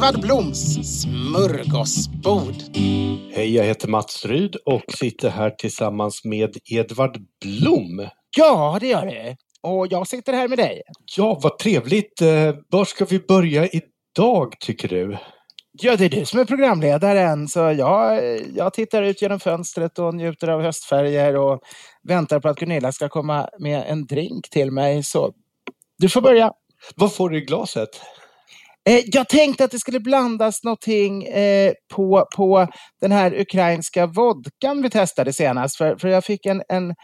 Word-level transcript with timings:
Edvard 0.00 0.20
Bloms 0.20 0.78
smörgåsbord. 1.00 2.54
Hej, 3.32 3.54
jag 3.54 3.64
heter 3.64 3.88
Mats 3.88 4.24
Ryd 4.24 4.56
och 4.56 4.82
sitter 4.98 5.30
här 5.30 5.50
tillsammans 5.50 6.24
med 6.24 6.56
Edvard 6.70 7.18
Blom. 7.44 8.08
Ja, 8.36 8.78
det 8.80 8.86
gör 8.86 9.06
det. 9.06 9.36
Och 9.62 9.86
jag 9.90 10.06
sitter 10.06 10.32
här 10.32 10.48
med 10.48 10.58
dig. 10.58 10.82
Ja, 11.16 11.40
vad 11.42 11.58
trevligt. 11.58 12.20
Eh, 12.20 12.54
Var 12.68 12.84
ska 12.84 13.04
vi 13.04 13.18
börja 13.18 13.68
idag, 13.68 14.54
tycker 14.60 14.88
du? 14.88 15.18
Ja, 15.72 15.96
det 15.96 16.04
är 16.04 16.08
du 16.08 16.26
som 16.26 16.40
är 16.40 16.44
programledaren, 16.44 17.48
så 17.48 17.58
jag, 17.58 18.22
jag 18.54 18.74
tittar 18.74 19.02
ut 19.02 19.22
genom 19.22 19.40
fönstret 19.40 19.98
och 19.98 20.14
njuter 20.14 20.48
av 20.48 20.62
höstfärger 20.62 21.36
och 21.36 21.60
väntar 22.08 22.40
på 22.40 22.48
att 22.48 22.58
Gunilla 22.58 22.92
ska 22.92 23.08
komma 23.08 23.48
med 23.58 23.84
en 23.86 24.06
drink 24.06 24.50
till 24.50 24.70
mig. 24.70 25.02
Så 25.02 25.32
du 25.98 26.08
får 26.08 26.20
börja. 26.20 26.52
Vad 26.96 27.14
får 27.14 27.30
du 27.30 27.38
i 27.38 27.40
glaset? 27.40 28.00
Eh, 28.90 29.02
jag 29.06 29.28
tänkte 29.28 29.64
att 29.64 29.70
det 29.70 29.78
skulle 29.78 30.00
blandas 30.00 30.64
någonting 30.64 31.24
eh, 31.24 31.72
på, 31.94 32.28
på 32.36 32.66
den 33.00 33.12
här 33.12 33.40
ukrainska 33.40 34.06
vodkan 34.06 34.82
vi 34.82 34.90
testade 34.90 35.32
senast. 35.32 35.76
För, 35.76 35.96
för 35.96 36.08
jag 36.08 36.24
fick 36.24 36.46
en, 36.46 36.62
en 36.68 36.90
eh, 36.90 36.94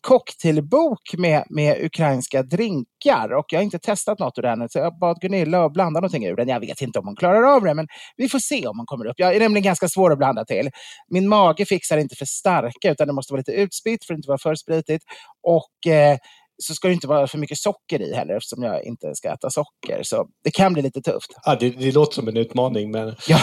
cocktailbok 0.00 1.14
med, 1.18 1.44
med 1.50 1.84
ukrainska 1.84 2.42
drinkar 2.42 3.32
och 3.38 3.44
jag 3.48 3.58
har 3.58 3.64
inte 3.64 3.78
testat 3.78 4.18
något 4.18 4.38
ur 4.38 4.42
den. 4.42 4.68
Så 4.68 4.78
jag 4.78 4.98
bad 4.98 5.20
Gunilla 5.20 5.64
att 5.64 5.72
blanda 5.72 6.00
någonting 6.00 6.26
ur 6.26 6.36
den. 6.36 6.48
Jag 6.48 6.60
vet 6.60 6.80
inte 6.80 6.98
om 6.98 7.06
hon 7.06 7.16
klarar 7.16 7.42
av 7.42 7.62
det, 7.62 7.74
men 7.74 7.86
vi 8.16 8.28
får 8.28 8.38
se 8.38 8.66
om 8.66 8.78
hon 8.78 8.86
kommer 8.86 9.06
upp. 9.06 9.16
Jag 9.16 9.36
är 9.36 9.40
nämligen 9.40 9.64
ganska 9.64 9.88
svår 9.88 10.12
att 10.12 10.18
blanda 10.18 10.44
till. 10.44 10.70
Min 11.08 11.28
mage 11.28 11.64
fixar 11.64 11.98
inte 11.98 12.16
för 12.16 12.26
starka, 12.26 12.90
utan 12.90 13.06
det 13.06 13.12
måste 13.12 13.32
vara 13.32 13.40
lite 13.40 13.52
utspritt 13.52 14.04
för 14.04 14.14
att 14.14 14.18
inte 14.18 14.28
vara 14.28 14.38
för 14.38 14.54
spritigt. 14.54 15.02
Och 15.42 15.92
eh, 15.92 16.16
så 16.62 16.74
ska 16.74 16.88
det 16.88 16.94
inte 16.94 17.06
vara 17.08 17.26
för 17.26 17.38
mycket 17.38 17.58
socker 17.58 18.02
i 18.02 18.14
heller 18.14 18.34
eftersom 18.36 18.62
jag 18.62 18.84
inte 18.84 19.14
ska 19.14 19.28
äta 19.32 19.50
socker. 19.50 20.00
Så 20.02 20.26
det 20.44 20.50
kan 20.50 20.72
bli 20.72 20.82
lite 20.82 21.00
tufft. 21.02 21.30
Ja, 21.44 21.56
det, 21.60 21.70
det 21.70 21.92
låter 21.92 22.14
som 22.14 22.28
en 22.28 22.36
utmaning, 22.36 22.90
men 22.90 23.14
Ja. 23.28 23.38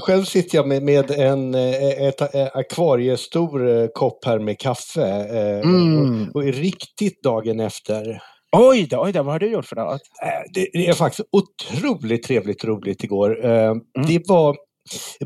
själv 0.00 0.24
sitter 0.24 0.58
jag 0.58 0.68
med, 0.68 0.82
med 0.82 1.10
en 1.10 1.54
ett, 1.54 2.34
eh, 2.34 2.46
akvariestor 2.54 3.88
kopp 3.94 4.24
här 4.24 4.38
med 4.38 4.58
kaffe 4.58 5.04
Mm. 5.64 6.28
och, 6.28 6.36
och 6.36 6.44
är 6.44 6.52
riktigt 6.52 7.22
dagen 7.22 7.60
efter. 7.60 8.18
Oj 8.56 8.86
då, 8.90 9.02
oj 9.02 9.12
då, 9.12 9.22
vad 9.22 9.34
har 9.34 9.38
du 9.38 9.50
gjort 9.52 9.66
för 9.66 9.76
något? 9.76 10.00
Det 10.54 10.68
det 10.72 10.86
är 10.88 10.92
faktiskt 10.92 11.28
otroligt 11.32 12.22
trevligt 12.22 12.64
roligt 12.64 13.04
igår. 13.04 13.44
Eh, 13.46 13.74
Det 14.08 14.22
var 14.28 14.56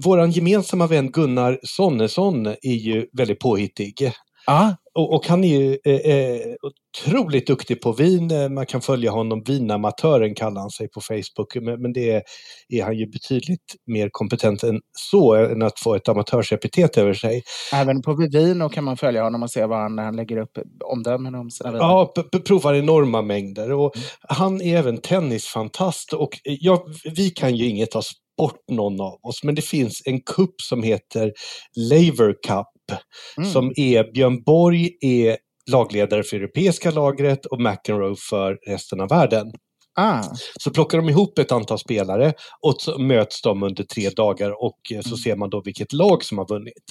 vår 0.04 0.26
gemensamma 0.26 0.86
vän 0.86 1.10
Gunnar 1.10 1.58
Sonnesson 1.62 2.46
är 2.46 2.74
ju 2.74 3.06
väldigt 3.18 3.38
påhittig. 3.40 4.12
Ja, 4.46 4.76
Och, 4.98 5.14
och 5.14 5.26
han 5.26 5.44
är 5.44 5.58
ju 5.60 5.78
eh, 5.84 6.16
eh, 6.16 6.40
otroligt 6.62 7.46
duktig 7.46 7.80
på 7.80 7.92
vin. 7.92 8.30
Eh, 8.30 8.48
Man 8.48 8.66
kan 8.66 8.80
följa 8.80 9.10
honom, 9.10 9.42
vinamatören 9.46 10.34
kallar 10.34 10.60
han 10.60 10.70
sig 10.70 10.88
på 10.88 11.00
Facebook. 11.00 11.56
Men, 11.60 11.82
men 11.82 11.92
det 11.92 12.10
är, 12.10 12.22
är 12.68 12.84
han 12.84 12.96
ju 12.96 13.06
betydligt 13.06 13.74
mer 13.86 14.08
kompetent 14.12 14.62
än 14.62 14.80
så, 14.92 15.34
än 15.34 15.62
att 15.62 15.78
få 15.78 15.94
ett 15.94 16.08
amatörsepitet 16.08 16.98
över 16.98 17.14
sig. 17.14 17.42
även 17.72 18.02
på 18.02 18.14
Vivino 18.14 18.68
kan 18.68 18.84
man 18.84 18.96
följa 18.96 19.22
honom 19.22 19.42
och 19.42 19.50
se 19.50 19.66
vad 19.66 19.78
han, 19.78 19.98
han 19.98 20.16
lägger 20.16 20.36
upp 20.36 20.58
omdömen 20.84 21.34
om 21.34 21.50
sina 21.50 21.70
viner. 21.72 21.84
Ja, 21.84 22.12
provar 22.46 22.74
enorma 22.74 23.22
mängder. 23.22 23.72
Och 23.72 23.92
Han 24.28 24.62
är 24.62 24.78
även 24.78 25.00
tennisfantast 25.00 26.12
och 26.12 26.30
eh, 26.44 26.56
ja, 26.60 26.86
vi 27.16 27.30
kan 27.30 27.56
ju 27.56 27.66
inget 27.66 27.96
av 27.96 28.02
sport 28.02 28.60
någon 28.72 29.00
av 29.00 29.18
oss, 29.22 29.44
men 29.44 29.54
det 29.54 29.62
finns 29.62 30.02
en 30.04 30.20
kupp 30.20 30.60
som 30.62 30.82
heter 30.82 31.32
Laver 31.90 32.32
Cup 32.46 32.66
Mm. 33.36 33.50
som 33.50 33.72
är 33.76 34.12
Björn 34.12 34.42
Borg 34.42 34.90
är 35.00 35.36
lagledare 35.70 36.22
för 36.22 36.36
europeiska 36.36 36.90
lagret 36.90 37.46
och 37.46 37.60
McEnroe 37.60 38.16
för 38.30 38.58
resten 38.66 39.00
av 39.00 39.08
världen. 39.08 39.52
Ah, 40.00 40.22
Så 40.60 40.70
plockar 40.70 40.98
de 40.98 41.08
ihop 41.08 41.38
ett 41.38 41.52
antal 41.52 41.78
spelare 41.78 42.32
och 42.62 42.74
så 42.78 42.98
möts 42.98 43.42
de 43.42 43.62
under 43.62 43.84
tre 43.84 44.10
dagar 44.10 44.62
och 44.64 44.78
eh, 44.94 45.00
så 45.00 45.16
ser 45.16 45.36
man 45.36 45.50
då 45.50 45.62
vilket 45.64 45.92
lag 45.92 46.24
som 46.24 46.38
har 46.38 46.48
vunnit. 46.48 46.82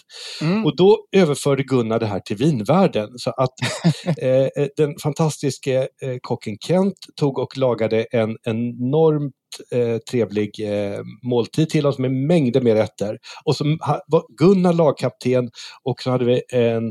mm. 0.41 0.66
Och 0.66 0.75
då 0.75 0.97
överförde 1.12 1.63
Gunnar 1.63 2.00
det 2.00 2.06
här 2.06 2.19
till 2.19 2.38
vinvärlden. 2.38 3.09
Så 3.18 3.29
att 3.29 3.53
eh, 4.22 4.66
den 4.78 4.96
fantastiske 5.03 5.88
eh, 6.02 6.18
kocken 6.22 6.58
Kent 6.68 6.97
tog 7.19 7.40
och 7.40 7.58
lagade 7.58 8.03
en 8.03 8.38
enormt 8.44 9.34
eh, 9.72 9.97
trevlig 9.97 10.51
eh, 10.59 11.00
måltid 11.23 11.69
till 11.69 11.85
oss 11.85 11.97
med 11.97 12.12
mängder 12.12 12.62
med 12.62 12.73
rätter. 12.73 13.18
Och 13.45 13.56
så 13.56 13.63
var 14.07 14.38
Gunnar 14.38 14.73
lagkapten 14.73 15.50
och 15.84 16.01
så 16.01 16.12
hade 16.12 16.25
vi 16.25 16.41
en 16.53 16.88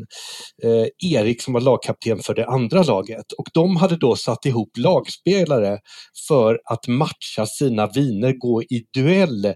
eh, 0.63 1.13
Erik 1.13 1.43
som 1.43 1.55
var 1.55 1.61
lagkapten 1.61 2.19
för 2.19 2.35
det 2.35 2.47
andra 2.47 2.83
laget. 2.83 3.33
Och 3.39 3.47
de 3.55 3.77
hade 3.77 3.97
då 3.97 4.17
satt 4.17 4.47
ihop 4.47 4.71
lagspelare 4.77 5.79
för 6.29 6.61
att 6.65 6.89
matcha 6.89 7.47
sina 7.47 7.87
viner, 7.87 8.33
gå 8.33 8.63
i 8.63 8.85
duell 8.95 9.45
eh, 9.45 9.55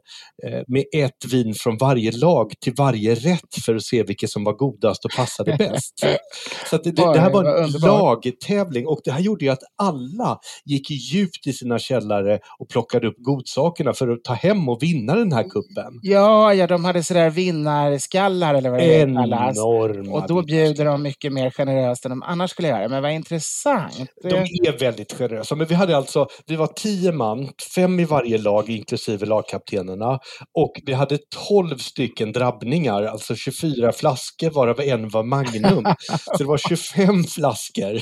med 0.66 0.84
ett 0.96 1.32
vin 1.32 1.54
från 1.54 1.78
varje 1.78 2.12
lag 2.12 2.52
till 2.60 2.74
varje 2.76 3.14
rätt 3.14 3.54
för 3.64 3.74
att 3.74 3.84
se 3.84 4.02
vilket 4.02 4.30
som 4.30 4.44
var 4.44 4.52
godast 4.52 5.04
och 5.04 5.10
passade 5.16 5.56
bäst. 5.56 5.94
Så 6.70 6.76
det, 6.76 6.90
det, 6.90 7.12
det 7.12 7.20
här 7.20 7.30
var 7.30 7.62
en 7.62 7.70
lagtävling 7.70 8.86
och 8.86 9.00
det 9.04 9.12
här 9.12 9.20
gjorde 9.20 9.44
ju 9.44 9.50
att 9.50 9.62
alla 9.82 10.38
gick 10.64 10.90
djupt 10.90 11.46
i 11.46 11.52
sina 11.52 11.78
källare 11.78 12.38
och 12.58 12.68
plockade 12.68 12.99
plockade 13.00 13.08
upp 13.08 13.24
godsakerna 13.24 13.92
för 13.92 14.08
att 14.08 14.24
ta 14.24 14.32
hem 14.32 14.68
och 14.68 14.82
vinna 14.82 15.14
den 15.14 15.32
här 15.32 15.42
kuppen. 15.42 16.00
Ja, 16.02 16.54
ja, 16.54 16.66
de 16.66 16.84
hade 16.84 17.04
sådär 17.04 17.30
vinnarskallar 17.30 18.54
eller 18.54 18.70
vad 18.70 18.80
det 18.80 19.04
kallas. 19.14 19.56
Enorma 19.56 20.12
Och 20.12 20.28
då 20.28 20.42
bjuder 20.42 20.84
de 20.84 21.02
mycket 21.02 21.32
mer 21.32 21.50
generöst 21.50 22.04
än 22.04 22.10
de 22.10 22.22
annars 22.22 22.50
skulle 22.50 22.68
göra. 22.68 22.88
Men 22.88 23.02
vad 23.02 23.12
intressant. 23.12 24.10
De 24.22 24.36
är 24.36 24.78
väldigt 24.78 25.12
generösa. 25.12 25.54
Men 25.54 25.66
vi 25.66 25.74
hade 25.74 25.96
alltså, 25.96 26.26
vi 26.46 26.56
var 26.56 26.66
tio 26.66 27.12
man, 27.12 27.48
fem 27.74 28.00
i 28.00 28.04
varje 28.04 28.38
lag 28.38 28.70
inklusive 28.70 29.26
lagkaptenerna. 29.26 30.18
Och 30.54 30.72
vi 30.86 30.92
hade 30.92 31.18
tolv 31.48 31.78
stycken 31.78 32.32
drabbningar, 32.32 33.02
alltså 33.02 33.34
24 33.34 33.92
flaskor 33.92 34.50
varav 34.50 34.80
en 34.80 35.08
var 35.08 35.22
Magnum. 35.22 35.84
Så 36.08 36.36
det 36.38 36.44
var 36.44 36.58
25 36.58 37.24
flaskor. 37.24 38.00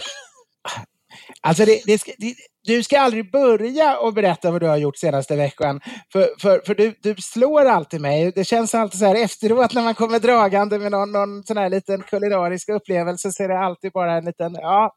Alltså 1.42 1.64
det, 1.64 1.82
det 1.86 2.02
det, 2.18 2.34
du 2.66 2.82
ska 2.82 3.00
aldrig 3.00 3.30
börja 3.30 3.98
och 3.98 4.14
berätta 4.14 4.50
vad 4.50 4.60
du 4.60 4.66
har 4.66 4.76
gjort 4.76 4.96
senaste 4.96 5.36
veckan. 5.36 5.80
För, 6.12 6.28
för, 6.40 6.62
för 6.66 6.74
du, 6.74 6.94
du 7.02 7.14
slår 7.14 7.64
alltid 7.64 8.00
mig. 8.00 8.32
Det 8.34 8.44
känns 8.44 8.74
alltid 8.74 9.00
så 9.00 9.06
här 9.06 9.14
efteråt 9.14 9.74
när 9.74 9.82
man 9.82 9.94
kommer 9.94 10.18
dragande 10.18 10.78
med 10.78 10.92
någon, 10.92 11.12
någon 11.12 11.44
sån 11.44 11.56
här 11.56 11.70
liten 11.70 12.02
kulinarisk 12.02 12.68
upplevelse 12.68 13.32
så 13.32 13.42
är 13.42 13.48
det 13.48 13.58
alltid 13.58 13.92
bara 13.92 14.12
en 14.12 14.24
liten, 14.24 14.54
ja. 14.54 14.94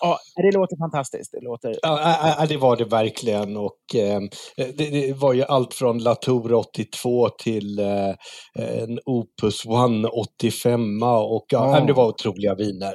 Ja, 0.00 0.18
det 0.36 0.56
låter 0.56 0.76
fantastiskt. 0.76 1.32
Det, 1.32 1.40
låter... 1.40 1.74
Ja, 1.82 2.46
det 2.48 2.56
var 2.56 2.76
det 2.76 2.84
verkligen. 2.84 3.56
Och, 3.56 3.94
eh, 3.94 4.20
det, 4.56 4.90
det, 4.90 5.12
var 5.12 5.32
ju 5.32 5.42
allt 5.42 5.74
från 5.74 5.98
Latour 5.98 6.52
82 6.52 7.28
till 7.28 7.78
eh, 7.78 8.14
en 8.54 8.98
Opus 9.06 9.66
One 9.66 10.08
85 10.08 11.02
och 11.02 11.46
ja, 11.48 11.80
det 11.86 11.92
var 11.92 12.08
otroliga 12.08 12.54
viner. 12.54 12.94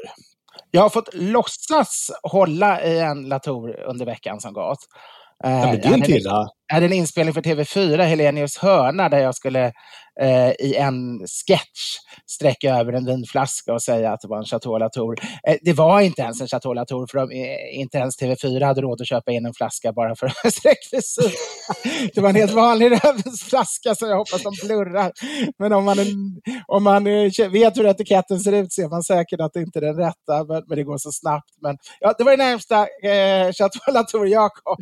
Jag 0.78 0.84
har 0.84 0.90
fått 0.90 1.14
låtsas 1.14 2.12
hålla 2.24 2.84
i 2.84 3.00
en 3.00 3.30
Latour 3.30 3.80
under 3.80 4.06
veckan 4.06 4.40
som 4.40 4.54
gått. 4.54 4.80
Ja, 5.44 5.50
men 5.50 5.82
det 5.82 5.88
är 5.88 5.98
inte 5.98 6.12
illa. 6.12 6.48
Jag 6.68 6.76
hade 6.76 6.86
en 6.86 6.94
inspelning 6.94 7.34
för 7.34 7.42
TV4, 7.42 8.04
Helenius 8.04 8.58
hörna, 8.58 9.10
där 9.10 9.20
jag 9.20 9.36
skulle 9.36 9.74
eh, 10.22 10.52
i 10.60 10.76
en 10.76 11.20
sketch 11.20 11.98
sträcka 12.26 12.76
över 12.76 12.94
en 12.94 13.06
vinflaska 13.06 13.74
och 13.74 13.82
säga 13.82 14.14
att 14.14 14.22
det 14.22 14.28
var 14.28 14.38
en 14.38 14.46
Chateau 14.46 14.78
Latour. 14.78 15.16
Eh, 15.48 15.56
det 15.62 15.74
var 15.74 16.02
inte 16.02 16.22
ens 16.22 16.42
en 16.42 16.48
Chateau 16.48 16.74
Latour, 16.74 17.08
för 17.08 17.18
de, 17.18 17.32
eh, 17.32 17.80
inte 17.80 17.98
ens 17.98 18.22
TV4 18.22 18.66
hade 18.66 18.82
råd 18.82 19.02
att 19.02 19.08
köpa 19.08 19.32
in 19.32 19.46
en 19.46 19.54
flaska 19.54 19.94
bara 19.94 20.16
för 20.16 20.28
sträckvisir. 20.50 21.32
det 22.16 22.22
var 22.22 22.30
en 22.30 22.36
helt 22.36 22.52
vanlig 22.52 22.92
rödvinsflaska, 22.92 23.96
så 23.96 24.08
jag 24.08 24.18
hoppas 24.18 24.44
de 24.44 24.54
blurrar. 24.68 25.12
Men 25.60 25.74
om 25.74 25.86
man, 25.86 25.98
om 26.68 26.84
man 26.84 27.04
vet 27.52 27.78
hur 27.78 27.86
etiketten 27.86 28.40
ser 28.40 28.54
ut 28.54 28.74
ser 28.74 28.90
man 28.90 29.04
säkert 29.04 29.42
att 29.42 29.54
det 29.54 29.60
inte 29.60 29.80
är 29.80 29.82
den 29.82 29.98
rätta, 29.98 30.44
men, 30.48 30.64
men 30.68 30.78
det 30.78 30.84
går 30.84 30.98
så 30.98 31.12
snabbt. 31.12 31.50
Men, 31.62 31.78
ja, 32.00 32.14
det 32.18 32.24
var 32.24 32.32
det 32.32 32.38
närmsta 32.38 32.80
eh, 32.82 33.52
Chateau 33.54 33.94
Latour 33.94 34.28
jag 34.28 34.52
kom. 34.54 34.78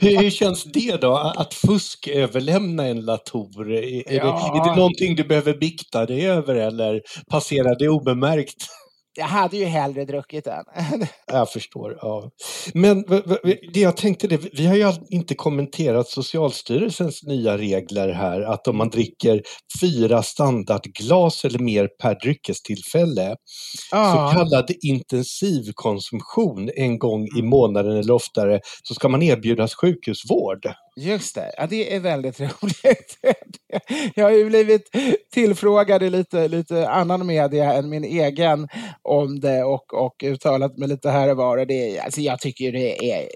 hur 0.00 0.30
känns 0.30 0.71
det 0.72 1.00
då, 1.00 1.16
att 1.16 1.54
fusköverlämna 1.54 2.86
en 2.86 3.00
Latour? 3.00 3.72
Är, 3.72 4.12
ja. 4.12 4.24
det, 4.24 4.58
är 4.58 4.70
det 4.70 4.76
någonting 4.76 5.16
du 5.16 5.24
behöver 5.24 5.54
bikta 5.54 6.06
dig 6.06 6.26
över 6.26 6.54
eller 6.54 7.02
passerar 7.30 7.78
det 7.78 7.88
obemärkt? 7.88 8.66
Jag 9.14 9.26
hade 9.26 9.56
ju 9.56 9.64
hellre 9.64 10.04
druckit 10.04 10.44
den. 10.44 10.64
jag 11.26 11.50
förstår. 11.50 11.98
Ja. 12.00 12.30
Men 12.74 13.04
det 13.72 13.80
jag 13.80 13.96
tänkte, 13.96 14.26
det, 14.26 14.40
vi 14.52 14.66
har 14.66 14.74
ju 14.74 14.92
inte 15.10 15.34
kommenterat 15.34 16.08
Socialstyrelsens 16.08 17.22
nya 17.22 17.58
regler 17.58 18.08
här, 18.08 18.40
att 18.40 18.68
om 18.68 18.76
man 18.76 18.90
dricker 18.90 19.42
fyra 19.80 20.22
standardglas 20.22 21.44
eller 21.44 21.58
mer 21.58 21.88
per 22.02 22.14
dryckestillfälle, 22.14 23.36
ja. 23.90 24.30
så 24.30 24.38
kallad 24.38 24.70
intensivkonsumtion 24.82 26.70
en 26.76 26.98
gång 26.98 27.28
i 27.38 27.42
månaden 27.42 27.96
eller 27.96 28.14
oftare, 28.14 28.60
så 28.82 28.94
ska 28.94 29.08
man 29.08 29.22
erbjudas 29.22 29.74
sjukhusvård. 29.74 30.66
Just 30.96 31.34
det, 31.34 31.52
ja, 31.56 31.66
det 31.66 31.94
är 31.94 32.00
väldigt 32.00 32.40
roligt. 32.40 33.18
Jag 34.14 34.24
har 34.24 34.30
ju 34.30 34.44
blivit 34.44 34.90
tillfrågad 35.32 36.02
i 36.02 36.10
lite, 36.10 36.48
lite 36.48 36.88
annan 36.88 37.26
media 37.26 37.72
än 37.72 37.88
min 37.88 38.04
egen 38.04 38.68
om 39.02 39.40
det 39.40 39.64
och, 39.64 39.94
och 39.94 40.22
uttalat 40.24 40.78
mig 40.78 40.88
lite 40.88 41.10
här 41.10 41.30
och 41.30 41.36
var. 41.36 41.66
det, 41.66 42.00
alltså 42.00 42.20
jag 42.20 42.40
tycker 42.40 42.72
det 42.72 43.12
är 43.12 43.28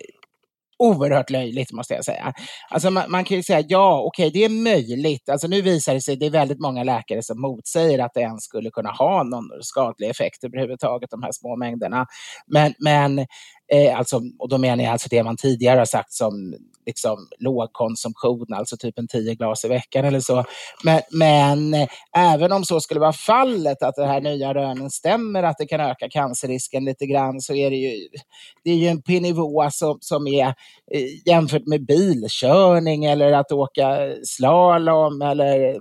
oerhört 0.78 1.30
löjligt 1.30 1.72
måste 1.72 1.94
jag 1.94 2.04
säga. 2.04 2.32
Alltså 2.70 2.90
man, 2.90 3.10
man 3.10 3.24
kan 3.24 3.36
ju 3.36 3.42
säga 3.42 3.64
ja, 3.68 4.02
okej, 4.02 4.28
okay, 4.28 4.40
det 4.40 4.44
är 4.44 4.62
möjligt. 4.62 5.28
Alltså 5.28 5.48
nu 5.48 5.62
visar 5.62 5.94
det 5.94 6.00
sig, 6.00 6.16
det 6.16 6.26
är 6.26 6.30
väldigt 6.30 6.60
många 6.60 6.84
läkare 6.84 7.22
som 7.22 7.40
motsäger 7.40 7.98
att 7.98 8.14
det 8.14 8.20
ens 8.20 8.44
skulle 8.44 8.70
kunna 8.70 8.90
ha 8.90 9.22
någon 9.22 9.44
skadlig 9.60 10.08
effekt 10.10 10.44
överhuvudtaget, 10.44 11.10
de 11.10 11.22
här 11.22 11.32
små 11.32 11.56
mängderna. 11.56 12.06
Men, 12.46 12.74
men 12.78 13.26
eh, 13.72 13.98
alltså, 13.98 14.20
och 14.38 14.48
då 14.48 14.58
menar 14.58 14.84
jag 14.84 14.92
alltså 14.92 15.08
det 15.10 15.22
man 15.22 15.36
tidigare 15.36 15.78
har 15.78 15.86
sagt 15.86 16.12
som 16.12 16.54
liksom, 16.86 17.28
lågkonsumtion, 17.38 18.46
alltså 18.52 18.76
typ 18.76 18.98
en 18.98 19.08
tio 19.08 19.34
glas 19.34 19.64
i 19.64 19.68
veckan 19.68 20.04
eller 20.04 20.20
så. 20.20 20.44
Men, 20.84 21.00
men 21.10 21.74
eh, 21.74 21.88
även 22.16 22.52
om 22.52 22.64
så 22.64 22.80
skulle 22.80 23.00
vara 23.00 23.12
fallet, 23.12 23.82
att 23.82 23.94
det 23.94 24.06
här 24.06 24.20
nya 24.20 24.54
rönen 24.54 24.90
stämmer, 24.90 25.42
att 25.42 25.58
det 25.58 25.66
kan 25.66 25.80
öka 25.80 26.08
cancerrisken 26.08 26.84
lite 26.84 27.06
grann, 27.06 27.40
så 27.40 27.54
är 27.54 27.70
det 27.70 27.76
ju, 27.76 28.08
det 28.64 28.70
är 28.70 28.76
ju 28.76 28.88
en 28.88 29.22
nivå 29.22 29.68
som, 29.70 29.98
som 30.00 30.26
är 30.26 30.46
eh, 30.92 31.28
jämfört 31.28 31.66
med 31.66 31.86
bilkörning 31.86 33.04
eller 33.04 33.32
att 33.32 33.52
åka 33.52 33.98
slalom 34.24 35.22
eller 35.22 35.76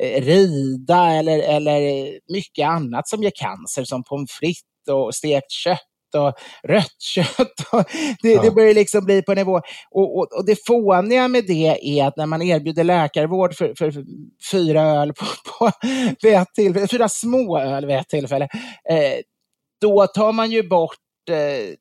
eh, 0.00 0.22
rida 0.22 1.12
eller, 1.12 1.38
eller 1.38 2.10
mycket 2.32 2.68
annat 2.68 3.08
som 3.08 3.22
ger 3.22 3.32
cancer 3.34 3.84
som 3.84 4.04
pommes 4.04 4.30
frites 4.30 4.62
och 4.90 5.14
stekt 5.14 5.50
kött 5.50 5.91
och 6.14 6.32
rött 6.62 7.00
kött. 7.14 7.72
Och 7.72 7.84
det, 8.22 8.32
ja. 8.32 8.42
det 8.42 8.50
börjar 8.50 8.74
liksom 8.74 9.04
bli 9.04 9.22
på 9.22 9.34
nivå. 9.34 9.60
Och, 9.90 10.18
och, 10.18 10.32
och, 10.32 10.46
det 10.46 10.66
fåniga 10.66 11.28
med 11.28 11.44
det 11.46 11.78
är 11.82 12.06
att 12.06 12.16
när 12.16 12.26
man 12.26 12.42
erbjuder 12.42 12.84
läkarvård 12.84 13.54
för, 13.54 13.74
för, 13.78 13.90
för 13.90 14.04
fyra 14.52 14.82
öl 14.82 15.12
på, 15.12 15.24
på, 15.58 15.70
vid 16.22 16.34
ett 16.34 16.54
tillfälle, 16.54 16.88
fyra 16.88 17.08
små 17.08 17.58
öl 17.58 17.86
vid 17.86 17.96
ett 17.96 18.08
tillfälle, 18.08 18.48
eh, 18.90 19.20
då 19.80 20.06
tar 20.06 20.32
man 20.32 20.50
ju 20.50 20.68
bort 20.68 20.98
eh, 21.30 21.74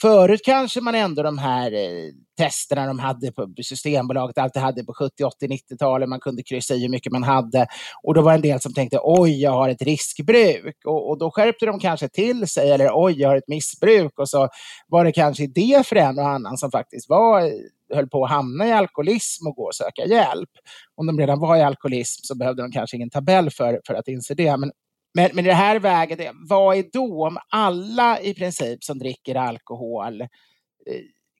Förut 0.00 0.40
kanske 0.44 0.80
man 0.80 0.94
ändå 0.94 1.22
de 1.22 1.38
här 1.38 1.72
eh, 1.72 2.12
testerna 2.38 2.86
de 2.86 2.98
hade 2.98 3.32
på 3.32 3.48
Systembolaget, 3.62 4.38
alltid 4.38 4.62
hade 4.62 4.84
på 4.84 4.94
70, 4.94 5.24
80, 5.24 5.46
90-talet, 5.46 6.08
man 6.08 6.20
kunde 6.20 6.42
kryssa 6.42 6.74
i 6.74 6.82
hur 6.82 6.88
mycket 6.88 7.12
man 7.12 7.22
hade. 7.22 7.66
Och 8.02 8.14
då 8.14 8.22
var 8.22 8.32
det 8.32 8.36
en 8.36 8.42
del 8.42 8.60
som 8.60 8.74
tänkte 8.74 8.98
oj, 9.02 9.42
jag 9.42 9.50
har 9.50 9.68
ett 9.68 9.82
riskbruk. 9.82 10.76
Och, 10.84 11.10
och, 11.10 11.18
då 11.18 11.30
skärpte 11.30 11.66
de 11.66 11.78
kanske 11.78 12.08
till 12.08 12.48
sig, 12.48 12.70
eller 12.70 12.90
oj, 12.92 13.14
jag 13.20 13.28
har 13.28 13.36
ett 13.36 13.48
missbruk. 13.48 14.18
Och 14.18 14.28
så 14.28 14.48
var 14.88 15.04
det 15.04 15.12
kanske 15.12 15.46
det 15.46 15.86
för 15.86 15.96
en 15.96 16.18
och 16.18 16.28
annan 16.28 16.56
som 16.56 16.70
faktiskt 16.70 17.08
var 17.08 17.40
eh, 17.40 17.52
höll 17.94 18.08
på 18.08 18.24
att 18.24 18.30
hamna 18.30 18.68
i 18.68 18.72
alkoholism 18.72 19.46
och 19.46 19.56
gå 19.56 19.62
och 19.62 19.74
söka 19.74 20.04
hjälp. 20.04 20.50
Om 20.94 21.06
de 21.06 21.18
redan 21.18 21.40
var 21.40 21.56
i 21.56 21.62
alkoholism 21.62 22.20
så 22.22 22.34
behövde 22.34 22.62
de 22.62 22.72
kanske 22.72 22.96
ingen 22.96 23.10
tabell 23.10 23.50
för, 23.50 23.80
för 23.86 23.94
att 23.94 24.08
inse 24.08 24.34
det. 24.34 24.56
Men 24.56 24.72
men, 25.14 25.30
men 25.32 25.44
det 25.44 25.52
här 25.52 25.78
väget, 25.78 26.30
vad 26.48 26.76
är 26.76 26.84
då 26.92 27.26
om 27.26 27.38
alla 27.50 28.20
i 28.20 28.34
princip 28.34 28.84
som 28.84 28.98
dricker 28.98 29.34
alkohol 29.34 30.20
eh, 30.20 30.28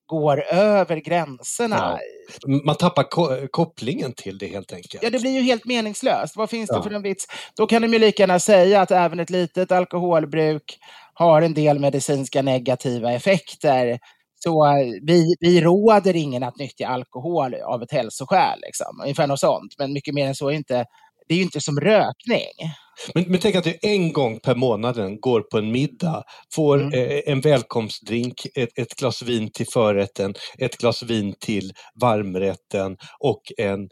går 0.06 0.42
över 0.50 0.96
gränserna? 0.96 1.98
Ja. 2.42 2.60
Man 2.64 2.76
tappar 2.76 3.02
ko 3.02 3.48
kopplingen 3.50 4.12
till 4.12 4.38
det 4.38 4.46
helt 4.46 4.72
enkelt. 4.72 5.02
Ja, 5.02 5.10
det 5.10 5.20
blir 5.20 5.30
ju 5.30 5.40
helt 5.40 5.64
meningslöst. 5.64 6.36
Vad 6.36 6.50
finns 6.50 6.70
det 6.70 6.76
ja. 6.76 6.82
för 6.82 6.90
en 6.90 7.02
vits? 7.02 7.26
Då 7.56 7.66
kan 7.66 7.82
de 7.82 7.92
ju 7.92 7.98
lika 7.98 8.22
gärna 8.22 8.38
säga 8.38 8.80
att 8.80 8.90
även 8.90 9.20
ett 9.20 9.30
litet 9.30 9.72
alkoholbruk 9.72 10.78
har 11.14 11.42
en 11.42 11.54
del 11.54 11.78
medicinska 11.78 12.42
negativa 12.42 13.12
effekter. 13.12 13.98
Så 14.34 14.66
eh, 14.66 14.86
vi, 15.02 15.34
vi 15.40 15.60
råder 15.60 16.16
ingen 16.16 16.42
att 16.42 16.56
nyttja 16.56 16.88
alkohol 16.88 17.54
av 17.54 17.82
ett 17.82 17.92
hälsoskäl. 17.92 18.58
Liksom. 18.62 19.00
Ungefär 19.02 19.26
något 19.26 19.40
sånt. 19.40 19.74
Men 19.78 19.92
mycket 19.92 20.14
mer 20.14 20.26
än 20.26 20.34
så 20.34 20.48
är 20.48 20.52
inte 20.52 20.84
det 21.28 21.34
är 21.34 21.38
ju 21.38 21.42
inte 21.42 21.60
som 21.60 21.80
rökning. 21.80 22.72
Men, 23.14 23.24
men 23.28 23.40
tänk 23.40 23.56
att 23.56 23.64
du 23.64 23.78
en 23.82 24.12
gång 24.12 24.40
per 24.40 24.54
månaden 24.54 25.20
går 25.20 25.40
på 25.40 25.58
en 25.58 25.72
middag, 25.72 26.22
får 26.54 26.82
mm. 26.82 26.92
eh, 26.92 27.20
en 27.26 27.40
välkomstdrink, 27.40 28.46
ett, 28.54 28.78
ett, 28.78 28.94
glas 28.94 29.22
vin 29.22 29.50
till 29.52 29.66
förrätten, 29.72 30.34
ett 30.58 30.76
glas 30.76 31.02
vin 31.02 31.34
till 31.40 31.72
varmrätten 32.00 32.96
och 33.18 33.42
en 33.58 33.88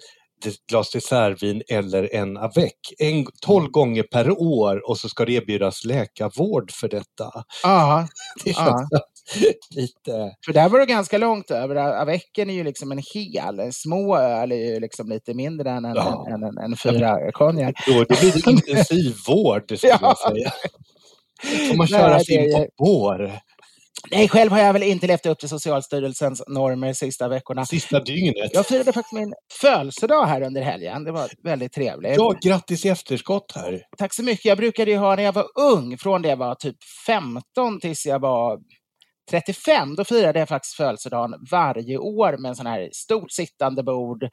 ett 0.46 0.66
glas 0.70 0.90
dessertvin 0.90 1.62
eller 1.68 2.14
en 2.14 2.37
avec. 2.37 2.75
En, 2.99 3.26
12 3.42 3.60
mm. 3.60 3.72
gånger 3.72 4.02
per 4.02 4.30
år 4.30 4.90
och 4.90 4.99
så 4.99 5.08
ska 5.08 5.25
det 5.25 5.32
erbjudas 5.32 5.84
läkarvård 5.84 6.72
för 6.72 6.88
detta. 6.88 7.44
Ja. 7.62 8.08
Det 8.44 8.52
känns. 8.52 8.90
lite... 9.70 10.34
För 10.44 10.52
där 10.52 10.68
var 10.68 10.78
det 10.78 10.87
ganska 10.87 11.18
långt 11.18 11.50
över. 11.50 11.76
Avecen 11.76 12.50
är 12.50 12.54
ju 12.54 12.64
liksom 12.64 12.92
en 12.92 13.02
hel. 13.14 13.60
En 13.60 13.72
små 13.72 14.16
öl 14.16 14.52
är 14.52 14.56
ju 14.56 14.80
liksom 14.80 15.08
lite 15.08 15.34
mindre 15.34 15.70
än 15.70 15.84
en, 15.84 15.94
ja. 15.96 16.26
en, 16.28 16.42
en, 16.42 16.58
en 16.58 16.76
fyra 16.76 17.32
konjak. 17.32 17.75
Då, 17.87 17.92
blir 17.92 18.32
det 18.44 18.50
intensivvård, 18.50 19.62
skulle 19.62 19.92
ja. 19.92 19.99
jag 20.02 20.18
säga. 20.18 20.52
Får 21.68 21.76
man 21.76 21.87
köra 21.87 22.08
Nej, 22.08 22.25
sin 22.25 22.52
på 22.52 22.84
bår. 22.84 23.40
Nej, 24.10 24.28
själv 24.28 24.52
har 24.52 24.58
jag 24.58 24.72
väl 24.72 24.82
inte 24.82 25.06
levt 25.06 25.26
upp 25.26 25.38
till 25.38 25.49
Socialstyrelsens 25.49 26.42
normer 26.49 26.87
de 26.87 26.94
sista 26.94 27.28
veckorna. 27.28 27.66
Sista 27.66 28.00
dygnet. 28.00 28.50
Jag 28.52 28.66
firade 28.66 28.92
faktiskt 28.92 29.12
min 29.12 29.34
födelsedag 29.60 30.26
här 30.26 30.42
under 30.42 30.62
helgen. 30.62 31.04
Det 31.04 31.12
var 31.12 31.28
väldigt 31.44 31.72
trevligt. 31.72 32.16
Ja, 32.16 32.34
grattis 32.42 32.84
i 32.84 32.88
efterskott 32.88 33.52
här. 33.54 33.82
Tack 33.99 34.14
så 34.14 34.22
mycket. 34.22 34.44
Jag 34.44 34.58
brukade 34.58 34.90
ju 34.90 34.96
ha 34.96 35.16
när 35.16 35.22
jag 35.22 35.32
var 35.32 35.46
ung, 35.60 35.99
från 35.99 36.22
det 36.22 36.28
jag 36.28 36.37
var 36.37 36.54
typ 36.54 36.76
15 37.06 37.80
tills 37.80 38.06
jag 38.06 38.18
var 38.18 38.58
35, 39.30 39.96
då 39.96 40.04
firade 40.04 40.38
jag 40.38 40.49
faktiskt 40.49 40.75
födelsedagen 40.75 41.34
varje 41.50 41.99
år 41.99 42.37
med 42.38 42.49
en 42.49 42.56
sån 42.56 42.66
här 42.66 42.88
stort 42.92 43.30
sittande 43.30 43.82
bord, 43.82 44.28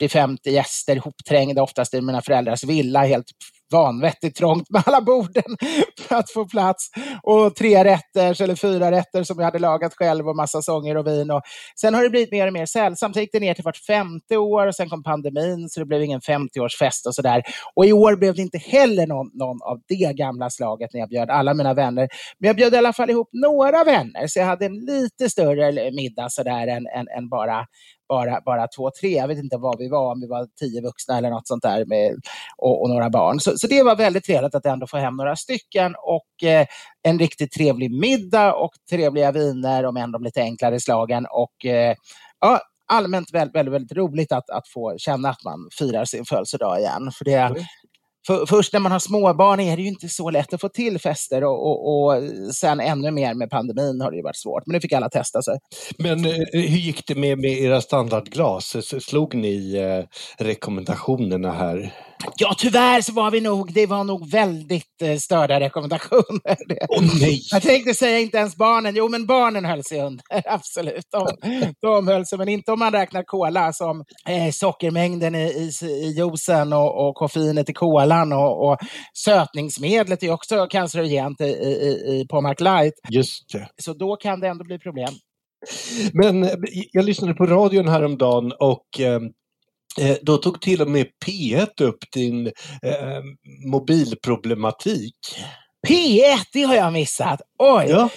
40-50 0.00 0.48
gäster 0.48 0.96
ihopträngda, 0.96 1.62
oftast 1.62 1.94
i 1.94 2.00
mina 2.00 2.22
föräldrars 2.22 2.64
villa, 2.64 3.04
helt 3.04 3.26
vanvettigt 3.72 4.36
trångt 4.36 4.70
med 4.70 4.82
alla 4.86 5.00
borden 5.00 5.56
för 6.00 6.16
att 6.16 6.30
få 6.30 6.48
plats. 6.48 6.88
Och 7.22 7.54
tre 7.56 7.84
rätter 7.84 8.42
eller 8.42 8.54
fyra 8.54 8.90
rätter 8.90 9.22
som 9.24 9.38
jag 9.38 9.44
hade 9.44 9.58
lagat 9.58 9.94
själv 9.94 10.28
och 10.28 10.36
massa 10.36 10.62
sånger 10.62 10.96
och 10.96 11.06
vin. 11.06 11.30
Och 11.30 11.42
sen 11.80 11.94
har 11.94 12.02
det 12.02 12.10
blivit 12.10 12.32
mer 12.32 12.46
och 12.46 12.52
mer 12.52 12.66
sällsamt. 12.66 13.14
Det 13.14 13.20
gick 13.20 13.32
det 13.32 13.40
ner 13.40 13.54
till 13.54 13.64
vart 13.64 13.76
femte 13.76 14.36
år 14.36 14.66
och 14.66 14.74
sen 14.74 14.88
kom 14.88 15.02
pandemin 15.02 15.68
så 15.68 15.80
det 15.80 15.86
blev 15.86 16.02
ingen 16.02 16.20
50-årsfest 16.20 17.06
och 17.06 17.14
sådär. 17.14 17.42
Och 17.74 17.86
i 17.86 17.92
år 17.92 18.16
blev 18.16 18.34
det 18.34 18.42
inte 18.42 18.58
heller 18.58 19.06
någon, 19.06 19.30
någon 19.34 19.62
av 19.62 19.80
det 19.88 20.16
gamla 20.16 20.50
slaget 20.50 20.90
när 20.92 21.00
jag 21.00 21.08
bjöd 21.08 21.30
alla 21.30 21.54
mina 21.54 21.74
vänner. 21.74 22.08
Men 22.38 22.46
jag 22.46 22.56
bjöd 22.56 22.74
i 22.74 22.76
alla 22.76 22.92
fall 22.92 23.10
ihop 23.10 23.28
några 23.32 23.84
vänner 23.84 24.26
så 24.26 24.38
jag 24.38 24.46
hade 24.46 24.66
en 24.66 24.74
lite 24.74 25.30
större 25.30 25.90
middag 25.92 26.28
sådär 26.30 26.66
än, 26.66 26.86
än, 26.86 27.08
än 27.18 27.28
bara 27.28 27.66
bara, 28.08 28.40
bara 28.40 28.68
två, 28.76 28.90
tre. 29.00 29.08
Jag 29.08 29.28
vet 29.28 29.38
inte 29.38 29.56
vad 29.56 29.78
vi 29.78 29.88
var, 29.88 30.12
om 30.12 30.20
vi 30.20 30.26
var 30.26 30.46
tio 30.60 30.82
vuxna 30.82 31.18
eller 31.18 31.30
något 31.30 31.48
sånt 31.48 31.62
där 31.62 31.84
med, 31.84 32.14
och, 32.56 32.82
och 32.82 32.88
några 32.88 33.10
barn. 33.10 33.40
Så, 33.40 33.58
så 33.58 33.66
det 33.66 33.82
var 33.82 33.96
väldigt 33.96 34.24
trevligt 34.24 34.54
att 34.54 34.66
ändå 34.66 34.86
få 34.86 34.96
hem 34.96 35.16
några 35.16 35.36
stycken 35.36 35.94
och 35.98 36.48
eh, 36.48 36.66
en 37.02 37.18
riktigt 37.18 37.52
trevlig 37.52 37.90
middag 37.90 38.54
och 38.54 38.70
trevliga 38.90 39.32
viner, 39.32 39.84
om 39.86 39.96
än 39.96 40.12
de 40.12 40.22
lite 40.22 40.40
enklare 40.42 40.80
slagen. 40.80 41.26
Och, 41.30 41.66
eh, 41.66 41.94
ja, 42.40 42.60
allmänt 42.86 43.34
väldigt, 43.34 43.54
väldigt, 43.54 43.74
väldigt 43.74 43.96
roligt 43.96 44.32
att, 44.32 44.50
att 44.50 44.68
få 44.68 44.94
känna 44.98 45.28
att 45.28 45.44
man 45.44 45.68
firar 45.78 46.04
sin 46.04 46.24
födelsedag 46.24 46.78
igen. 46.78 47.10
För 47.18 47.24
det, 47.24 47.54
för, 48.26 48.46
först 48.46 48.72
när 48.72 48.80
man 48.80 48.92
har 48.92 48.98
småbarn 48.98 49.60
är 49.60 49.76
det 49.76 49.82
ju 49.82 49.88
inte 49.88 50.08
så 50.08 50.30
lätt 50.30 50.54
att 50.54 50.60
få 50.60 50.68
till 50.68 50.98
fester 50.98 51.44
och, 51.44 51.66
och, 51.66 52.06
och, 52.06 52.22
sen 52.54 52.80
ännu 52.80 53.10
mer 53.10 53.34
med 53.34 53.50
pandemin 53.50 54.00
har 54.00 54.10
det 54.10 54.16
ju 54.16 54.22
varit 54.22 54.36
svårt. 54.36 54.62
Men 54.66 54.74
nu 54.74 54.80
fick 54.80 54.92
alla 54.92 55.08
testa 55.08 55.42
sig. 55.42 55.58
Men 55.98 56.24
eh, 56.24 56.30
eh, 56.30 56.46
hur 56.52 56.78
gick 56.78 57.06
det 57.06 57.14
med, 57.14 57.38
med 57.38 57.52
era 57.52 57.80
standardglas? 57.80 58.76
Slog 59.04 59.34
ni 59.34 59.74
eh, 59.76 60.04
rekommendationerna 60.44 61.52
här? 61.52 61.92
Ja, 62.36 62.54
tyvärr 62.58 63.00
så 63.00 63.12
var 63.12 63.30
vi 63.30 63.40
nog, 63.40 63.72
det 63.72 63.86
var 63.86 64.04
nog 64.04 64.30
väldigt 64.30 65.02
eh, 65.02 65.16
störda 65.16 65.60
rekommendationer. 65.60 66.56
Oh, 66.88 67.20
nej. 67.20 67.40
Jag 67.50 67.62
tänkte 67.62 67.94
säga 67.94 68.18
inte 68.18 68.38
ens 68.38 68.56
barnen, 68.56 68.96
jo 68.96 69.08
men 69.08 69.26
barnen 69.26 69.64
höll 69.64 69.84
sig 69.84 70.00
under, 70.00 70.24
absolut. 70.44 71.06
De, 71.10 71.26
de 71.80 72.08
höll 72.08 72.26
sig, 72.26 72.38
men 72.38 72.48
inte 72.48 72.72
om 72.72 72.78
man 72.78 72.92
räknar 72.92 73.22
kola 73.22 73.72
som 73.72 74.04
eh, 74.28 74.50
sockermängden 74.52 75.34
i, 75.34 75.38
i, 75.38 75.86
i 75.86 76.14
juicen 76.16 76.72
och, 76.72 77.08
och 77.08 77.14
koffeinet 77.14 77.70
i 77.70 77.72
kolan 77.72 78.32
och, 78.32 78.68
och 78.68 78.78
sötningsmedlet 79.24 80.22
är 80.22 80.30
också 80.30 80.66
cancerogent 80.66 81.40
i, 81.40 81.44
i, 81.44 82.20
i 82.20 82.26
Pommac 82.28 82.60
Light. 82.60 82.94
Just 83.10 83.52
det. 83.52 83.68
Så 83.82 83.92
då 83.92 84.16
kan 84.16 84.40
det 84.40 84.48
ändå 84.48 84.64
bli 84.64 84.78
problem. 84.78 85.14
Men 86.12 86.44
eh, 86.44 86.50
jag 86.92 87.04
lyssnade 87.04 87.34
på 87.34 87.46
radion 87.46 87.88
häromdagen 87.88 88.52
och 88.52 89.00
eh, 89.00 89.20
då 90.22 90.36
tog 90.36 90.60
till 90.60 90.82
och 90.82 90.90
med 90.90 91.06
P1 91.26 91.82
upp 91.82 91.98
din 92.12 92.46
eh, 92.82 93.22
mobilproblematik. 93.66 95.16
P1, 95.88 96.38
det 96.52 96.62
har 96.62 96.74
jag 96.74 96.92
missat! 96.92 97.40
Oj! 97.58 97.86
Ja. 97.88 98.08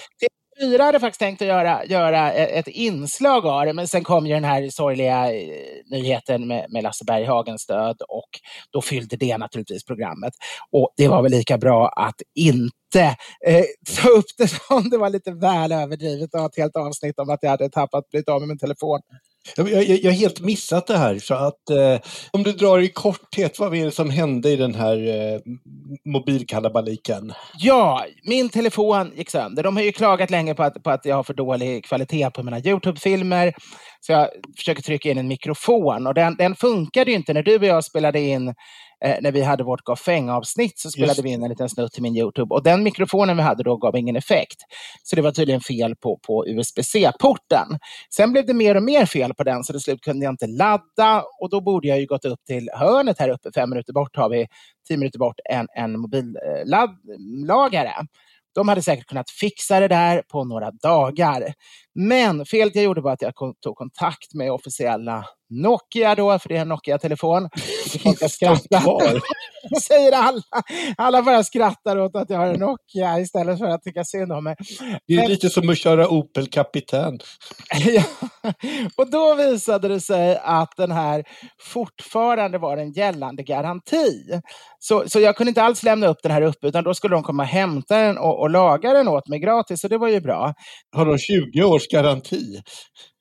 TV4 0.60 0.82
hade 0.82 1.00
faktiskt 1.00 1.20
tänkt 1.20 1.42
att 1.42 1.48
göra, 1.48 1.84
göra 1.84 2.32
ett 2.32 2.68
inslag 2.68 3.46
av 3.46 3.66
det, 3.66 3.72
men 3.72 3.88
sen 3.88 4.04
kom 4.04 4.26
ju 4.26 4.34
den 4.34 4.44
här 4.44 4.68
sorgliga 4.70 5.34
eh, 5.34 5.48
nyheten 5.90 6.48
med, 6.48 6.66
med 6.68 6.82
Lasse 6.82 7.04
Berghagens 7.04 7.66
död 7.66 7.96
och 8.08 8.28
då 8.70 8.82
fyllde 8.82 9.16
det 9.16 9.38
naturligtvis 9.38 9.84
programmet. 9.84 10.32
Och 10.70 10.92
det 10.96 11.08
var 11.08 11.22
väl 11.22 11.32
lika 11.32 11.58
bra 11.58 11.88
att 11.88 12.22
inte 12.34 13.16
eh, 13.46 13.64
ta 14.02 14.08
upp 14.08 14.26
det 14.38 14.48
som 14.68 14.90
det 14.90 14.98
var 14.98 15.10
lite 15.10 15.32
väl 15.32 15.72
överdrivet 15.72 16.34
och 16.34 16.40
ha 16.40 16.46
ett 16.46 16.56
helt 16.56 16.76
avsnitt 16.76 17.18
om 17.18 17.30
att 17.30 17.42
jag 17.42 17.50
hade 17.50 17.68
tappat, 17.70 18.08
blivit 18.10 18.28
av 18.28 18.40
med 18.40 18.48
min 18.48 18.58
telefon. 18.58 19.00
Jag, 19.56 19.70
jag, 19.70 19.84
jag 19.84 20.10
har 20.10 20.18
helt 20.18 20.40
missat 20.40 20.86
det 20.86 20.96
här, 20.96 21.18
så 21.18 21.34
att 21.34 21.70
eh, 21.70 22.00
om 22.30 22.42
du 22.42 22.52
drar 22.52 22.78
i 22.78 22.88
korthet, 22.88 23.58
vad 23.58 23.74
är 23.74 23.84
det 23.84 23.90
som 23.90 24.10
hände 24.10 24.50
i 24.50 24.56
den 24.56 24.74
här 24.74 24.96
eh, 25.08 25.40
mobilkalabaliken? 26.04 27.32
Ja, 27.58 28.04
min 28.24 28.48
telefon 28.48 29.12
gick 29.16 29.30
sönder. 29.30 29.62
De 29.62 29.76
har 29.76 29.82
ju 29.82 29.92
klagat 29.92 30.30
länge 30.30 30.54
på 30.54 30.62
att, 30.62 30.82
på 30.82 30.90
att 30.90 31.04
jag 31.04 31.16
har 31.16 31.22
för 31.22 31.34
dålig 31.34 31.84
kvalitet 31.84 32.30
på 32.30 32.42
mina 32.42 32.58
Youtube-filmer. 32.58 33.54
Så 34.00 34.12
jag 34.12 34.28
försöker 34.56 34.82
trycka 34.82 35.10
in 35.10 35.18
en 35.18 35.28
mikrofon 35.28 36.06
och 36.06 36.14
den, 36.14 36.36
den 36.36 36.56
funkade 36.56 37.10
ju 37.10 37.16
inte 37.16 37.32
när 37.32 37.42
du 37.42 37.56
och 37.56 37.64
jag 37.64 37.84
spelade 37.84 38.20
in 38.20 38.54
eh, 39.04 39.16
när 39.20 39.32
vi 39.32 39.42
hade 39.42 39.64
vårt 39.64 39.84
Gaffäng-avsnitt 39.84 40.78
så 40.78 40.90
spelade 40.90 41.10
Just. 41.10 41.24
vi 41.24 41.30
in 41.30 41.42
en 41.42 41.48
liten 41.48 41.68
snutt 41.68 41.92
till 41.92 42.02
min 42.02 42.16
Youtube 42.16 42.54
och 42.54 42.62
den 42.62 42.82
mikrofonen 42.82 43.36
vi 43.36 43.42
hade 43.42 43.62
då 43.62 43.76
gav 43.76 43.96
ingen 43.96 44.16
effekt. 44.16 44.56
Så 45.02 45.16
det 45.16 45.22
var 45.22 45.32
tydligen 45.32 45.60
fel 45.60 45.96
på, 45.96 46.18
på 46.26 46.46
USB-C-porten. 46.46 47.78
Sen 48.14 48.32
blev 48.32 48.46
det 48.46 48.54
mer 48.54 48.74
och 48.74 48.82
mer 48.82 49.06
fel 49.06 49.34
på 49.34 49.44
den 49.44 49.64
så 49.64 49.72
till 49.72 49.80
slut 49.80 50.00
kunde 50.00 50.24
jag 50.24 50.32
inte 50.32 50.46
ladda 50.46 51.24
och 51.40 51.50
då 51.50 51.60
borde 51.60 51.88
jag 51.88 52.00
ju 52.00 52.06
gått 52.06 52.24
upp 52.24 52.44
till 52.46 52.70
hörnet 52.74 53.18
här 53.18 53.28
uppe, 53.28 53.50
fem 53.54 53.70
minuter 53.70 53.92
bort 53.92 54.16
har 54.16 54.28
vi, 54.28 54.46
tio 54.88 54.96
minuter 54.96 55.18
bort, 55.18 55.40
en, 55.50 55.66
en 55.76 56.00
mobillagare. 56.00 57.94
De 58.54 58.68
hade 58.68 58.82
säkert 58.82 59.06
kunnat 59.06 59.30
fixa 59.30 59.80
det 59.80 59.88
där 59.88 60.22
på 60.32 60.44
några 60.44 60.70
dagar. 60.70 61.54
Men 61.94 62.46
felet 62.46 62.74
jag 62.74 62.84
gjorde 62.84 63.00
var 63.00 63.12
att 63.12 63.22
jag 63.22 63.32
tog 63.62 63.76
kontakt 63.76 64.34
med 64.34 64.52
officiella 64.52 65.24
Nokia 65.50 66.14
då, 66.14 66.38
för 66.38 66.48
det 66.48 66.56
är 66.56 66.60
en 66.60 66.68
Nokia-telefon. 66.68 67.48
Skrattar. 68.28 69.20
säger 69.82 70.12
alla. 70.12 70.42
Alla 70.96 71.22
bara 71.22 71.44
skrattar 71.44 71.98
åt 71.98 72.16
att 72.16 72.30
jag 72.30 72.38
har 72.38 72.46
en 72.46 72.60
Nokia 72.60 73.20
istället 73.20 73.58
för 73.58 73.66
att 73.66 73.82
tycka 73.82 74.04
synd 74.04 74.32
om 74.32 74.44
mig. 74.44 74.56
Det 75.06 75.14
är 75.14 75.16
Men... 75.16 75.30
lite 75.30 75.50
som 75.50 75.68
att 75.68 75.78
köra 75.78 76.08
Opel 76.08 76.46
Kapitän. 76.46 77.18
ja. 77.84 78.02
Och 78.96 79.10
då 79.10 79.34
visade 79.34 79.88
det 79.88 80.00
sig 80.00 80.40
att 80.42 80.76
den 80.76 80.90
här 80.92 81.24
fortfarande 81.62 82.58
var 82.58 82.76
en 82.76 82.92
gällande 82.92 83.42
garanti. 83.42 84.40
Så, 84.78 85.08
så 85.08 85.20
jag 85.20 85.36
kunde 85.36 85.48
inte 85.48 85.62
alls 85.62 85.82
lämna 85.82 86.06
upp 86.06 86.18
den 86.22 86.32
här 86.32 86.42
uppe, 86.42 86.66
utan 86.66 86.84
då 86.84 86.94
skulle 86.94 87.14
de 87.14 87.22
komma 87.22 87.42
och 87.42 87.48
hämta 87.48 87.96
den 87.96 88.18
och, 88.18 88.40
och 88.40 88.50
laga 88.50 88.92
den 88.92 89.08
åt 89.08 89.28
mig 89.28 89.38
gratis, 89.38 89.80
så 89.80 89.88
det 89.88 89.98
var 89.98 90.08
ju 90.08 90.20
bra. 90.20 90.54
Har 90.96 91.06
de 91.06 91.18
20 91.18 91.62
års 91.62 91.88
garanti? 91.88 92.62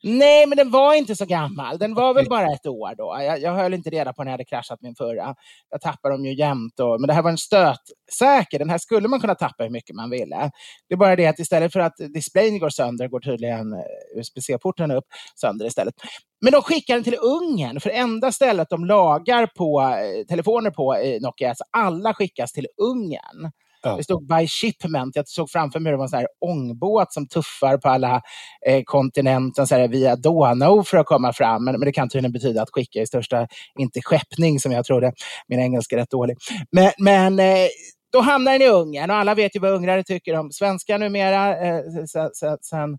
Nej, 0.03 0.47
men 0.47 0.57
den 0.57 0.71
var 0.71 0.93
inte 0.93 1.15
så 1.15 1.25
gammal. 1.25 1.77
Den 1.77 1.93
var 1.93 2.13
väl 2.13 2.29
bara 2.29 2.53
ett 2.53 2.65
år 2.65 2.95
då. 2.97 3.17
Jag, 3.21 3.41
jag 3.41 3.53
höll 3.55 3.73
inte 3.73 3.89
reda 3.89 4.13
på 4.13 4.23
när 4.23 4.31
jag 4.31 4.33
hade 4.33 4.45
kraschat 4.45 4.81
min 4.81 4.95
förra. 4.95 5.35
Jag 5.69 5.81
tappade 5.81 6.13
dem 6.13 6.25
ju 6.25 6.33
jämt. 6.33 6.79
Och, 6.79 7.01
men 7.01 7.07
det 7.07 7.13
här 7.13 7.21
var 7.21 7.31
en 7.31 7.37
stötsäker. 7.37 8.59
Den 8.59 8.69
här 8.69 8.77
skulle 8.77 9.07
man 9.07 9.19
kunna 9.19 9.35
tappa 9.35 9.63
hur 9.63 9.69
mycket 9.69 9.95
man 9.95 10.09
ville. 10.09 10.51
Det 10.89 10.93
är 10.93 10.97
bara 10.97 11.15
det 11.15 11.27
att 11.27 11.39
istället 11.39 11.73
för 11.73 11.79
att 11.79 11.93
displayen 12.13 12.59
går 12.59 12.69
sönder 12.69 13.07
går 13.07 13.19
tydligen 13.19 13.73
eh, 13.73 14.19
USB-C-porten 14.19 14.91
upp 14.91 15.05
sönder 15.35 15.65
istället. 15.65 15.95
Men 16.41 16.53
de 16.53 16.61
skickar 16.61 16.93
den 16.93 17.03
till 17.03 17.17
Ungern, 17.21 17.79
för 17.79 17.89
enda 17.89 18.31
stället 18.31 18.69
de 18.69 18.85
lagar 18.85 19.47
på 19.47 19.81
eh, 19.81 20.25
telefoner 20.25 20.71
på 20.71 20.97
i 20.97 21.19
Nokia, 21.19 21.49
alltså 21.49 21.63
alla 21.71 22.13
skickas 22.13 22.51
till 22.51 22.67
Ungern. 22.77 23.51
Ja. 23.83 23.95
Det 23.95 24.03
stod 24.03 24.27
by 24.27 24.47
shipment. 24.47 25.15
Jag 25.15 25.27
såg 25.27 25.49
framför 25.49 25.79
mig 25.79 25.89
hur 25.89 25.91
det 25.91 25.97
var 25.97 26.05
en 26.05 26.09
sån 26.09 26.19
här 26.19 26.27
ångbåt 26.39 27.13
som 27.13 27.27
tuffar 27.27 27.77
på 27.77 27.89
alla 27.89 28.21
eh, 28.65 28.83
kontinenten 28.83 29.67
så 29.67 29.75
här, 29.75 29.87
via 29.87 30.15
Donau 30.15 30.83
för 30.83 30.97
att 30.97 31.05
komma 31.05 31.33
fram. 31.33 31.63
Men, 31.65 31.79
men, 31.79 31.85
det 31.85 31.91
kan 31.91 32.09
tydligen 32.09 32.31
betyda 32.31 32.61
att 32.61 32.69
skicka 32.71 33.01
i 33.01 33.07
största, 33.07 33.47
inte 33.79 34.01
skeppning 34.01 34.59
som 34.59 34.71
jag 34.71 34.85
trodde. 34.85 35.13
Min 35.47 35.59
engelska 35.59 35.95
är 35.95 35.99
rätt 35.99 36.09
dålig. 36.09 36.37
Men, 36.71 36.91
men 36.97 37.39
eh, 37.39 37.67
då 38.11 38.21
hamnar 38.21 38.51
den 38.51 38.61
i 38.61 38.67
Ungern 38.67 39.09
och 39.09 39.15
alla 39.15 39.35
vet 39.35 39.55
ju 39.55 39.59
vad 39.59 39.71
ungrare 39.71 40.03
tycker 40.03 40.35
om 40.35 40.51
svenskar 40.51 40.97
numera. 40.97 41.67
Eh, 41.67 41.81
sen, 42.07 42.29
sen, 42.33 42.57
sen 42.61 42.97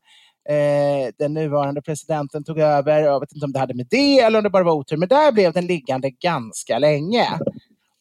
eh, 0.48 1.12
den 1.18 1.34
nuvarande 1.34 1.82
presidenten 1.82 2.44
tog 2.44 2.58
över. 2.58 3.00
Jag 3.00 3.20
vet 3.20 3.32
inte 3.32 3.44
om 3.44 3.52
det 3.52 3.58
hade 3.58 3.74
med 3.74 3.86
det 3.90 4.20
eller 4.20 4.38
om 4.38 4.42
det 4.44 4.50
bara 4.50 4.64
var 4.64 4.72
otur. 4.72 4.96
Men 4.96 5.08
där 5.08 5.32
blev 5.32 5.52
den 5.52 5.66
liggande 5.66 6.10
ganska 6.10 6.78
länge. 6.78 7.28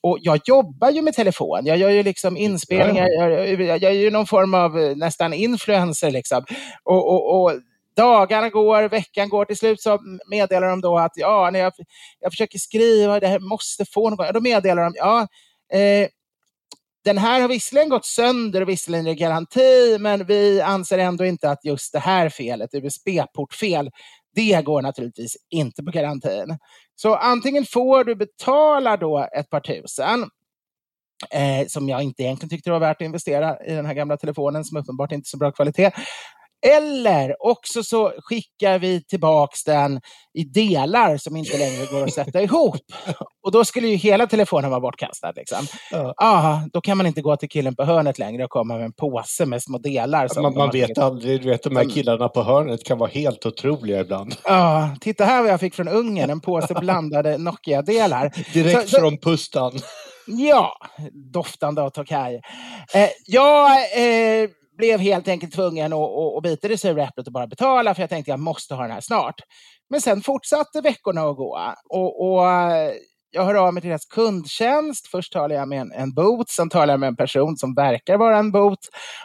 Och 0.01 0.17
jag 0.21 0.39
jobbar 0.45 0.89
ju 0.89 1.01
med 1.01 1.13
telefon. 1.13 1.65
Jag 1.65 1.77
gör 1.77 1.89
ju 1.89 2.03
liksom 2.03 2.37
inspelningar. 2.37 3.07
Jag, 3.09 3.61
jag, 3.61 3.61
jag 3.61 3.91
är 3.91 3.97
ju 3.97 4.11
någon 4.11 4.27
form 4.27 4.53
av 4.53 4.79
eh, 4.79 4.95
nästan 4.95 5.33
influencer. 5.33 6.11
Liksom. 6.11 6.45
Och, 6.83 7.13
och, 7.13 7.43
och 7.43 7.51
dagarna 7.95 8.49
går, 8.49 8.89
veckan 8.89 9.29
går. 9.29 9.45
Till 9.45 9.57
slut 9.57 9.81
så 9.81 9.99
meddelar 10.29 10.69
de 10.69 10.81
då 10.81 10.97
att 10.97 11.11
ja, 11.15 11.49
när 11.53 11.59
jag, 11.59 11.73
jag 12.19 12.31
försöker 12.31 12.59
skriva, 12.59 13.19
det 13.19 13.27
här 13.27 13.39
måste 13.39 13.85
få 13.85 14.09
någon 14.09 14.33
Då 14.33 14.41
meddelar 14.41 14.83
de, 14.83 14.93
ja, 14.95 15.27
eh, 15.77 16.07
den 17.05 17.17
här 17.17 17.41
har 17.41 17.47
visserligen 17.47 17.89
gått 17.89 18.05
sönder 18.05 18.61
och 18.61 18.69
visserligen 18.69 19.07
är 19.07 19.13
garanti, 19.13 19.97
men 19.99 20.25
vi 20.25 20.61
anser 20.61 20.97
ändå 20.97 21.25
inte 21.25 21.49
att 21.49 21.65
just 21.65 21.93
det 21.93 21.99
här 21.99 22.29
felet, 22.29 22.73
USB-portfel, 22.73 23.91
det 24.35 24.65
går 24.65 24.81
naturligtvis 24.81 25.37
inte 25.49 25.83
på 25.83 25.91
garantin. 25.91 26.57
Så 27.01 27.15
antingen 27.15 27.65
får 27.65 28.03
du 28.03 28.15
betala 28.15 28.97
då 28.97 29.27
ett 29.37 29.49
par 29.49 29.59
tusen, 29.59 30.21
eh, 31.31 31.67
som 31.67 31.89
jag 31.89 32.03
inte 32.03 32.23
egentligen 32.23 32.49
tyckte 32.49 32.69
det 32.69 32.71
var 32.71 32.79
värt 32.79 32.97
att 32.97 33.05
investera 33.05 33.65
i 33.65 33.73
den 33.73 33.85
här 33.85 33.93
gamla 33.93 34.17
telefonen 34.17 34.65
som 34.65 34.77
uppenbart 34.77 35.11
inte 35.11 35.25
är 35.25 35.29
så 35.29 35.37
bra 35.37 35.51
kvalitet. 35.51 35.91
Eller 36.67 37.35
också 37.47 37.83
så 37.83 38.13
skickar 38.17 38.79
vi 38.79 39.03
tillbaks 39.03 39.63
den 39.63 40.01
i 40.33 40.43
delar 40.43 41.17
som 41.17 41.35
inte 41.35 41.57
längre 41.57 41.85
går 41.85 42.03
att 42.03 42.13
sätta 42.13 42.41
ihop. 42.41 42.75
Och 43.45 43.51
då 43.51 43.65
skulle 43.65 43.87
ju 43.87 43.95
hela 43.95 44.27
telefonen 44.27 44.69
vara 44.69 44.79
bortkastad. 44.81 45.31
Liksom. 45.35 45.57
Ja. 45.91 46.13
Ah, 46.17 46.59
då 46.73 46.81
kan 46.81 46.97
man 46.97 47.05
inte 47.07 47.21
gå 47.21 47.35
till 47.37 47.49
killen 47.49 47.75
på 47.75 47.83
hörnet 47.83 48.19
längre 48.19 48.43
och 48.43 48.49
komma 48.49 48.75
med 48.75 48.85
en 48.85 48.93
påse 48.93 49.45
med 49.45 49.63
små 49.63 49.77
delar. 49.77 50.27
Som 50.27 50.43
Man, 50.43 50.53
de 50.53 50.57
man 50.57 50.71
vet 50.71 50.97
aldrig, 50.97 51.41
du 51.41 51.49
vet 51.49 51.63
de 51.63 51.75
här 51.75 51.89
killarna 51.89 52.29
på 52.29 52.43
hörnet 52.43 52.83
kan 52.83 52.97
vara 52.97 53.09
helt 53.09 53.45
otroliga 53.45 53.99
ibland. 53.99 54.35
Ja, 54.43 54.89
titta 55.01 55.25
här 55.25 55.41
vad 55.41 55.51
jag 55.51 55.59
fick 55.59 55.75
från 55.75 55.87
Ungern, 55.87 56.29
en 56.29 56.41
påse 56.41 56.73
blandade 56.73 57.37
Nokia-delar. 57.37 58.31
Direkt 58.53 58.81
Så- 58.81 58.87
så- 58.87 58.99
från 58.99 59.17
pustan. 59.17 59.79
Ja, 60.27 60.73
doftande 61.33 61.81
av 61.81 61.89
Tokaj. 61.89 62.41
Eh, 62.93 63.09
jag 63.25 63.71
eh, 63.71 64.49
blev 64.79 64.99
helt 64.99 65.27
enkelt 65.27 65.53
tvungen 65.53 65.93
att, 65.93 65.99
att, 65.99 66.37
att 66.37 66.43
bita 66.43 66.67
det 66.67 66.77
sura 66.77 67.03
äpplet 67.03 67.27
och 67.27 67.33
bara 67.33 67.47
betala, 67.47 67.95
för 67.95 68.01
jag 68.01 68.09
tänkte 68.09 68.31
jag 68.31 68.39
måste 68.39 68.75
ha 68.75 68.81
den 68.81 68.91
här 68.91 69.01
snart. 69.01 69.41
Men 69.89 70.01
sen 70.01 70.21
fortsatte 70.21 70.81
veckorna 70.81 71.21
att 71.21 71.37
gå. 71.37 71.73
Och, 71.89 72.31
och 72.31 72.45
jag 73.31 73.45
hör 73.45 73.55
av 73.55 73.73
mig 73.73 73.81
till 73.81 73.89
deras 73.89 74.05
kundtjänst. 74.05 75.07
Först 75.07 75.33
talar 75.33 75.55
jag 75.55 75.67
med 75.67 75.81
en, 75.81 75.91
en 75.91 76.13
bot, 76.13 76.49
sen 76.49 76.69
talar 76.69 76.93
jag 76.93 76.99
med 76.99 77.07
en 77.07 77.15
person 77.15 77.57
som 77.57 77.73
verkar 77.75 78.17
vara 78.17 78.37
en 78.37 78.51
bot. 78.51 78.79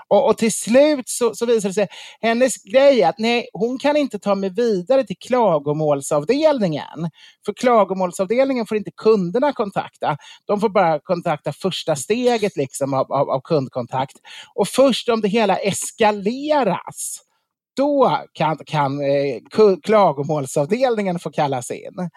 Och, 0.09 0.29
och 0.29 0.39
till 0.39 0.53
slut 0.53 1.09
så, 1.09 1.35
så 1.35 1.47
visar 1.47 1.69
det 1.69 1.75
sig, 1.75 1.89
hennes 2.21 2.63
grej 2.63 3.03
är 3.03 3.09
att 3.09 3.19
nej, 3.19 3.49
hon 3.53 3.79
kan 3.79 3.97
inte 3.97 4.19
ta 4.19 4.35
mig 4.35 4.51
vidare 4.51 5.05
till 5.05 5.17
klagomålsavdelningen. 5.21 7.11
För 7.47 7.53
klagomålsavdelningen 7.53 8.67
får 8.67 8.77
inte 8.77 8.91
kunderna 8.97 9.53
kontakta. 9.53 10.17
De 10.47 10.61
får 10.61 10.69
bara 10.69 11.01
kontakta 11.01 11.53
första 11.53 11.97
steget 11.97 12.57
liksom 12.57 12.95
av, 12.95 13.13
av, 13.13 13.31
av 13.31 13.41
kundkontakt. 13.41 14.17
Och 14.55 14.69
först 14.69 15.09
om 15.09 15.21
det 15.21 15.29
hela 15.29 15.57
eskaleras, 15.57 17.21
då 17.77 18.21
kan, 18.33 18.59
kan 18.67 19.01
eh, 19.01 19.77
klagomålsavdelningen 19.83 21.19
få 21.19 21.31
kallas 21.31 21.71
in. 21.71 22.11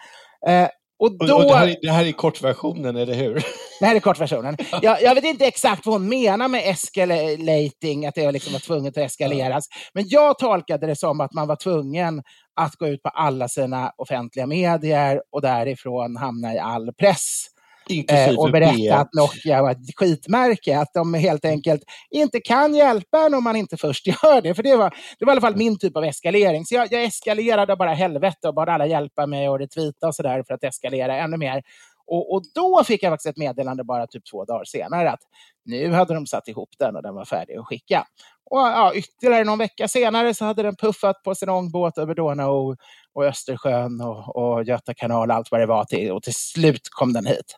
Eh, 0.46 0.68
och 0.98 1.26
då, 1.26 1.36
och 1.36 1.42
det, 1.42 1.54
här, 1.54 1.68
är- 1.68 1.76
det 1.82 1.90
här 1.90 2.04
är 2.04 2.12
kortversionen, 2.12 2.96
eller 2.96 3.14
hur? 3.14 3.34
det 3.80 3.86
här 3.86 3.96
är 3.96 4.00
kortversionen. 4.00 4.56
Jag, 4.82 5.02
jag 5.02 5.14
vet 5.14 5.24
inte 5.24 5.46
exakt 5.46 5.86
vad 5.86 5.94
hon 5.94 6.08
menar 6.08 6.48
med 6.48 6.62
escalating, 6.70 8.06
att 8.06 8.14
det 8.14 8.32
liksom 8.32 8.52
var 8.52 8.60
tvunget 8.60 8.98
att 8.98 9.04
eskaleras. 9.04 9.64
Men 9.94 10.04
jag 10.08 10.38
tolkade 10.38 10.86
det 10.86 10.96
som 10.96 11.20
att 11.20 11.32
man 11.32 11.48
var 11.48 11.56
tvungen 11.56 12.22
att 12.56 12.74
gå 12.76 12.88
ut 12.88 13.02
på 13.02 13.08
alla 13.08 13.48
sina 13.48 13.92
offentliga 13.96 14.46
medier 14.46 15.22
och 15.32 15.42
därifrån 15.42 16.16
hamna 16.16 16.54
i 16.54 16.58
all 16.58 16.92
press. 16.92 17.44
Inklusive 17.88 18.30
Eh, 18.30 18.38
och 18.38 18.50
berätta 18.50 18.72
P1. 18.72 19.00
att 19.00 19.14
Nokia 19.14 19.62
var 19.62 19.70
ett 19.70 19.96
skitmärke, 19.96 20.78
att 20.78 20.92
de 20.94 21.14
helt 21.14 21.44
enkelt 21.44 21.82
inte 22.10 22.40
kan 22.40 22.74
hjälpa 22.74 23.18
en 23.18 23.34
om 23.34 23.44
man 23.44 23.56
inte 23.56 23.76
först 23.76 24.06
gör 24.22 24.42
det. 24.42 24.54
För 24.54 24.62
det 24.62 24.76
var, 24.76 24.94
det 25.18 25.24
var 25.24 25.32
i 25.32 25.34
alla 25.34 25.40
fall 25.40 25.56
min 25.56 25.78
typ 25.78 25.96
av 25.96 26.04
eskalering. 26.04 26.64
Så 26.64 26.74
jag, 26.74 26.92
jag 26.92 27.04
eskalerade 27.04 27.76
bara 27.76 27.94
helvete 27.94 28.48
och 28.48 28.54
bad 28.54 28.68
alla 28.68 28.86
hjälpa 28.86 29.26
mig 29.26 29.48
och 29.48 29.58
retweeta 29.58 30.06
och 30.06 30.14
sådär 30.14 30.42
för 30.46 30.54
att 30.54 30.64
eskalera 30.64 31.16
ännu 31.16 31.36
mer. 31.36 31.62
Och, 32.06 32.34
och 32.34 32.42
då 32.54 32.84
fick 32.84 33.02
jag 33.02 33.12
faktiskt 33.12 33.30
ett 33.30 33.36
meddelande 33.36 33.84
bara 33.84 34.06
typ 34.06 34.22
två 34.30 34.44
dagar 34.44 34.64
senare 34.64 35.10
att 35.10 35.20
nu 35.68 35.92
hade 35.92 36.14
de 36.14 36.26
satt 36.26 36.48
ihop 36.48 36.70
den 36.78 36.96
och 36.96 37.02
den 37.02 37.14
var 37.14 37.24
färdig 37.24 37.56
att 37.56 37.66
skicka. 37.66 38.04
Och 38.50 38.58
ja, 38.58 38.92
ytterligare 38.94 39.44
någon 39.44 39.58
vecka 39.58 39.88
senare 39.88 40.34
så 40.34 40.44
hade 40.44 40.62
den 40.62 40.76
puffat 40.76 41.22
på 41.22 41.34
sin 41.34 41.48
ångbåt 41.48 41.98
över 41.98 42.14
Donau 42.14 42.76
och 43.14 43.24
Östersjön 43.24 44.00
och, 44.00 44.36
och 44.36 44.64
Göta 44.64 44.94
kanal, 44.94 45.30
allt 45.30 45.50
vad 45.50 45.60
det 45.60 45.66
var 45.66 45.84
till. 45.84 46.12
Och 46.12 46.22
till 46.22 46.34
slut 46.34 46.80
kom 46.90 47.12
den 47.12 47.26
hit. 47.26 47.56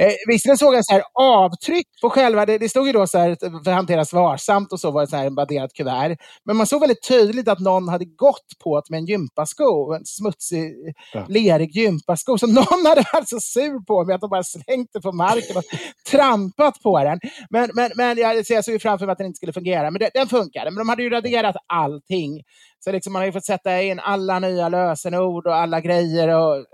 Eh, 0.00 0.12
visserligen 0.28 0.58
såg 0.58 0.74
jag 0.74 0.84
så 0.86 0.92
här 0.92 1.02
avtryck 1.14 1.86
på 2.02 2.10
själva, 2.10 2.46
det, 2.46 2.58
det 2.58 2.68
stod 2.68 2.86
ju 2.86 2.92
då 2.92 3.06
så 3.06 3.18
här, 3.18 3.30
att 3.30 3.64
det 3.64 3.70
hanteras 3.72 4.12
varsamt 4.12 4.72
och 4.72 4.80
så 4.80 4.90
var 4.90 5.00
det 5.00 5.06
så 5.06 5.16
här 5.16 5.30
badderat 5.30 5.72
kuvert. 5.74 6.16
Men 6.44 6.56
man 6.56 6.66
såg 6.66 6.80
väldigt 6.80 7.08
tydligt 7.08 7.48
att 7.48 7.58
någon 7.60 7.88
hade 7.88 8.04
gått 8.04 8.46
på 8.64 8.80
det 8.80 8.90
med 8.90 8.98
en 8.98 9.06
gympasko, 9.06 9.92
en 9.94 10.04
smutsig, 10.04 10.72
Ja. 11.12 11.24
lerig 11.28 11.76
gympasko. 11.76 12.38
Så 12.38 12.46
någon 12.46 12.86
hade 12.86 13.04
varit 13.12 13.28
så 13.28 13.40
sur 13.40 13.84
på 13.84 14.04
mig 14.04 14.14
att 14.14 14.20
de 14.20 14.30
bara 14.30 14.44
slängt 14.44 14.90
det 14.92 15.00
på 15.00 15.12
marken 15.12 15.56
och 15.56 15.64
trampat 16.10 16.82
på 16.82 17.04
den. 17.04 17.20
Men, 17.52 17.70
men, 17.74 17.90
men 17.94 18.18
jag, 18.18 18.46
så 18.46 18.52
jag 18.52 18.64
såg 18.64 18.72
ju 18.72 18.78
framför 18.78 19.06
mig 19.06 19.12
att 19.12 19.18
den 19.18 19.26
inte 19.26 19.36
skulle 19.36 19.52
fungera. 19.52 19.90
Men 19.90 20.00
det, 20.00 20.10
den 20.14 20.28
funkade. 20.28 20.70
Men 20.70 20.78
de 20.78 20.88
hade 20.88 21.02
ju 21.02 21.10
raderat 21.10 21.56
allting. 21.66 22.42
Så 22.84 22.92
liksom 22.92 23.12
man 23.12 23.20
har 23.20 23.26
ju 23.26 23.32
fått 23.32 23.44
sätta 23.44 23.82
in 23.82 24.00
alla 24.00 24.38
nya 24.38 24.68
lösenord 24.68 25.46
och 25.46 25.54
alla 25.54 25.80
grejer. 25.80 26.28
Och, 26.28 26.64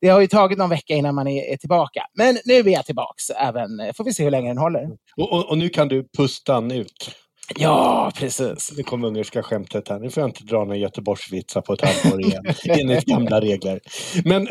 det 0.00 0.08
har 0.08 0.20
ju 0.20 0.26
tagit 0.26 0.58
någon 0.58 0.70
vecka 0.70 0.94
innan 0.94 1.14
man 1.14 1.26
är, 1.26 1.52
är 1.52 1.56
tillbaka. 1.56 2.06
Men 2.14 2.38
nu 2.44 2.54
är 2.54 2.68
jag 2.68 2.86
tillbaks. 2.86 3.30
Även, 3.30 3.94
får 3.96 4.04
vi 4.04 4.14
se 4.14 4.24
hur 4.24 4.30
länge 4.30 4.50
den 4.50 4.58
håller. 4.58 4.88
Och, 5.16 5.32
och, 5.32 5.50
och 5.50 5.58
nu 5.58 5.68
kan 5.68 5.88
du 5.88 6.08
pusta 6.16 6.62
ut. 6.72 7.10
Ja, 7.56 8.12
precis. 8.14 8.72
Nu 8.76 8.82
kom 8.82 9.04
ungerska 9.04 9.42
skämtet 9.42 9.88
här. 9.88 9.98
Nu 9.98 10.10
får 10.10 10.20
jag 10.20 10.28
inte 10.30 10.44
dra 10.44 10.58
några 10.58 10.76
Göteborgsvitsar 10.76 11.60
på 11.60 11.72
ett 11.72 11.80
halvår 11.80 12.20
igen. 12.20 12.42
Enligt 12.80 13.04
gamla 13.04 13.40
regler. 13.40 13.80
Men 14.24 14.48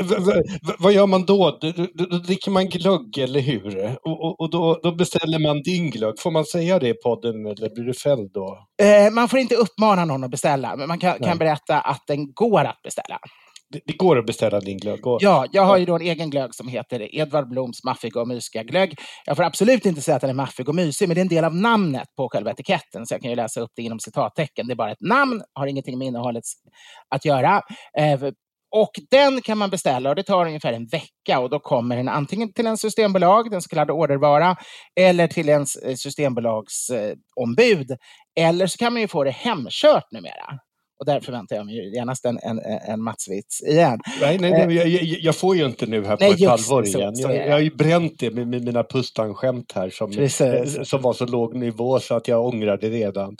vad 0.79 0.93
gör 0.93 1.07
man 1.07 1.25
då? 1.25 1.57
Då, 1.61 1.71
då, 1.71 2.05
då 2.05 2.17
dricker 2.17 2.51
man 2.51 2.65
glögg, 2.65 3.17
eller 3.17 3.39
hur? 3.39 3.97
Och, 4.03 4.23
och, 4.23 4.41
och 4.41 4.49
då, 4.49 4.79
då 4.83 4.91
beställer 4.95 5.39
man 5.39 5.61
din 5.61 5.89
glögg. 5.89 6.19
Får 6.19 6.31
man 6.31 6.45
säga 6.45 6.79
det 6.79 6.89
i 6.89 6.93
podden 6.93 7.45
eller 7.45 7.75
blir 7.75 7.83
du 7.83 7.93
fälld 7.93 8.31
då? 8.33 8.57
Eh, 8.81 9.11
man 9.11 9.29
får 9.29 9.39
inte 9.39 9.55
uppmana 9.55 10.05
någon 10.05 10.23
att 10.23 10.31
beställa, 10.31 10.75
men 10.75 10.87
man 10.87 10.99
kan, 10.99 11.19
kan 11.19 11.37
berätta 11.37 11.79
att 11.79 12.03
den 12.07 12.33
går 12.33 12.63
att 12.63 12.81
beställa. 12.83 13.19
Det, 13.85 13.97
går 13.97 14.19
att 14.19 14.25
beställa 14.25 14.59
din 14.59 14.77
glögg. 14.77 15.07
Och, 15.07 15.17
Ja, 15.21 15.45
jag 15.51 15.63
har 15.63 15.77
ju 15.77 15.85
då 15.85 15.95
en 15.95 16.01
egen 16.01 16.29
glögg 16.29 16.55
som 16.55 16.67
heter 16.67 17.15
Edvard 17.15 17.49
Bloms 17.49 17.83
maffiga 17.83 18.21
och 18.21 18.27
mysiga 18.27 18.63
glögg. 18.63 18.95
Jag 19.25 19.37
får 19.37 19.43
absolut 19.43 19.85
inte 19.85 20.01
säga 20.01 20.15
att 20.15 20.21
den 20.21 20.29
är 20.29 20.33
maffig 20.33 20.69
och 20.69 20.75
mysig, 20.75 21.07
men 21.07 21.15
det 21.15 21.19
är 21.19 21.23
en 21.23 21.27
del 21.27 21.45
av 21.45 21.55
namnet 21.55 22.07
på 22.17 22.29
själva 22.29 22.51
etiketten, 22.51 23.05
så 23.05 23.13
jag 23.13 23.21
kan 23.21 23.29
ju 23.29 23.35
läsa 23.35 23.61
upp 23.61 23.71
det 23.75 23.81
inom 23.81 23.99
citattecken. 23.99 24.67
Det 24.67 24.73
är 24.73 24.75
bara 24.75 24.91
ett 24.91 25.01
namn, 25.01 25.41
har 25.53 25.67
ingenting 25.67 25.97
med 25.97 26.07
innehållet 26.07 26.43
att 27.15 27.25
göra. 27.25 27.61
Eh, 27.99 28.19
och 28.75 28.91
den 29.11 29.41
kan 29.41 29.57
man 29.57 29.69
beställa 29.69 30.09
och 30.09 30.15
det 30.15 30.23
tar 30.23 30.45
ungefär 30.45 30.73
en 30.73 30.87
vecka 30.87 31.39
och 31.39 31.49
då 31.49 31.59
kommer 31.59 31.97
den 31.97 32.09
antingen 32.09 32.53
till 32.53 32.67
en 32.67 32.77
systembolag, 32.77 33.51
den 33.51 33.61
så 33.61 33.69
kallade 33.69 33.93
ordervara, 33.93 34.55
eller 34.99 35.27
till 35.27 35.49
en 35.49 35.65
eh, 35.85 35.95
systembolagsombud. 35.95 37.97
Eller 38.39 38.67
så 38.67 38.77
kan 38.77 38.93
man 38.93 39.01
ju 39.01 39.07
få 39.07 39.23
det 39.23 39.31
hemkört 39.31 40.11
numera. 40.11 40.59
Och 41.03 41.07
där 41.07 41.19
förväntar 41.19 41.55
jag 41.55 41.65
mig 41.65 41.95
genast 41.95 42.25
en, 42.25 42.39
en, 42.43 42.59
en 42.87 43.03
Matsvits 43.03 43.61
igen. 43.61 43.99
Nej, 44.21 44.37
nej, 44.39 44.51
nej 44.51 44.75
jag, 44.75 44.87
jag, 44.87 45.03
jag 45.03 45.35
får 45.35 45.55
ju 45.55 45.65
inte 45.65 45.85
nu 45.85 46.05
här 46.05 46.17
på 46.17 46.23
Nej, 46.23 46.33
ett 46.33 46.49
halvår 46.49 46.83
så- 46.83 46.97
igen. 46.99 47.15
så 47.15 47.29
Jag, 47.29 47.47
jag 47.47 47.51
har 47.51 47.59
ju 47.59 47.75
bränt 47.75 48.13
det 48.19 48.31
med, 48.31 48.47
med 48.47 48.63
mina 48.63 48.83
pustan-skämt 48.83 49.71
här 49.75 49.89
som, 49.89 50.11
Precis. 50.11 50.89
som 50.89 51.01
var 51.01 51.13
så 51.13 51.25
låg 51.25 51.55
nivå 51.55 51.99
så 51.99 52.15
att 52.15 52.27
jag 52.27 52.45
ångrar 52.45 52.77
det 52.77 52.89
redan. 52.89 53.35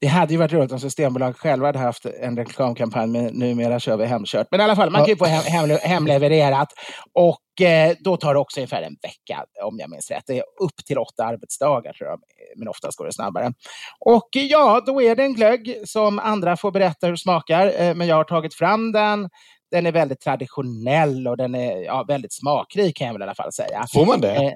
Det 0.00 0.06
hade 0.06 0.32
ju 0.32 0.38
varit 0.38 0.52
roligt 0.52 0.72
om 0.72 0.80
Systembolaget 0.80 1.38
själva 1.38 1.66
hade 1.66 1.78
haft 1.78 2.06
en 2.06 2.36
reklamkampanj, 2.36 3.06
men 3.06 3.26
numera 3.26 3.80
kör 3.80 3.96
vi 3.96 4.06
hemkört. 4.06 4.46
Men 4.50 4.60
i 4.60 4.64
alla 4.64 4.76
fall, 4.76 4.90
man 4.90 5.00
kan 5.00 5.08
ju 5.08 5.16
få 5.16 5.24
hem, 5.24 5.42
hem, 5.42 5.78
hemlevererat. 5.82 6.68
Och 7.12 7.66
eh, 7.66 7.96
då 8.00 8.16
tar 8.16 8.34
det 8.34 8.40
också 8.40 8.60
ungefär 8.60 8.82
en 8.82 8.96
vecka, 9.02 9.44
om 9.62 9.78
jag 9.78 9.90
minns 9.90 10.10
rätt. 10.10 10.24
Det 10.26 10.38
är 10.38 10.44
upp 10.60 10.76
till 10.86 10.98
åtta 10.98 11.24
arbetsdagar, 11.24 11.92
tror 11.92 12.10
jag. 12.10 12.20
Men 12.56 12.68
oftast 12.68 12.98
går 12.98 13.06
det 13.06 13.12
snabbare. 13.12 13.52
Och 14.00 14.36
eh, 14.36 14.42
ja, 14.42 14.82
då 14.86 15.02
är 15.02 15.16
det 15.16 15.22
en 15.22 15.34
glögg 15.34 15.76
som 15.84 16.18
andra 16.18 16.56
får 16.56 16.70
berätta 16.70 17.06
hur 17.06 17.12
det 17.12 17.18
smakar. 17.18 17.80
Eh, 17.80 17.94
men 17.94 18.06
jag 18.06 18.16
har 18.16 18.24
tagit 18.24 18.54
fram 18.54 18.92
den. 18.92 19.28
Den 19.70 19.86
är 19.86 19.92
väldigt 19.92 20.20
traditionell 20.20 21.28
och 21.28 21.36
den 21.36 21.54
är 21.54 21.84
ja, 21.84 22.04
väldigt 22.08 22.32
smakrik, 22.32 22.96
kan 22.96 23.06
jag 23.06 23.14
väl 23.14 23.22
i 23.22 23.24
alla 23.24 23.34
fall 23.34 23.52
säga. 23.52 23.86
Får 23.92 24.06
man 24.06 24.20
det? 24.20 24.34
Eh, 24.34 24.52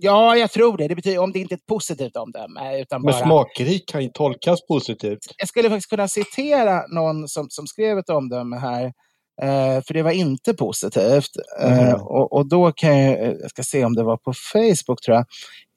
Ja, 0.00 0.36
jag 0.36 0.50
tror 0.50 0.76
det. 0.76 0.88
Det 0.88 0.94
betyder 0.94 1.18
om 1.18 1.32
det 1.32 1.38
inte 1.38 1.54
är 1.54 1.56
ett 1.56 1.66
positivt 1.66 2.16
omdöme. 2.16 2.80
Utan 2.80 3.02
Men 3.02 3.12
bara... 3.12 3.24
smakrik 3.24 3.88
kan 3.88 4.02
ju 4.02 4.08
tolkas 4.08 4.66
positivt. 4.66 5.18
jag 5.38 5.48
skulle 5.48 5.68
faktiskt 5.70 5.90
kunna 5.90 6.08
citera 6.08 6.86
någon 6.86 7.28
som, 7.28 7.46
som 7.50 7.66
skrev 7.66 7.98
ett 7.98 8.10
omdöme 8.10 8.56
här. 8.56 8.84
Eh, 9.42 9.82
för 9.86 9.94
det 9.94 10.02
var 10.02 10.10
inte 10.10 10.54
positivt. 10.54 11.30
Eh, 11.62 11.78
Mm. 11.88 11.94
och, 12.02 12.32
och 12.32 12.48
då 12.48 12.72
kan 12.72 12.98
jag, 12.98 13.22
eh, 13.22 13.32
jag 13.40 13.50
ska 13.50 13.62
se 13.62 13.84
om 13.84 13.94
det 13.94 14.02
var 14.02 14.16
på 14.16 14.32
Facebook 14.52 15.00
tror 15.04 15.16
jag. 15.16 15.24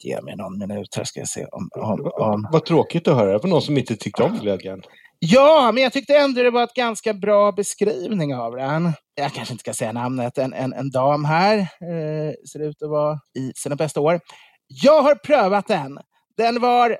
Ge 0.03 0.21
mig 0.21 0.36
någon 0.36 0.57
minut 0.60 0.95
här 0.97 1.03
ska 1.03 1.19
jag 1.19 1.29
se 1.29 1.45
om... 1.45 1.69
om, 1.75 2.12
om. 2.13 2.47
Vad 2.51 2.65
tråkigt 2.65 3.07
att 3.07 3.15
höra. 3.15 3.31
Det 3.31 3.38
var 3.38 3.49
någon 3.49 3.62
som 3.62 3.77
inte 3.77 3.95
tyckte 3.95 4.23
om 4.23 4.38
glöggen. 4.41 4.81
Ja, 5.23 5.71
men 5.73 5.84
jag 5.84 5.93
tyckte 5.93 6.17
ändå 6.17 6.43
det 6.43 6.49
var 6.49 6.63
ett 6.63 6.73
ganska 6.73 7.13
bra 7.13 7.51
beskrivning 7.51 8.36
av 8.36 8.55
den. 8.55 8.93
Jag 9.15 9.34
kanske 9.34 9.53
inte 9.53 9.62
ska 9.62 9.73
säga 9.73 9.91
namnet. 9.91 10.38
En, 10.38 10.53
en, 10.53 10.73
en 10.73 10.89
dam 10.91 11.25
här. 11.25 11.57
Eh, 11.57 12.34
ser 12.51 12.60
ut 12.60 12.81
att 12.81 12.89
vara 12.89 13.19
i 13.39 13.51
sina 13.55 13.75
bästa 13.75 14.01
år. 14.01 14.19
Jag 14.67 15.01
har 15.01 15.15
prövat 15.15 15.67
den. 15.67 15.99
Den 16.38 16.62
var 16.62 16.97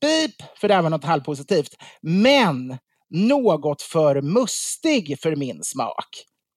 beep, 0.00 0.58
för 0.60 0.68
det 0.68 0.74
här 0.74 0.82
var 0.82 0.90
något 0.90 1.04
halvpositivt. 1.04 1.70
Men 2.02 2.78
något 3.10 3.82
för 3.82 4.20
mustig 4.22 5.18
för 5.22 5.36
min 5.36 5.60
smak. 5.62 6.08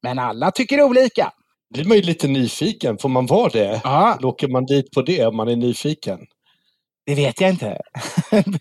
Men 0.03 0.19
alla 0.19 0.51
tycker 0.51 0.81
olika. 0.81 1.31
blir 1.73 1.85
man 1.85 1.97
ju 1.97 2.03
lite 2.03 2.27
nyfiken. 2.27 2.97
Får 2.97 3.09
man 3.09 3.25
vara 3.25 3.49
det? 3.49 3.81
Ja, 3.83 4.15
Eller 4.17 4.27
åker 4.27 4.47
man 4.47 4.65
dit 4.65 4.91
på 4.91 5.01
det 5.01 5.25
om 5.25 5.35
man 5.37 5.47
är 5.47 5.55
nyfiken? 5.55 6.19
Det 7.05 7.15
vet 7.15 7.41
jag 7.41 7.49
inte. 7.49 7.77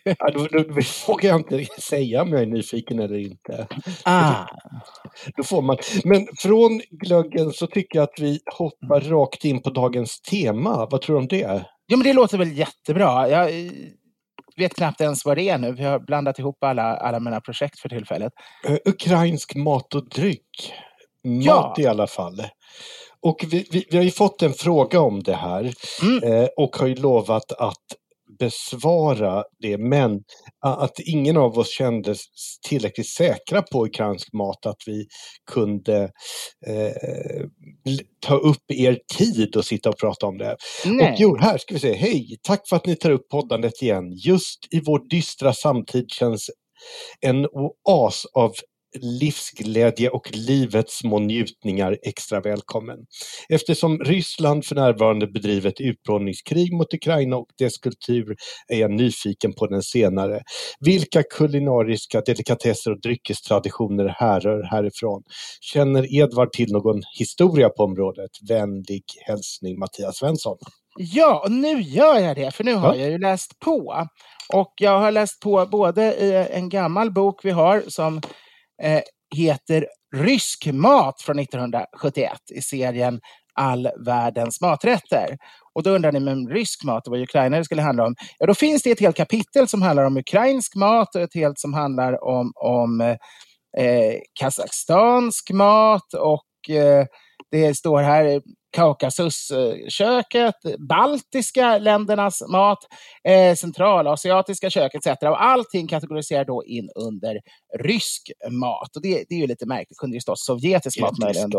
Ja, 0.05 0.31
då, 0.35 0.46
då, 0.46 0.59
då 0.62 0.74
vågar 1.09 1.28
jag 1.28 1.40
inte 1.40 1.64
säga 1.81 2.22
om 2.22 2.33
jag 2.33 2.42
är 2.42 2.46
nyfiken 2.46 2.98
eller 2.98 3.18
inte. 3.18 3.66
ah. 4.05 4.35
Då 5.37 5.42
får 5.42 5.62
man. 5.62 5.76
Men 6.05 6.26
från 6.38 6.81
glöggen 6.90 7.52
så 7.52 7.66
tycker 7.66 7.98
jag 7.98 8.02
att 8.05 8.18
vi 8.20 8.40
hoppar 8.59 9.00
rakt 9.00 9.44
in 9.44 9.62
på 9.62 9.70
dagens 9.70 10.20
tema. 10.20 10.88
Vad 10.90 11.02
tror 11.02 11.16
du 11.16 11.20
om 11.22 11.28
det? 11.28 11.64
Jo, 11.88 11.96
men 11.98 12.07
det 12.07 12.12
låter 12.12 12.38
väl 12.38 12.59
jättebra. 12.59 13.28
Jag, 13.28 13.50
vet 14.57 14.74
knappt 14.74 15.00
ens 15.00 15.24
vad 15.24 15.37
det 15.37 15.48
är 15.48 15.59
nu. 15.59 15.72
Vi 15.72 15.85
har 15.85 15.98
blandat 15.98 16.38
ihop 16.38 16.64
alla, 16.64 16.83
alla 16.96 17.20
mina 17.20 17.40
projekt 17.40 17.78
för 17.81 17.88
tillfället. 17.88 18.33
Uh, 18.68 18.76
ukrainsk 18.85 19.55
mat 19.55 19.94
och 19.94 20.09
dryck. 20.09 20.72
Mat 21.24 21.44
Ja. 21.44 21.74
i 21.78 21.87
alla 21.87 22.07
fall. 22.07 22.42
Och 23.20 23.44
vi, 23.50 23.66
vi, 23.72 23.85
vi 23.90 23.96
har 23.96 24.05
ju 24.05 24.11
fått 24.11 24.42
en 24.42 24.52
fråga 24.52 25.00
om 25.00 25.22
det 25.22 25.35
här 25.35 25.72
Mm. 26.02 26.33
eh, 26.42 26.48
och 26.57 26.76
har 26.76 26.87
ju 26.87 26.94
lovat 26.94 27.52
att 27.52 27.85
besvara 28.42 29.44
det, 29.61 29.78
men 29.78 30.20
att 30.64 31.00
ingen 31.07 31.37
av 31.37 31.59
oss 31.59 31.70
kändes 31.70 32.20
tillräckligt 32.68 33.09
säkra 33.09 33.62
på 33.62 33.87
ukrainsk 33.87 34.33
mat 34.33 34.66
att 34.66 34.83
vi 34.87 35.07
kunde 35.52 36.02
eh, 36.66 36.92
ta 38.26 38.37
upp 38.37 38.64
er 38.68 38.98
tid 39.18 39.57
och 39.57 39.64
sitta 39.64 39.88
och 39.88 39.98
prata 39.98 40.26
om 40.26 40.38
det. 40.38 40.57
Nej. 40.85 41.12
Och 41.12 41.16
jo, 41.18 41.37
här 41.37 41.59
ska 41.59 41.74
vi 41.74 41.81
se. 41.81 41.92
Hej! 41.92 42.37
Tack 42.42 42.68
för 42.68 42.76
att 42.76 42.87
ni 42.87 42.96
tar 42.96 43.11
upp 43.11 43.28
poddandet 43.28 43.83
igen. 43.83 44.12
Just 44.12 44.59
i 44.70 44.81
vår 44.81 45.09
dystra 45.11 45.52
samtid 45.52 46.11
känns 46.11 46.50
en 47.20 47.46
oas 47.46 48.26
av 48.35 48.52
livsglädje 49.00 50.09
och 50.11 50.31
livets 50.33 50.98
små 50.98 51.18
njutningar 51.18 51.98
extra 52.02 52.40
välkommen. 52.40 52.98
Eftersom 53.48 53.98
Ryssland 53.98 54.64
för 54.64 54.74
närvarande 54.74 55.26
bedriver 55.26 55.70
ett 55.70 55.81
utplåningskrig 55.81 56.72
mot 56.72 56.94
Ukraina 56.94 57.37
och 57.37 57.46
dess 57.59 57.78
kultur 57.78 58.37
är 58.68 58.78
jag 58.81 58.90
nyfiken 58.90 59.52
på 59.52 59.66
den 59.66 59.83
senare. 59.83 60.42
Vilka 60.81 61.22
kulinariska 61.22 62.20
delikatesser 62.20 62.90
och 62.90 63.00
dryckestraditioner 63.00 64.09
härrör 64.18 64.62
härifrån? 64.62 65.22
Känner 65.61 66.14
Edvard 66.14 66.52
till 66.52 66.72
någon 66.72 67.00
historia 67.18 67.68
på 67.68 67.83
området? 67.85 68.31
Vänlig 68.48 69.02
hälsning 69.26 69.78
Mattias 69.78 70.16
Svensson. 70.16 70.57
Ja, 70.98 71.42
och 71.44 71.52
nu 71.52 71.81
gör 71.81 72.18
jag 72.18 72.37
det, 72.37 72.55
för 72.55 72.64
nu 72.64 72.74
har 72.74 72.94
Ja. 72.94 73.00
jag 73.00 73.11
ju 73.11 73.18
läst 73.18 73.59
på. 73.59 74.07
Och 74.55 74.72
jag 74.81 74.98
har 75.00 75.11
läst 75.12 75.40
på 75.40 75.66
både 75.70 76.02
i 76.14 76.46
en 76.50 76.68
gammal 76.68 77.12
bok 77.12 77.44
vi 77.44 77.50
har 77.50 77.83
som 77.88 78.20
Eh, 78.83 79.03
heter 79.37 79.87
Rysk 80.16 80.66
mat 80.66 81.23
från 81.23 81.38
1971 81.38 82.33
i 82.55 82.62
serien 82.62 83.21
All 83.55 83.88
världens 84.07 84.61
maträtter. 84.61 85.38
Och 85.75 85.83
då 85.83 85.90
undrar 85.90 86.12
ni, 86.12 86.21
men 86.21 86.49
rysk 86.49 86.85
mat, 86.85 87.05
det 87.05 87.11
var 87.11 87.16
ju 87.16 87.23
Ukraina 87.23 87.59
det 87.59 87.64
skulle 87.64 87.83
handla 87.83 88.07
om. 88.07 88.14
Ja, 88.38 88.47
då 88.47 88.55
finns 88.55 88.83
det 88.83 88.90
ett 88.90 89.01
helt 89.01 89.16
kapitel 89.16 89.68
som 89.68 89.83
handlar 89.83 90.05
om 90.05 90.16
ukrainsk 90.16 90.75
mat 90.75 91.14
och 91.14 91.21
ett 91.21 91.35
helt 91.35 91.59
som 91.59 91.75
handlar 91.75 92.25
om, 92.25 92.53
om 92.55 93.01
eh, 93.01 93.16
eh 93.85 94.14
kazakstansk 94.40 95.51
mat 95.51 96.14
och 96.14 96.75
eh, 96.75 97.07
det 97.51 97.75
står 97.77 98.03
här 98.03 98.42
Kaukasusköket, 98.72 100.54
baltiska 100.88 101.78
ländernas 101.78 102.42
mat, 102.48 102.78
eh, 103.28 103.54
centralasiatiska 103.54 104.70
kök 104.70 104.94
etc. 104.94 105.06
Och 105.22 105.44
allting 105.44 105.88
kategoriserar 105.88 106.44
då 106.44 106.64
in 106.64 106.90
under 106.94 107.40
rysk 107.78 108.30
mat. 108.50 108.96
Och 108.96 109.02
det, 109.02 109.24
det 109.28 109.35
är 109.35 109.38
ju 109.38 109.46
lite 109.46 109.66
märkligt, 109.66 109.88
det 109.88 109.94
kunde 109.98 110.16
ju 110.16 110.20
stå 110.20 110.37
sovjetisk 110.37 111.00
mat 111.00 111.18
möjligen 111.18 111.50
då. 111.50 111.58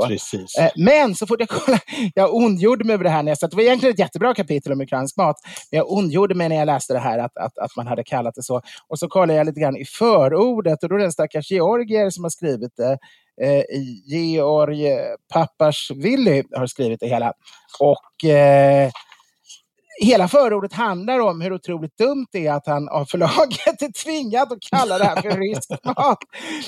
Eh, 0.60 0.70
Men 0.76 1.16
så 1.16 1.28
fort 1.28 1.40
jag 1.40 1.50
kollade, 1.50 1.82
jag 2.16 2.36
ondgjorde 2.36 2.84
mig 2.86 2.94
över 2.94 3.04
det 3.04 3.10
här 3.10 3.24
när 3.24 3.32
jag 3.32 3.38
satt, 3.38 3.52
det 3.52 3.58
var 3.58 3.64
egentligen 3.64 3.94
ett 3.94 4.00
jättebra 4.00 4.34
kapitel 4.34 4.72
om 4.72 4.82
ukrainsk 4.82 5.18
mat, 5.18 5.36
men 5.72 5.78
jag 5.78 5.92
ondgjorde 5.92 6.36
mig 6.36 6.50
när 6.50 6.56
jag 6.56 6.66
läste 6.66 6.94
det 6.94 7.00
här 7.00 7.20
att, 7.20 7.38
att, 7.38 7.58
att 7.58 7.76
man 7.78 7.88
hade 7.88 8.04
kallat 8.04 8.36
det 8.36 8.44
så. 8.44 8.62
Och 8.88 9.00
så 9.00 9.08
kollade 9.08 9.34
jag 9.34 9.46
lite 9.46 9.60
grann 9.60 9.78
i 9.78 9.86
förordet 9.86 10.84
och 10.84 10.90
då 10.90 10.96
är 10.96 11.00
det 11.00 11.06
en 11.06 11.12
stackars 11.12 11.52
georgier 11.52 12.10
som 12.10 12.24
har 12.24 12.30
skrivit 12.30 12.72
det. 12.78 12.98
Eh, 13.42 13.64
Georg 14.06 14.86
eh, 14.86 15.16
Papashvili 15.34 16.44
har 16.56 16.68
skrivit 16.68 17.00
det 17.00 17.08
hela. 17.08 17.34
Och 17.80 18.30
eh, 18.30 18.90
hela 20.02 20.28
förordet 20.28 20.74
handlar 20.74 21.20
om 21.20 21.42
hur 21.42 21.54
otroligt 21.54 21.98
dumt 21.98 22.26
det 22.32 22.48
är 22.48 22.54
att 22.54 22.68
han 22.68 22.90
av 22.90 23.06
förlaget 23.06 23.82
är 23.82 24.04
tvingad 24.04 24.52
att 24.52 24.62
kalla 24.62 24.98
det 24.98 25.04
här 25.04 25.22
för 25.22 25.30
rysk 25.30 25.70
mat. 25.86 26.18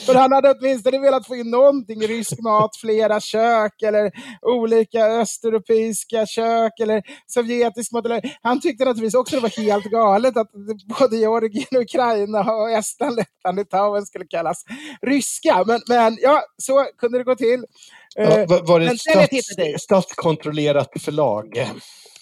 För 0.06 0.16
han 0.16 0.32
hade 0.32 0.52
åtminstone 0.52 1.00
velat 1.00 1.28
få 1.28 1.36
in 1.36 1.52
någonting 1.52 2.02
rysk 2.02 2.40
mat, 2.40 2.76
flera 2.82 3.20
kök 3.20 3.82
eller 3.82 4.12
olika 4.42 5.06
östeuropeiska 5.06 6.26
kök 6.26 6.80
eller 6.82 7.02
sovjetisk 7.28 7.92
mat. 7.92 8.06
Eller, 8.06 8.38
han 8.42 8.62
tyckte 8.62 8.86
naturligtvis 8.86 9.16
också 9.16 9.36
det 9.36 9.42
var 9.42 9.64
helt 9.64 9.86
galet 9.86 10.38
att 10.38 10.52
både 11.00 11.18
Georgien, 11.18 11.82
Ukraina 11.82 12.54
och 12.54 12.72
Estland, 12.72 13.16
Lettland, 13.16 13.58
Litauen 13.58 14.06
skulle 14.06 14.26
kallas 14.26 14.64
ryska. 15.02 15.64
Men, 15.68 15.82
men 15.90 16.18
ja, 16.22 16.42
så 16.58 16.86
kunde 16.98 17.18
det 17.18 17.24
gå 17.24 17.36
till. 17.36 17.66
Ja, 18.16 18.24
Eh, 18.24 18.48
var 18.48 18.62
var 18.62 18.80
det 18.80 18.86
ett 18.86 19.00
stats, 19.02 19.84
statskontrollerat 19.84 20.90
förlag? 21.02 21.70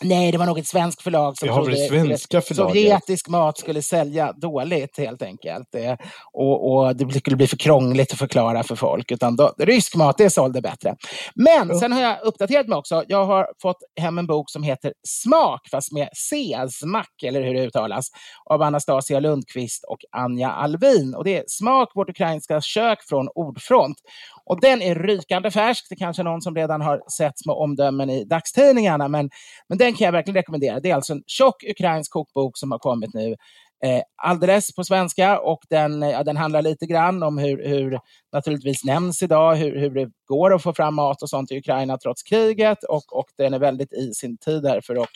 Nej, 0.01 0.31
det 0.31 0.37
var 0.37 0.45
nog 0.45 0.59
ett 0.59 0.67
svenskt 0.67 1.01
förlag 1.01 1.37
som 1.37 1.47
trodde 1.47 1.87
svenska 1.87 2.41
förlaget? 2.41 2.73
sovjetisk 2.73 3.27
mat 3.27 3.57
skulle 3.57 3.81
sälja 3.81 4.31
dåligt 4.33 4.97
helt 4.97 5.21
enkelt. 5.21 5.75
Eh, 5.75 5.95
Och, 6.33 6.71
och 6.73 6.95
det 6.95 7.19
skulle 7.19 7.35
bli 7.35 7.47
för 7.47 7.57
krångligt 7.57 8.11
att 8.13 8.19
förklara 8.19 8.63
för 8.63 8.75
folk. 8.75 9.11
Utan 9.11 9.35
då, 9.35 9.53
rysk 9.57 9.95
mat, 9.95 10.17
det 10.17 10.29
sålde 10.29 10.61
bättre. 10.61 10.95
Men 11.35 11.79
sen 11.79 11.91
har 11.91 12.01
jag 12.01 12.21
uppdaterat 12.21 12.67
mig 12.67 12.77
också. 12.77 13.03
Jag 13.07 13.25
har 13.25 13.47
fått 13.61 13.77
hem 13.99 14.17
en 14.17 14.27
bok 14.27 14.49
som 14.49 14.63
heter 14.63 14.93
Smak, 15.07 15.69
fast 15.71 15.91
med 15.91 16.09
C, 16.13 16.57
smack, 16.71 17.23
eller 17.23 17.41
hur 17.43 17.53
det 17.53 17.61
uttalas, 17.63 18.07
av 18.45 18.61
Anastasia 18.61 19.19
Lundqvist 19.19 19.83
och 19.87 19.99
Anja 20.11 20.49
Alvin. 20.51 21.15
Och 21.15 21.23
det 21.23 21.37
är 21.37 21.43
Smak, 21.47 21.91
vårt 21.95 22.09
ukrainska 22.09 22.61
kök 22.61 22.99
från 23.09 23.27
Ordfront. 23.35 23.97
Och 24.45 24.61
den 24.61 24.81
är 24.81 24.95
rykande 24.95 25.51
färsk. 25.51 25.85
Det 25.89 25.95
är 25.95 25.97
kanske 25.97 26.23
någon 26.23 26.41
som 26.41 26.55
redan 26.55 26.81
har 26.81 27.01
sett 27.17 27.39
små 27.39 27.53
omdömen 27.53 28.09
i 28.09 28.25
dagstidningarna, 28.25 29.07
men, 29.07 29.29
men 29.69 29.77
den 29.77 29.93
kan 29.93 30.05
jag 30.05 30.11
verkligen 30.11 30.35
rekommendera. 30.35 30.79
Det 30.79 30.89
är 30.89 30.95
alltså 30.95 31.13
en 31.13 31.23
tjock 31.27 31.63
ukrainsk 31.63 32.11
kokbok 32.11 32.57
som 32.57 32.71
har 32.71 32.79
kommit 32.79 33.13
nu 33.13 33.35
eh, 33.83 34.01
alldeles 34.23 34.75
på 34.75 34.83
svenska 34.83 35.39
och 35.39 35.59
den, 35.69 36.01
ja, 36.01 36.23
den 36.23 36.37
handlar 36.37 36.61
lite 36.61 36.85
grann 36.85 37.23
om 37.23 37.37
hur, 37.37 37.67
hur 37.67 37.99
naturligtvis 38.33 38.83
nämns 38.83 39.23
idag, 39.23 39.55
hur, 39.55 39.79
hur 39.79 39.89
det 39.89 40.09
går 40.27 40.53
att 40.53 40.63
få 40.63 40.73
fram 40.73 40.95
mat 40.95 41.21
och 41.21 41.29
sånt 41.29 41.51
i 41.51 41.57
Ukraina 41.57 41.97
trots 41.97 42.23
kriget 42.23 42.83
och, 42.83 43.17
och 43.17 43.27
den 43.37 43.53
är 43.53 43.59
väldigt 43.59 43.93
i 43.93 44.13
sin 44.13 44.37
tid 44.37 44.63
därför 44.63 44.97
och 44.97 45.11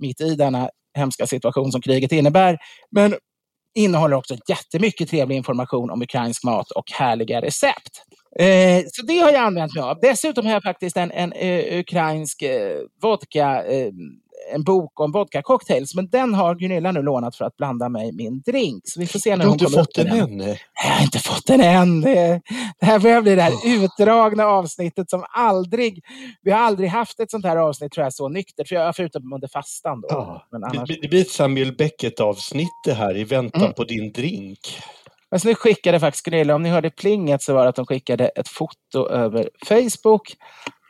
mitt 0.00 0.20
i 0.20 0.34
denna 0.34 0.70
hemska 0.94 1.26
situation 1.26 1.72
som 1.72 1.80
kriget 1.80 2.12
innebär. 2.12 2.58
Men 2.90 3.14
innehåller 3.74 4.16
också 4.16 4.36
jättemycket 4.48 5.08
trevlig 5.08 5.36
information 5.36 5.90
om 5.90 6.02
ukrainsk 6.02 6.44
mat 6.44 6.70
och 6.70 6.90
härliga 6.92 7.42
recept. 7.42 8.02
Eh, 8.38 8.82
så 8.92 9.02
det 9.06 9.18
har 9.18 9.30
jag 9.32 9.42
använt 9.42 9.74
mig 9.74 9.84
av. 9.84 9.98
Dessutom 10.02 10.46
har 10.46 10.52
jag 10.52 10.62
faktiskt 10.62 10.96
en, 10.96 11.10
en 11.10 11.32
eh, 11.32 11.78
ukrainsk 11.78 12.42
eh, 12.42 12.76
vodka, 13.02 13.64
eh, 13.64 13.90
en 14.54 14.64
bok 14.64 15.00
om 15.00 15.12
vodka-cocktails, 15.12 15.94
men 15.96 16.08
den 16.08 16.34
har 16.34 16.54
Gunilla 16.54 16.92
nu 16.92 17.02
lånat 17.02 17.36
för 17.36 17.44
att 17.44 17.56
blanda 17.56 17.88
mig 17.88 18.08
i 18.08 18.12
min 18.12 18.40
drink. 18.46 18.82
Så 18.86 19.00
vi 19.00 19.06
får 19.06 19.18
se 19.18 19.36
när 19.36 19.44
Du 19.44 19.48
har 19.48 19.52
inte 19.54 19.66
fått 19.66 19.96
med 19.96 20.06
den 20.06 20.40
än? 20.40 20.56
jag 20.84 20.90
har 20.94 21.02
inte 21.02 21.18
fått 21.18 21.46
den 21.46 21.60
än. 21.60 22.00
Det, 22.00 22.40
det 22.80 22.86
här 22.86 22.98
börjar 22.98 23.22
bli 23.22 23.34
det 23.34 23.42
här 23.42 23.52
utdragna 23.66 24.46
avsnittet 24.46 25.10
som 25.10 25.24
aldrig... 25.30 26.04
Vi 26.42 26.50
har 26.50 26.58
aldrig 26.58 26.88
haft 26.90 27.20
ett 27.20 27.30
sånt 27.30 27.44
här 27.44 27.56
avsnitt 27.56 27.92
tror 27.92 28.04
jag 28.04 28.12
så 28.14 28.28
nyktert, 28.28 28.68
för 28.68 28.76
jag, 28.76 28.96
förutom 28.96 29.32
under 29.32 29.48
fastan. 29.48 30.00
Då. 30.00 30.06
Ja. 30.10 30.46
Men 30.52 30.60
Det, 30.60 30.66
annars, 30.66 30.88
det 31.02 31.08
blir 31.08 31.20
ett 31.20 31.30
Samuel 31.30 31.76
Beckett-avsnitt 31.76 32.68
det 32.84 32.94
här 32.94 33.16
i 33.16 33.24
väntan 33.24 33.62
Mm. 33.62 33.74
på 33.74 33.84
din 33.84 34.12
drink. 34.12 34.58
Men 35.30 35.40
så 35.40 35.48
nu 35.48 35.54
skickade 35.54 36.00
faktiskt 36.00 36.24
Gunilla, 36.24 36.54
om 36.54 36.62
ni 36.62 36.68
hörde 36.68 36.90
plinget 36.90 37.42
så 37.42 37.54
var 37.54 37.62
det 37.62 37.68
att 37.68 37.76
de 37.76 37.86
skickade 37.86 38.28
ett 38.28 38.48
foto 38.48 39.08
över 39.08 39.50
Facebook. 39.66 40.36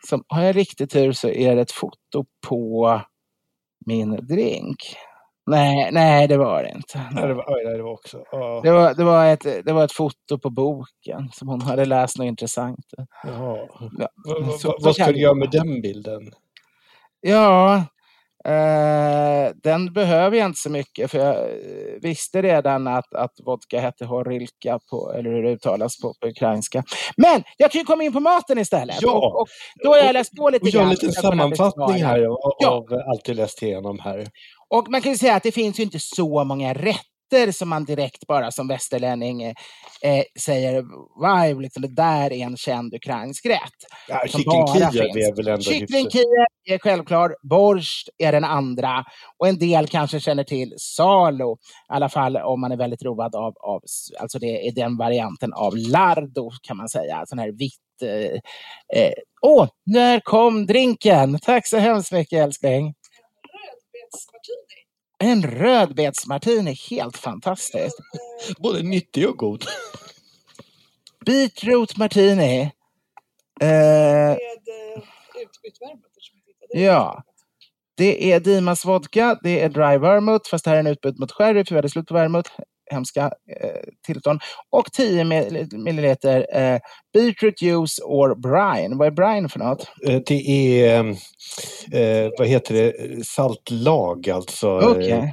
Som, 0.09 0.25
har 0.29 0.43
jag 0.43 0.57
riktigt 0.57 0.91
tur 0.91 1.13
så 1.13 1.29
är 1.29 1.57
det 1.57 1.63
ett 1.63 1.73
foto 1.73 2.25
på 2.49 3.01
min 3.87 4.27
drink. 4.27 4.97
Nej, 5.51 5.89
nej 5.93 6.29
det 6.29 6.37
var 6.37 6.63
det 6.63 6.71
inte. 6.71 7.03
Nej, 7.13 7.27
det 7.29 7.35
var, 7.35 7.45
oj, 7.49 7.65
nej, 7.65 7.77
det 7.77 7.83
var 7.83 7.93
också... 7.93 8.25
ja. 8.33 8.61
Det 8.65 8.71
var, 8.73 8.95
det, 8.95 9.05
var 9.05 9.27
ett, 9.27 9.47
det 9.65 9.73
var 9.73 9.85
ett 9.85 9.93
foto 9.93 10.39
på 10.39 10.51
boken 10.51 11.29
som 11.33 11.49
hon 11.49 11.61
hade 11.61 11.85
läst 11.85 12.19
något 12.19 12.25
intressant. 12.27 12.87
Jaha. 13.25 13.69
Ja, 13.99 14.09
Vad- 14.79 14.95
ska 14.95 15.13
du 15.13 15.21
göra 15.21 15.35
med 15.35 15.51
den 15.51 15.81
bilden? 15.83 16.31
Ja, 17.21 17.85
eh, 18.45 19.51
den 19.63 19.93
behöver 19.93 20.37
jag 20.37 20.47
inte 20.47 20.61
så 20.61 20.71
mycket 20.71 21.11
för 21.11 21.19
jag 21.19 21.35
eh, 21.37 22.01
visste 22.03 22.43
redan 22.43 22.87
att, 22.89 23.15
att 23.15 23.33
vodka 23.47 23.81
hette 23.81 24.05
horilka, 24.05 24.79
på, 24.91 25.13
eller 25.13 25.31
hur 25.31 25.43
det 25.43 25.51
uttalas 25.51 26.01
på, 26.01 26.15
på 26.21 26.29
ukrainska. 26.29 26.85
Men 27.17 27.43
jag 27.57 27.71
kan 27.71 27.79
ju 27.79 27.85
komma 27.85 28.03
in 28.05 28.13
på 28.13 28.21
maten 28.21 28.59
istället. 28.59 28.97
Ja. 29.03 29.13
Och, 29.13 29.41
och 29.41 29.49
då 29.85 29.91
har 29.91 29.97
jag 29.99 30.13
läst 30.13 30.37
på 30.37 30.51
lite 30.51 30.63
Och 30.63 30.69
en 30.69 30.73
grann. 30.81 30.91
liten 30.91 31.13
för 31.13 31.19
att 31.19 31.31
kunna 31.31 31.57
sammanfattning 31.57 32.05
här 32.05 32.23
av, 32.23 32.37
Ja. 32.59 32.87
allt 33.13 33.25
du 33.25 33.35
läst 33.35 33.63
igenom 33.63 33.99
här. 33.99 34.27
Och 34.69 34.89
man 34.91 35.03
kan 35.03 35.13
ju 35.13 35.19
säga 35.19 35.35
att 35.35 35.43
det 35.43 35.53
finns 35.53 35.79
ju 35.79 35.83
inte 35.83 35.99
så 36.01 36.45
många 36.45 36.75
rätter 37.33 37.53
som 37.53 37.69
man 37.69 37.85
direkt 37.85 38.27
bara 38.27 38.51
som 38.51 38.69
västerlänning 38.69 39.43
eh, 39.43 39.55
eh, 40.03 40.25
säger, 40.41 40.83
wow, 41.21 41.61
liksom, 41.61 41.83
det 41.83 41.95
där 41.95 42.33
är 42.33 42.47
en 42.47 42.57
känd 42.57 42.95
ukrainsk 42.95 43.47
rätt. 43.47 43.61
Ja, 44.09 44.23
bara 44.47 44.93
Kiev 44.93 45.17
är 45.17 45.37
väl 45.37 45.49
ändå 45.49 45.63
Kyckling. 45.63 46.11
Kiev 46.11 46.25
är 46.65 46.79
självklar, 46.79 47.37
borst 47.43 48.09
är 48.19 48.33
den 48.33 48.45
andra 48.45 49.05
och 49.39 49.49
en 49.49 49.59
del 49.59 49.87
kanske 49.87 50.21
känner 50.21 50.45
till 50.45 50.75
salo, 50.79 51.53
i 51.53 51.57
alla 51.89 52.09
fall 52.09 52.37
om 52.37 52.61
man 52.61 52.73
är 52.73 52.77
väldigt 52.77 53.03
road 53.03 53.35
av, 53.35 53.55
av 53.57 53.83
alltså 54.21 54.39
det 54.39 54.69
är 54.69 54.73
den 54.73 54.97
varianten 54.97 55.53
av 55.53 55.77
lardo 55.77 56.51
kan 56.63 56.77
man 56.77 56.89
säga, 56.89 57.23
sån 57.27 57.39
här 57.39 57.53
vitt. 57.53 57.73
Eh, 58.03 59.01
eh. 59.03 59.13
Åh, 59.43 59.69
när 59.87 60.21
kom 60.21 60.67
drinken? 60.67 61.39
Tack 61.43 61.67
så 61.67 61.79
hemskt 61.79 62.13
mycket 62.13 62.45
älskling. 62.45 62.95
En 65.19 65.43
rödbetsmartini, 65.43 66.75
helt 66.91 67.17
fantastiskt. 67.17 67.99
Både 68.59 68.83
nyttig 68.83 69.29
och 69.29 69.37
god. 69.37 69.65
Beetroot 71.27 71.97
martini. 71.97 72.61
Eh, 73.61 73.69
Med 73.69 74.39
utbytt 75.43 75.81
vermouth. 75.81 76.07
Ja. 76.69 77.23
Det 77.97 78.33
är 78.33 78.41
Dimas 78.41 78.85
vodka, 78.85 79.39
det 79.43 79.61
är 79.61 79.69
dry 79.69 79.99
vermouth, 79.99 80.51
fast 80.51 80.65
det 80.65 80.71
här 80.71 80.77
är 80.77 80.81
en 80.81 80.87
utbytt 80.87 81.19
mot 81.19 81.33
sherry, 81.33 81.65
för 81.65 81.75
vi 81.75 81.79
hade 81.79 81.89
slut 81.89 82.07
på 82.07 82.15
vermouth. 82.15 82.51
Hemska 82.91 83.23
eh, 83.61 83.71
tillstånd. 84.07 84.41
Och 84.71 84.93
10 84.93 85.25
mil- 85.25 85.69
milliliter 85.73 86.47
eh, 86.53 86.79
beetroot 87.13 87.63
juice 87.63 87.99
or 88.05 88.35
brine. 88.35 88.99
Vad 88.99 89.07
är 89.07 89.11
brine 89.11 89.49
för 89.49 89.59
något? 89.59 89.87
Eh, 90.09 90.21
Det 90.27 90.49
är, 90.85 91.01
eh, 91.93 92.31
vad 92.39 92.49
heter 92.49 92.75
det, 92.75 93.27
saltlag 93.27 94.31
alltså. 94.31 94.81
Eh, 95.19 95.29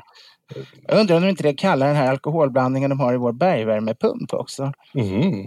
Jag 0.88 1.00
undrar 1.00 1.16
om 1.16 1.22
de 1.22 1.30
inte 1.30 1.44
det 1.44 1.54
kallar 1.54 1.88
den 1.88 1.96
här 1.96 2.10
alkoholblandningen 2.10 2.90
de 2.90 3.00
har 3.00 3.14
i 3.14 3.18
vår 3.18 3.32
bergvärmepump 3.34 4.34
också. 4.34 4.72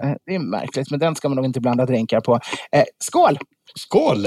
Eh, 0.05 0.15
det 0.27 0.35
är 0.35 0.39
märkligt, 0.39 0.91
men 0.91 1.01
den 1.01 1.15
ska 1.15 1.29
man 1.29 1.37
nog 1.37 1.45
inte 1.45 1.61
blanda 1.61 1.87
drinkar 1.87 2.21
på. 2.21 2.35
Eh, 2.73 2.85
skål! 3.05 3.39
Skål! 3.79 4.27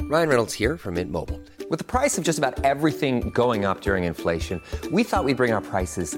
Ryan 0.01 0.29
Reynolds 0.29 0.53
here 0.53 0.75
from 0.75 0.95
Mint 0.95 1.11
Mobile. 1.11 1.39
With 1.69 1.77
the 1.77 1.85
price 1.85 2.17
of 2.17 2.23
just 2.23 2.39
about 2.39 2.65
everything 2.65 3.29
going 3.29 3.63
up 3.63 3.81
during 3.81 4.05
inflation, 4.05 4.59
we 4.91 5.03
thought 5.03 5.23
we'd 5.23 5.37
bring 5.37 5.53
our 5.53 5.61
prices 5.61 6.17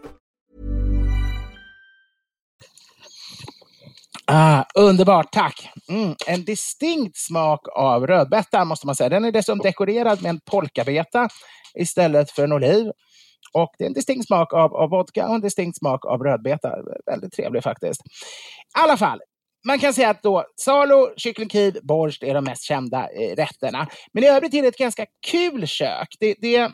Ah, 4.33 4.65
underbart, 4.75 5.31
tack! 5.31 5.69
Mm, 5.89 6.15
en 6.27 6.45
distinkt 6.45 7.17
smak 7.17 7.59
av 7.75 8.07
rödbeta 8.07 8.65
måste 8.65 8.85
man 8.85 8.95
säga. 8.95 9.09
Den 9.09 9.25
är 9.25 9.31
dessutom 9.31 9.59
dekorerad 9.59 10.21
med 10.21 10.29
en 10.29 10.39
polkabeta 10.51 11.29
istället 11.73 12.31
för 12.31 12.43
en 12.43 12.53
oliv. 12.53 12.91
Och 13.53 13.69
det 13.77 13.83
är 13.83 13.87
en 13.87 13.93
distinkt 13.93 14.27
smak 14.27 14.53
av, 14.53 14.75
av 14.75 14.89
vodka 14.89 15.27
och 15.27 15.35
en 15.35 15.41
distinkt 15.41 15.77
smak 15.77 16.05
av 16.05 16.23
rödbeta. 16.23 16.75
Väldigt 17.05 17.33
trevlig 17.33 17.63
faktiskt. 17.63 18.01
I 18.77 18.79
alla 18.79 18.97
fall, 18.97 19.19
man 19.67 19.79
kan 19.79 19.93
säga 19.93 20.09
att 20.09 20.23
då 20.23 20.45
Salo, 20.55 21.13
kycklingkid, 21.17 21.79
borst 21.83 22.23
är 22.23 22.33
de 22.33 22.43
mest 22.43 22.63
kända 22.63 23.09
eh, 23.09 23.35
rätterna. 23.35 23.87
Men 24.13 24.23
i 24.23 24.27
övrigt 24.27 24.53
är 24.53 24.61
det 24.61 24.67
ett 24.67 24.77
ganska 24.77 25.05
kul 25.31 25.67
kök. 25.67 26.07
Det, 26.19 26.35
det, 26.41 26.71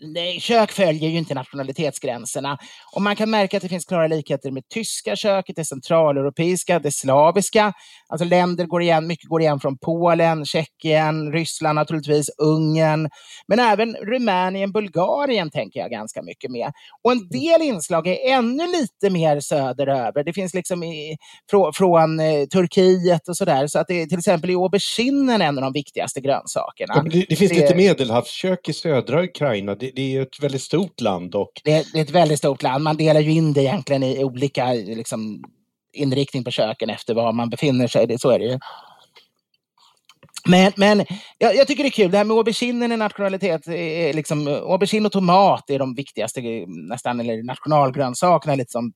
Nej, 0.00 0.40
kök 0.40 0.72
följer 0.72 1.10
ju 1.10 1.18
inte 1.18 1.34
nationalitetsgränserna. 1.34 2.58
Och 2.94 3.02
man 3.02 3.16
kan 3.16 3.30
märka 3.30 3.56
att 3.56 3.62
det 3.62 3.68
finns 3.68 3.84
klara 3.84 4.06
likheter 4.06 4.50
med 4.50 4.68
tyska 4.68 5.16
köket, 5.16 5.56
det 5.56 5.64
centraleuropeiska, 5.64 6.78
det 6.78 6.92
slaviska. 6.92 7.72
Alltså 8.08 8.24
länder 8.24 8.64
går 8.66 8.82
igen, 8.82 9.06
mycket 9.06 9.28
går 9.28 9.40
igen 9.40 9.60
från 9.60 9.78
Polen, 9.78 10.44
Tjeckien, 10.44 11.32
Ryssland 11.32 11.74
naturligtvis, 11.76 12.30
Ungern. 12.38 13.08
Men 13.48 13.58
även 13.58 13.94
Rumänien, 13.96 14.72
Bulgarien 14.72 15.50
tänker 15.50 15.80
jag 15.80 15.90
ganska 15.90 16.22
mycket 16.22 16.50
med. 16.50 16.72
Och 17.02 17.12
en 17.12 17.28
del 17.28 17.62
inslag 17.62 18.06
är 18.06 18.32
ännu 18.32 18.66
lite 18.66 19.10
mer 19.10 19.40
söderöver. 19.40 20.24
Det 20.24 20.32
finns 20.32 20.54
liksom 20.54 20.82
i, 20.82 21.16
från, 21.50 21.72
från 21.72 22.20
eh, 22.20 22.44
Turkiet 22.46 23.28
och 23.28 23.36
sådär. 23.36 23.66
Så 23.66 23.78
att 23.78 23.86
det 23.88 24.06
till 24.06 24.18
exempel 24.18 24.50
i 24.50 24.54
auberginen 24.54 25.42
en 25.42 25.58
av 25.58 25.62
de 25.62 25.72
viktigaste 25.72 26.20
grönsakerna. 26.20 26.94
Ja, 26.96 27.02
det, 27.02 27.26
det 27.28 27.36
finns 27.36 27.52
Det- 27.52 27.60
lite 27.60 27.74
medelhavskök 27.74 28.68
i 28.68 28.72
södra 28.72 29.22
Ukraina. 29.24 29.74
Det, 29.80 29.90
det 29.90 30.02
är 30.02 30.10
ju 30.10 30.22
ett 30.22 30.42
väldigt 30.42 30.62
stort 30.62 31.00
land 31.00 31.34
och 31.34 31.52
det, 31.64 31.86
det 31.92 31.98
är 31.98 32.02
ett 32.02 32.10
väldigt 32.10 32.38
stort 32.38 32.62
land. 32.62 32.84
Man 32.84 32.96
delar 32.96 33.20
ju 33.20 33.30
in 33.30 33.52
det 33.52 33.62
egentligen 33.62 34.02
i 34.02 34.24
olika 34.24 34.72
liksom, 34.72 35.44
inriktning 35.92 36.44
på 36.44 36.50
köken 36.50 36.90
efter 36.90 37.14
var 37.14 37.32
man 37.32 37.50
befinner 37.50 37.86
sig. 37.86 38.06
Det, 38.06 38.20
så 38.20 38.30
är 38.30 38.38
det 38.38 38.44
ju. 38.44 38.58
Men, 40.48 40.72
men 40.76 41.04
jag, 41.38 41.56
jag 41.56 41.66
tycker 41.66 41.82
det 41.82 41.88
är 41.88 41.90
kul. 41.90 42.10
Det 42.10 42.18
här 42.18 42.24
med 42.24 42.36
auberginen 42.36 42.92
i 42.92 42.96
nationalitet, 42.96 43.68
är 43.68 44.12
liksom, 44.12 44.48
aubergine 44.48 45.06
och 45.06 45.12
tomat 45.12 45.70
är 45.70 45.78
de 45.78 45.94
viktigaste 45.94 46.40
nästan, 46.66 47.20
eller 47.20 47.42
nationalgrönsakerna, 47.42 48.54
lite 48.54 48.72
som 48.72 48.92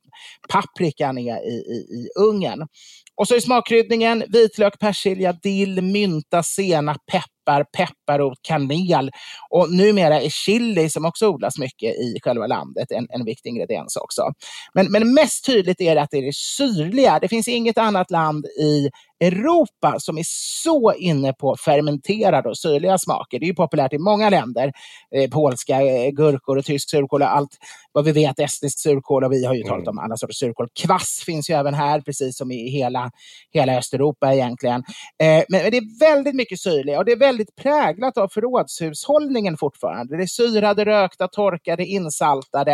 paprikan 0.49 1.19
är 1.19 1.37
i, 1.37 1.55
i, 1.55 1.75
i 1.75 2.09
Ungern. 2.21 2.67
Och 3.15 3.29
så 3.29 3.35
är 3.35 3.41
smakkryddningen 3.41 4.25
vitlök, 4.29 4.79
persilja, 4.79 5.33
dill, 5.33 5.83
mynta, 5.83 6.43
senap, 6.43 7.07
peppar, 7.07 7.32
pepparrot, 7.45 8.39
kanel. 8.43 9.11
Och 9.51 9.73
numera 9.73 10.21
är 10.21 10.29
chili, 10.29 10.91
som 10.91 11.05
också 11.05 11.29
odlas 11.29 11.59
mycket 11.59 11.95
i 11.95 12.19
själva 12.23 12.47
landet, 12.47 12.91
en, 12.91 13.07
en 13.11 13.25
viktig 13.25 13.51
ingrediens 13.51 13.97
också. 13.97 14.23
Men, 14.75 14.93
men 14.93 15.15
mest 15.15 15.47
tydligt 15.47 15.81
är 15.81 15.95
det 15.95 16.03
att 16.03 16.11
det 16.11 16.19
är 16.19 16.27
det 16.27 16.35
syrliga. 16.35 17.19
Det 17.19 17.29
finns 17.29 17.49
inget 17.49 17.79
annat 17.79 18.11
land 18.11 18.47
i 18.47 18.91
Europa 19.23 19.95
som 19.99 20.19
är 20.19 20.25
så 20.63 20.93
inne 20.93 21.33
på 21.33 21.57
fermenterade 21.57 22.49
och 22.49 22.59
syrliga 22.59 22.99
smaker. 22.99 23.39
Det 23.39 23.45
är 23.45 23.49
ju 23.49 23.55
populärt 23.55 23.93
i 23.93 23.99
många 23.99 24.31
länder. 24.31 24.73
Eh, 25.15 25.31
polska 25.31 25.83
eh, 25.83 26.11
gurkor 26.11 26.59
och 26.59 26.65
tysk 26.65 26.91
surkål 26.91 27.23
och 27.23 27.37
allt 27.37 27.59
vad 27.93 28.05
vi 28.05 28.13
vet, 28.13 28.39
estnisk 28.39 28.79
surkål 28.79 29.25
och 29.25 29.33
vi 29.33 29.45
har 29.45 29.55
ju 29.55 29.63
talat 29.63 29.89
om 29.89 29.99
alla 29.99 30.17
sorters 30.17 30.37
surkål. 30.37 30.69
Kvass 30.75 31.23
finns 31.27 31.51
ju 31.51 31.55
även 31.55 31.75
här, 31.75 32.01
precis 32.01 32.37
som 32.37 32.53
i 32.53 32.69
hela, 32.69 33.11
hela 33.53 33.79
Östeuropa 33.79 34.35
egentligen. 34.35 34.85
Eh, 35.19 35.45
men, 35.49 35.71
det 35.71 35.77
är 35.77 36.01
väldigt 36.01 36.35
mycket 36.35 36.61
syrliga 36.61 36.99
och 36.99 37.05
det 37.05 37.13
är 37.13 37.17
väldigt 37.17 37.57
präglat 37.57 38.19
av 38.19 38.29
förrådshushållningen 38.29 39.57
fortfarande. 39.57 40.17
Det 40.17 40.23
är 40.23 40.27
syrade, 40.27 40.85
rökta, 40.85 41.29
torkade, 41.29 41.87
insaltade. 41.87 42.73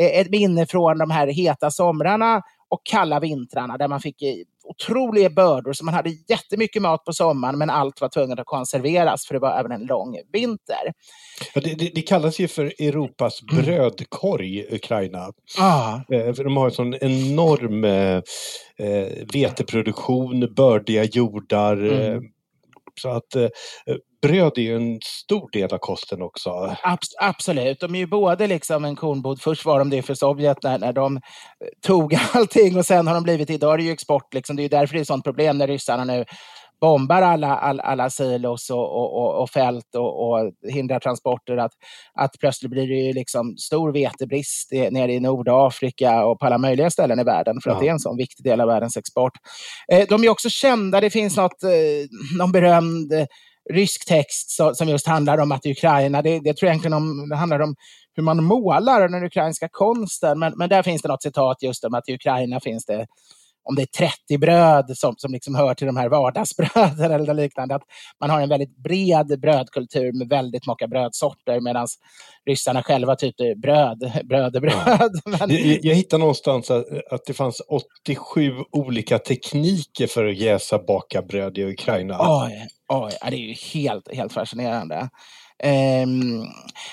Eh, 0.00 0.20
ett 0.20 0.30
minne 0.30 0.66
från 0.66 0.98
de 0.98 1.10
här 1.10 1.26
heta 1.26 1.70
somrarna 1.70 2.42
och 2.68 2.80
kalla 2.84 3.20
vintrarna 3.20 3.76
där 3.76 3.88
man 3.88 4.00
fick 4.00 4.22
eh, 4.22 4.34
otroliga 4.74 5.30
bördor. 5.30 5.72
Så 5.72 5.84
man 5.84 5.94
hade 5.94 6.10
jättemycket 6.28 6.82
mat 6.82 7.04
på 7.04 7.12
sommaren 7.12 7.58
men 7.58 7.70
allt 7.70 8.00
var 8.00 8.08
tvunget 8.08 8.38
att 8.38 8.46
konserveras 8.46 9.26
för 9.26 9.34
det 9.34 9.40
var 9.40 9.58
även 9.60 9.72
en 9.72 9.86
lång 9.86 10.16
vinter. 10.32 10.92
ja, 11.54 11.60
det, 11.60 11.74
det, 11.74 11.90
det 11.94 12.02
kallas 12.02 12.38
ju 12.38 12.48
för 12.48 12.64
Europas 12.64 13.42
brödkorg, 13.42 14.74
Ukraina. 14.74 15.32
Ah. 15.58 15.94
Eh, 15.94 16.34
för 16.34 16.44
de 16.44 16.56
har 16.56 16.64
en 16.66 16.72
sån 16.72 16.94
enorm 16.94 17.84
eh, 17.84 18.22
eh, 18.88 19.08
veteproduktion, 19.32 20.54
bördiga 20.54 21.04
jordar. 21.04 21.92
Eh, 21.92 22.14
Mm. 22.14 22.22
så 23.00 23.08
att 23.08 23.36
eh, 23.36 23.48
bröd 24.28 24.52
är 24.58 24.62
ju 24.62 24.76
en 24.76 24.98
stor 25.02 25.50
del 25.52 25.72
av 25.74 25.78
kosten 25.78 26.22
också. 26.22 26.50
Abs- 26.82 27.16
absolut. 27.20 27.80
De 27.80 27.94
är 27.94 27.98
ju 27.98 28.06
både 28.06 28.46
liksom 28.46 28.84
en 28.84 28.96
kornbod. 28.96 29.40
Först 29.40 29.64
var 29.64 29.78
de 29.78 29.90
det 29.90 30.02
för 30.02 30.14
Sovjet 30.14 30.62
när, 30.62 30.78
när 30.78 30.92
de 30.92 31.16
eh, 31.16 31.20
tog 31.86 32.14
allting 32.32 32.78
och 32.78 32.86
sen 32.86 33.06
har 33.06 33.14
de 33.14 33.22
blivit, 33.22 33.50
idag 33.50 33.74
är 33.74 33.78
det 33.78 33.84
ju 33.84 33.92
export. 33.92 34.34
Liksom. 34.34 34.56
Det 34.56 34.60
är 34.60 34.64
ju 34.64 34.68
därför 34.68 34.94
det 34.94 34.98
är 34.98 35.02
ett 35.02 35.06
sånt 35.06 35.24
problem 35.24 35.58
när 35.58 35.66
ryssarna 35.66 36.04
nu 36.04 36.24
bombar 36.80 37.22
alla, 37.22 37.56
alla, 37.56 37.82
alla 37.82 38.10
silos 38.10 38.70
och, 38.70 38.78
och, 38.78 39.22
och, 39.22 39.42
och 39.42 39.50
fält 39.50 39.94
och, 39.94 40.28
och 40.28 40.52
hindrar 40.72 41.00
transporter, 41.00 41.56
att, 41.56 41.72
att 42.14 42.30
plötsligt 42.40 42.70
blir 42.70 42.88
det 42.88 42.94
ju 42.94 43.12
liksom 43.12 43.56
stor 43.56 43.92
vetebrist 43.92 44.72
i, 44.72 44.90
nere 44.90 45.12
i 45.12 45.20
Nordafrika 45.20 46.24
och 46.24 46.38
på 46.38 46.46
alla 46.46 46.58
möjliga 46.58 46.90
ställen 46.90 47.20
i 47.20 47.24
världen, 47.24 47.56
för 47.62 47.70
att 47.70 47.80
det 47.80 47.88
är 47.88 47.92
en 47.92 47.98
sån 47.98 48.16
viktig 48.16 48.44
del 48.44 48.60
av 48.60 48.66
världens 48.66 48.96
export. 48.96 49.32
Eh, 49.92 50.06
de 50.08 50.24
är 50.24 50.28
också 50.28 50.48
kända, 50.50 51.00
det 51.00 51.10
finns 51.10 51.36
något, 51.36 51.62
eh, 51.62 52.38
någon 52.38 52.52
berömd 52.52 53.12
rysk 53.72 54.06
text 54.06 54.50
som 54.74 54.88
just 54.88 55.06
handlar 55.06 55.38
om 55.38 55.52
att 55.52 55.66
Ukraina, 55.66 56.22
det, 56.22 56.40
det 56.40 56.54
tror 56.54 56.66
jag 56.66 56.72
egentligen 56.72 56.96
om, 56.96 57.28
det 57.28 57.36
handlar 57.36 57.60
om 57.60 57.74
hur 58.16 58.22
man 58.22 58.44
målar 58.44 59.08
den 59.08 59.24
ukrainska 59.24 59.68
konsten, 59.68 60.38
men, 60.38 60.52
men 60.56 60.68
där 60.68 60.82
finns 60.82 61.02
det 61.02 61.08
något 61.08 61.22
citat 61.22 61.62
just 61.62 61.84
om 61.84 61.94
att 61.94 62.08
i 62.08 62.14
Ukraina 62.14 62.60
finns 62.60 62.84
det 62.84 63.06
om 63.64 63.74
det 63.74 63.82
är 63.82 64.08
30 64.08 64.38
bröd 64.38 64.98
som, 64.98 65.14
som 65.16 65.32
liksom 65.32 65.54
hör 65.54 65.74
till 65.74 65.86
de 65.86 65.96
här 65.96 66.08
vardagsbröden 66.08 67.10
eller 67.20 67.34
liknande. 67.34 67.74
Att 67.74 67.82
man 68.20 68.30
har 68.30 68.40
en 68.40 68.48
väldigt 68.48 68.76
bred 68.76 69.40
brödkultur 69.40 70.12
med 70.18 70.28
väldigt 70.28 70.66
många 70.66 70.88
brödsorter 70.88 71.60
medan 71.60 71.86
ryssarna 72.46 72.82
själva 72.82 73.16
typ 73.16 73.40
är 73.40 73.54
bröd, 73.54 74.12
bröd 74.24 74.56
är 74.56 74.60
bröd. 74.60 75.10
Men... 75.24 75.50
Jag, 75.50 75.84
jag 75.84 75.94
hittade 75.94 76.20
någonstans 76.20 76.70
att, 76.70 76.84
att 77.10 77.24
det 77.26 77.34
fanns 77.34 77.62
87 78.06 78.52
olika 78.72 79.18
tekniker 79.18 80.06
för 80.06 80.24
att 80.24 80.36
jäsa 80.36 80.78
baka 80.78 81.22
bröd 81.22 81.58
i 81.58 81.64
Ukraina. 81.64 82.16
Oj, 82.20 82.68
oj, 83.02 83.12
ja, 83.20 83.30
det 83.30 83.36
är 83.36 83.38
ju 83.38 83.54
helt, 83.72 84.14
helt 84.14 84.32
fascinerande. 84.32 85.08
Um, 85.64 86.46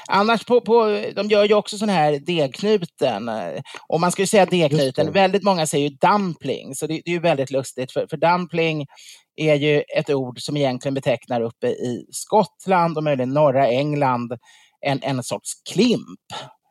annars 0.08 0.46
på, 0.46 0.62
på, 0.62 1.04
de 1.16 1.28
gör 1.28 1.46
ju 1.46 1.54
också 1.54 1.78
sån 1.78 1.90
här 1.90 2.20
degknuten. 2.20 3.32
Och 3.88 4.00
man 4.00 4.12
ska 4.12 4.22
ju 4.22 4.28
säga 4.28 4.46
degknuten, 4.46 5.12
väldigt 5.12 5.44
många 5.44 5.68
säger 5.68 5.90
ju 5.90 5.96
dumpling, 5.96 6.76
så 6.76 6.88
det, 6.88 7.02
det 7.06 7.12
är 7.12 7.14
ju 7.14 7.20
väldigt 7.20 7.52
lustigt. 7.52 7.92
För, 7.92 8.08
för 8.10 8.18
dumpling 8.18 8.86
är 9.36 9.56
ju 9.56 9.84
ett 9.98 10.10
ord 10.10 10.42
som 10.42 10.58
egentligen 10.58 10.94
betecknar 10.94 11.42
uppe 11.42 11.68
i 11.68 12.06
Skottland 12.12 12.98
och 12.98 13.04
möjligen 13.04 13.34
norra 13.34 13.68
England 13.68 14.38
en, 14.86 15.00
en 15.04 15.24
sorts 15.24 15.54
klimp. 15.74 16.20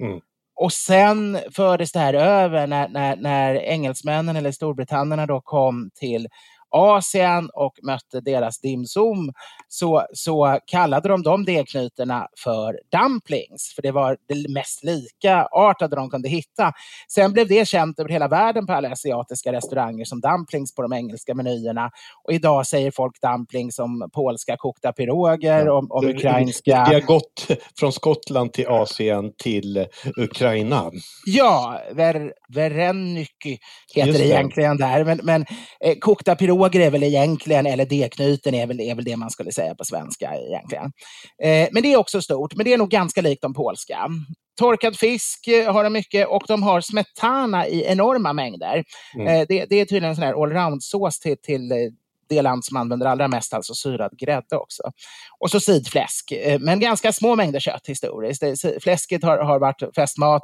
Mm. 0.03 0.21
Och 0.61 0.73
sen 0.73 1.39
fördes 1.57 1.93
det 1.93 1.99
här 1.99 2.15
över 2.15 2.67
när, 2.67 2.89
när, 2.89 3.17
när 3.17 3.55
engelsmännen 3.55 4.37
eller 4.37 4.53
Storbritannierna 4.53 5.27
då 5.27 5.41
kom 5.41 5.91
till 5.95 6.29
Asien 6.71 7.51
och 7.55 7.75
mötte 7.83 8.21
deras 8.21 8.61
dimsum 8.61 9.33
så, 9.69 10.07
så 10.13 10.59
kallade 10.67 11.09
de 11.09 11.23
de 11.23 11.45
degknytorna 11.45 12.29
för 12.45 12.81
dumplings, 12.93 13.73
för 13.75 13.83
det 13.83 13.91
var 13.91 14.17
det 14.29 14.49
mest 14.49 14.85
lika 14.85 15.49
artade 15.53 15.97
de 15.97 16.11
kunde 16.11 16.29
hitta. 16.29 16.73
Sen 17.09 17.33
blev 17.33 17.49
det 17.49 17.69
känt 17.69 17.99
över 18.01 18.11
hela 18.11 18.29
världen 18.29 18.67
på 18.67 18.73
alla 18.73 18.91
asiatiska 18.91 19.53
restauranger 19.53 20.05
som 20.05 20.21
dumplings 20.21 20.75
på 20.75 20.83
de 20.83 20.93
engelska 20.93 21.35
menyerna. 21.35 21.91
Och 22.25 22.33
idag 22.33 22.67
säger 22.67 22.91
folk 22.91 23.21
dumplings 23.21 23.75
som 23.75 24.11
polska 24.13 24.57
kokta 24.57 24.93
piroger, 24.93 25.67
ja. 25.67 25.73
om, 25.73 25.87
om 25.91 26.07
ukrainska... 26.07 26.85
Det 26.89 26.95
har 26.95 27.01
gått 27.01 27.47
från 27.79 27.93
Skottland 27.93 28.53
till 28.53 28.67
Asien 28.69 29.33
till 29.43 29.87
Ukraina. 30.17 30.91
Ja, 31.27 31.81
ver, 31.93 32.33
Verennyky 32.49 33.59
heter 33.95 34.13
det 34.13 34.27
egentligen 34.27 34.77
där. 34.77 35.05
Men, 35.05 35.21
men 35.23 35.47
eh, 35.85 35.95
kokta 35.99 36.37
piroger 36.37 36.60
Råger 36.61 36.81
är 36.81 36.91
väl 36.91 37.03
egentligen, 37.03 37.67
eller 37.67 37.87
D-knuten 37.87 38.55
är 38.55 38.67
väl, 38.67 38.81
är 38.81 38.95
väl 38.95 39.05
det 39.05 39.17
man 39.17 39.31
skulle 39.31 39.53
säga 39.53 39.75
på 39.75 39.85
svenska 39.85 40.35
egentligen. 40.35 40.93
Eh, 41.43 41.69
men 41.73 41.83
det 41.83 41.93
är 41.93 41.97
också 41.97 42.23
stort, 42.23 42.55
men 42.57 42.65
det 42.65 42.73
är 42.73 42.79
nog 42.79 42.91
ganska 42.91 43.21
likt 43.21 43.43
de 43.43 43.55
polska. 43.55 44.09
Torkad 44.59 44.97
fisk 44.97 45.49
eh, 45.49 45.73
har 45.73 45.85
de 45.85 45.93
mycket 45.93 46.29
och 46.29 46.43
de 46.49 46.63
har 46.63 46.81
smetana 46.81 47.69
i 47.69 47.85
enorma 47.85 48.33
mängder. 48.33 48.85
Mm. 49.15 49.27
Eh, 49.27 49.47
det, 49.49 49.67
det, 49.71 49.77
är 49.77 49.85
tydligen 49.85 50.09
en 50.09 50.15
sån 50.15 50.25
här 50.25 50.43
allround-sås 50.43 51.21
till, 51.21 51.37
till 51.43 51.73
det 52.31 52.43
land 52.43 52.65
som 52.65 52.77
använder 52.77 53.07
allra 53.07 53.29
mest, 53.29 53.55
alltså 53.55 53.75
syrad 53.75 54.19
grädde 54.19 54.57
också. 54.57 54.83
Och 55.41 55.51
så 55.51 55.61
sidfläsk, 55.61 56.33
eh, 56.33 56.59
men 56.61 56.81
ganska 56.81 57.13
små 57.13 57.37
mängder 57.37 57.61
kött 57.61 57.87
historiskt. 57.87 58.43
Fläsket 58.83 59.23
har, 59.23 59.39
har 59.39 59.59
varit 59.59 59.83
festmat, 59.95 60.43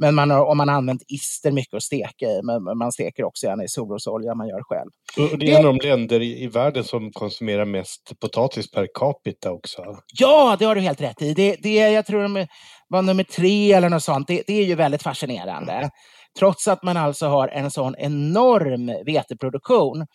men 0.00 0.14
man 0.14 0.30
har, 0.30 0.44
om 0.44 0.56
man 0.56 0.68
har 0.68 0.76
använt 0.76 1.02
ister 1.08 1.50
mycket 1.50 1.74
att 1.74 1.82
steka 1.82 2.26
i, 2.26 2.40
men 2.42 2.78
man 2.78 2.92
steker 2.92 3.24
också 3.24 3.46
gärna 3.46 3.64
i 3.64 3.68
solrosolja 3.68 4.34
man 4.34 4.48
gör 4.48 4.62
själv. 4.62 4.90
Och 5.32 5.38
det 5.38 5.52
är 5.52 5.58
en 5.58 5.66
av 5.66 5.74
de 5.76 5.88
länder 5.88 6.20
i, 6.20 6.42
i 6.42 6.46
världen 6.46 6.84
som 6.84 7.12
konsumerar 7.12 7.64
mest 7.64 8.12
potatis 8.20 8.70
per 8.70 8.88
capita 8.94 9.52
också. 9.52 9.82
Ja, 10.18 10.56
det 10.58 10.64
har 10.64 10.74
du 10.74 10.80
helt 10.80 11.00
rätt 11.00 11.22
i. 11.22 11.34
Det, 11.34 11.56
det, 11.62 11.74
jag 11.74 12.06
tror 12.06 12.22
de 12.22 12.46
var 12.88 13.02
nummer 13.02 13.24
tre 13.24 13.72
eller 13.72 13.88
något 13.88 14.02
sånt. 14.02 14.28
Det, 14.28 14.42
det 14.46 14.52
är 14.52 14.64
ju 14.64 14.74
väldigt 14.74 15.02
fascinerande. 15.02 15.90
Trots 16.38 16.68
att 16.68 16.82
man 16.82 16.96
alltså 16.96 17.26
har 17.26 17.48
en 17.48 17.70
sån 17.70 17.94
enorm 17.98 19.04
veteproduktion. 19.06 20.06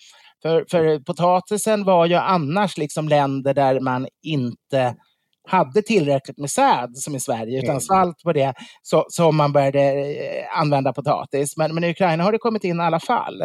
För, 0.42 0.66
för 0.72 1.00
potatisen 1.00 1.84
var 1.84 2.06
ju 2.06 2.16
annars 2.16 2.78
liksom 2.78 3.10
länder 3.10 3.54
där 3.54 3.80
man 3.80 4.08
inte 4.24 4.96
hade 5.48 5.82
tillräckligt 5.82 6.38
med 6.38 6.52
säd 6.52 6.98
som 6.98 7.16
i 7.16 7.20
Sverige, 7.20 7.58
utan 7.58 7.70
mm. 7.70 7.82
salt 7.82 8.24
på 8.24 8.34
det, 8.34 8.54
så 9.10 9.32
man 9.32 9.54
började 9.54 9.82
eh, 9.82 10.60
använda 10.60 10.94
potatis. 10.94 11.58
Men, 11.58 11.76
men 11.76 11.84
i 11.84 11.90
Ukraina 11.90 12.24
har 12.24 12.32
det 12.32 12.38
kommit 12.38 12.64
in 12.64 12.80
i 12.80 12.84
alla 12.84 13.00
fall. 13.00 13.42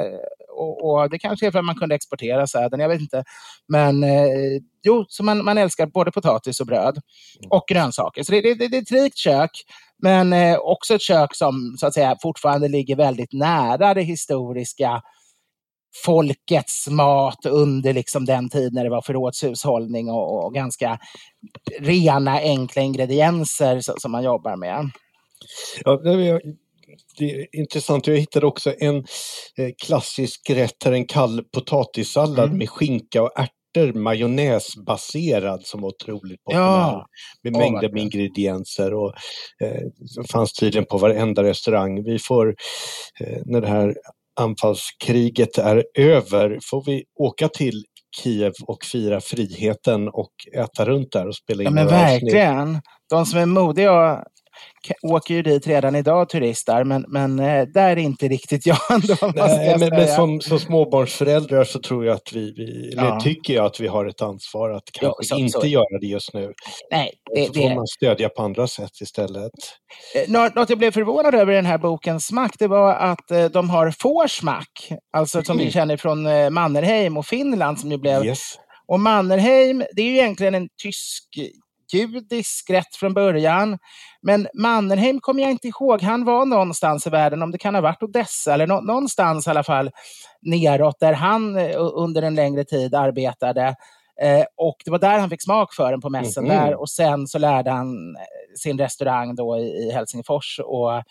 Och, 0.57 0.91
och 0.91 1.11
det 1.11 1.19
kanske 1.19 1.47
är 1.47 1.51
för 1.51 1.59
att 1.59 1.65
man 1.65 1.75
kunde 1.75 1.95
exportera 1.95 2.47
säden, 2.47 2.81
jag 2.81 2.89
vet 2.89 3.01
inte. 3.01 3.25
Men 3.69 4.05
eh, 4.05 4.61
jo, 4.83 5.05
så 5.09 5.25
man, 5.25 5.45
man 5.45 5.59
älskar 5.59 5.87
både 5.87 6.11
potatis 6.11 6.61
och 6.61 6.67
bröd 6.67 7.01
mm. 7.39 7.51
och 7.51 7.65
grönsaker. 7.69 8.23
Så 8.23 8.33
det, 8.33 8.41
det, 8.41 8.55
det, 8.55 8.69
det 8.69 8.77
är 8.77 8.83
ett 8.83 8.93
rikt 8.93 9.19
kök, 9.19 9.51
men 10.03 10.33
eh, 10.33 10.59
också 10.59 10.95
ett 10.95 11.03
kök 11.03 11.35
som 11.35 11.77
så 11.79 11.87
att 11.87 11.95
säga 11.95 12.17
fortfarande 12.23 12.69
ligger 12.69 12.97
väldigt 12.97 13.33
nära 13.33 13.95
det 13.95 14.03
historiska 14.03 15.03
folkets 16.05 16.89
mat 16.89 17.47
under 17.47 17.93
liksom 17.93 18.25
den 18.25 18.49
tid 18.49 18.73
när 18.73 18.85
det 18.85 18.91
var 18.91 19.03
förrådshushållning 19.03 20.11
och, 20.11 20.45
och 20.45 20.55
ganska 20.55 20.99
rena, 21.81 22.39
enkla 22.39 22.83
ingredienser 22.83 23.81
som 24.01 24.13
man 24.13 24.25
jobbar 24.25 24.57
med. 24.57 24.91
Ja, 25.85 26.01
det 27.19 27.31
är 27.31 27.47
intressant. 27.53 28.07
Jag 28.07 28.17
hittade 28.17 28.47
också 28.47 28.75
en 28.79 28.97
eh, 29.59 29.71
klassisk 29.85 30.51
rätt 30.51 30.85
här, 30.85 30.93
en 30.93 31.07
kall 31.07 31.43
potatissallad 31.55 32.45
mm. 32.45 32.59
med 32.59 32.71
skinka 32.71 33.23
och 33.23 33.31
ärtor, 33.39 33.93
majonnäsbaserad 33.93 35.67
som 35.67 35.81
var 35.81 35.89
otroligt 35.89 36.45
populär. 36.45 36.63
Ja. 36.63 37.07
Med 37.43 37.55
oh, 37.55 37.59
mängder 37.59 37.93
med 37.93 38.03
ingredienser 38.03 38.95
och 38.95 39.15
eh, 39.61 39.83
fanns 40.33 40.53
tydligen 40.53 40.87
på 40.87 40.99
varenda 40.99 41.43
restaurang. 41.43 42.05
Vi 42.05 42.19
får, 42.19 42.57
eh, 43.21 43.43
när 43.45 43.61
det 43.61 43.69
här 43.69 43.97
anfallskriget 44.41 45.59
är 45.59 45.85
över 45.99 46.59
får 46.71 46.85
vi 46.87 47.05
åka 47.21 47.49
till 47.49 47.85
Kiev 48.23 48.53
och 48.67 48.85
fira 48.85 49.21
friheten 49.21 50.09
och 50.09 50.33
äta 50.57 50.85
runt 50.85 51.13
där 51.13 51.29
och 51.29 51.37
spela 51.37 51.63
in 51.63 51.65
ja, 51.65 51.71
men 51.71 51.87
verkligen. 51.87 52.81
De 53.11 53.27
som 53.27 53.41
är 53.41 53.47
modiga 53.47 54.25
åker 55.03 55.35
ju 55.35 55.43
dit 55.43 55.67
redan 55.67 55.97
idag 55.97 56.29
turister, 56.29 56.85
men, 56.85 57.05
men 57.09 57.39
eh, 57.39 57.67
där 57.67 57.91
är 57.91 57.97
inte 57.97 58.29
riktigt 58.29 58.67
jag 58.67 58.79
ändå. 58.91 59.17
Nej, 59.35 59.79
men, 59.79 59.89
men 59.89 60.09
som, 60.09 60.41
som 60.41 60.59
småbarnsföräldrar 60.59 61.65
så 61.65 61.79
tror 61.79 62.07
jag 62.07 62.15
att 62.15 62.33
vi, 62.33 62.53
vi 62.57 62.95
ja. 62.97 63.21
tycker 63.21 63.55
jag 63.55 63.67
att 63.67 63.81
vi 63.81 63.87
har 63.87 64.07
ett 64.07 64.23
ansvar 64.23 64.71
att 64.71 64.85
kanske 64.93 65.23
jo, 65.23 65.27
så, 65.27 65.39
inte 65.39 65.61
så. 65.61 65.67
göra 65.67 65.99
det 66.01 66.07
just 66.07 66.35
nu. 66.35 66.53
Nej, 66.91 67.11
det, 67.35 67.47
så 67.47 67.53
får 67.53 67.69
det... 67.69 67.75
man 67.75 67.87
stödja 67.87 68.29
på 68.29 68.43
andra 68.43 68.67
sätt 68.67 69.01
istället. 69.01 69.53
Eh, 70.15 70.51
något 70.55 70.71
jag 70.71 70.79
blev 70.79 70.91
förvånad 70.91 71.35
över 71.35 71.53
i 71.53 71.57
den 71.57 71.67
här 71.67 71.79
bokens 71.79 72.27
smack, 72.27 72.53
det 72.59 72.69
var 72.69 72.95
att 72.95 73.31
eh, 73.31 73.45
de 73.45 73.71
har 73.71 73.91
fårsmack, 73.91 74.93
alltså 75.17 75.43
som 75.43 75.57
mm. 75.57 75.67
vi 75.67 75.73
känner 75.73 75.97
från 75.97 76.23
Mannerheim 76.55 77.17
och 77.17 77.27
Finland 77.27 77.81
som 77.81 77.91
ju 77.91 77.99
blev 77.99 78.25
yes. 78.25 78.59
Och 78.89 79.01
Mannerheim, 79.01 79.85
det 79.93 80.03
är 80.03 80.07
ju 80.07 80.13
egentligen 80.13 80.55
en 80.55 80.69
tysk 80.83 81.25
judisk 81.93 82.71
rätt 82.71 82.97
från 82.97 83.15
början. 83.15 83.79
Men 84.23 84.49
Mannerheim 84.55 85.21
kommer 85.21 85.43
jag 85.43 85.51
inte 85.51 85.69
ihåg. 85.69 86.03
Han 86.03 86.25
var 86.25 86.47
någonstans 86.47 87.07
i 87.07 87.11
världen, 87.11 87.43
om 87.43 87.51
det 87.51 87.59
kan 87.59 87.75
ha 87.75 87.83
varit 87.83 88.03
Odessa 88.03 88.55
eller 88.55 88.67
nå 88.67 88.81
någonstans 88.81 89.47
i 89.47 89.51
alla 89.51 89.63
fall 89.63 89.91
neråt 90.43 91.01
där 91.01 91.13
han 91.13 91.59
eh, 91.59 91.77
under 91.79 92.23
en 92.23 92.35
längre 92.35 92.65
tid 92.65 92.95
arbetade. 92.95 93.75
Eh, 94.23 94.45
och 94.57 94.77
det 94.85 94.91
var 94.91 94.99
där 94.99 95.19
han 95.19 95.31
fick 95.31 95.43
smak 95.43 95.75
för 95.75 95.91
den 95.91 96.01
på 96.01 96.11
mässan 96.11 96.45
mm 96.45 96.57
-hmm. 96.57 96.67
där 96.67 96.75
och 96.81 96.91
sen 96.91 97.27
så 97.27 97.39
lärde 97.39 97.71
han 97.71 98.17
eh, 98.17 98.23
sin 98.59 98.79
restaurang 98.79 99.35
då 99.35 99.59
i, 99.59 99.63
i 99.63 99.91
Helsingfors 99.93 100.61
och 100.65 101.03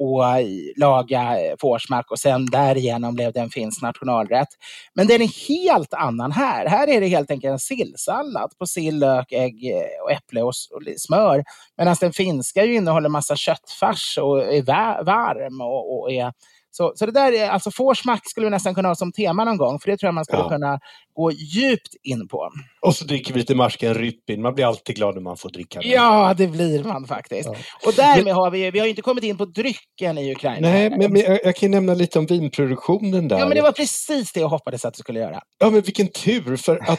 och 0.00 0.26
eh, 0.26 0.46
laga 0.76 1.20
eh, 1.20 1.54
Forsmark 1.60 2.10
och 2.10 2.18
sen 2.18 2.46
därigenom 2.46 3.14
blev 3.14 3.32
det 3.32 3.40
en 3.40 3.50
finsk 3.50 3.82
nationalrätt. 3.82 4.48
Men 4.94 5.06
den 5.06 5.22
är 5.22 5.48
helt 5.48 5.94
annan 5.94 6.32
här. 6.32 6.66
Här 6.66 6.88
är 6.88 7.00
det 7.00 7.06
helt 7.06 7.30
enkelt 7.30 7.52
en 7.52 7.58
sillsallad 7.58 8.50
på 8.58 8.66
sill, 8.66 8.98
lök, 8.98 9.32
ägg 9.32 9.70
eh, 9.72 10.02
och 10.04 10.12
äpple 10.12 10.42
och 10.42 10.54
smör. 10.96 11.44
Medan 11.76 11.96
den 12.00 12.12
finska 12.12 12.64
ju 12.64 12.74
innehåller 12.74 13.08
massa 13.08 13.36
köttfärs 13.36 14.18
och 14.18 14.54
är 14.54 14.62
varm 15.04 15.60
och, 15.60 16.00
och 16.00 16.12
är 16.12 16.32
så, 16.72 16.92
så 16.96 17.06
det 17.06 17.12
där 17.12 17.32
är, 17.32 17.48
alltså 17.48 17.70
Forsmack 17.70 18.30
skulle 18.30 18.46
vi 18.46 18.50
nästan 18.50 18.74
kunna 18.74 18.88
ha 18.88 18.94
som 18.94 19.12
tema 19.12 19.44
någon 19.44 19.56
gång, 19.56 19.80
för 19.80 19.90
det 19.90 19.96
tror 19.96 20.08
jag 20.08 20.14
man 20.14 20.24
skulle 20.24 20.42
Ja. 20.42 20.48
kunna 20.48 20.78
gå 21.14 21.30
djupt 21.32 21.94
in 22.02 22.28
på. 22.28 22.50
Och 22.80 22.96
så 22.96 23.04
dricker 23.04 23.32
vi 23.32 23.38
lite 23.40 23.54
Marsken 23.54 23.94
Rytbin. 23.94 24.42
Man 24.42 24.54
blir 24.54 24.64
alltid 24.66 24.96
glad 24.96 25.14
när 25.14 25.22
man 25.22 25.36
får 25.36 25.50
dricka 25.50 25.80
den. 25.80 25.90
Ja, 25.90 26.34
det 26.36 26.46
blir 26.46 26.84
man 26.84 27.06
faktiskt. 27.06 27.48
Ja. 27.52 27.56
Och 27.86 27.92
därmed 27.96 28.34
har 28.34 28.50
vi, 28.50 28.70
vi 28.70 28.78
har 28.78 28.86
ju 28.86 28.90
inte 28.90 29.02
kommit 29.02 29.24
in 29.24 29.36
på 29.38 29.44
drycken 29.44 30.18
i 30.18 30.32
Ukraina. 30.32 30.68
Nej, 30.68 30.90
men, 30.90 31.12
men 31.12 31.20
jag, 31.20 31.38
jag 31.44 31.56
kan 31.56 31.66
ju 31.68 31.68
nämna 31.68 31.94
lite 31.94 32.18
om 32.18 32.26
vinproduktionen 32.26 33.28
där. 33.28 33.38
Ja, 33.38 33.46
men 33.46 33.54
det 33.56 33.62
var 33.62 33.72
precis 33.72 34.32
det 34.32 34.40
jag 34.40 34.48
hoppades 34.48 34.84
att 34.84 34.94
du 34.94 34.98
skulle 34.98 35.20
göra. 35.20 35.40
Ja, 35.58 35.70
men 35.70 35.80
vilken 35.80 36.08
tur, 36.08 36.56
för 36.56 36.90
att 36.90 36.98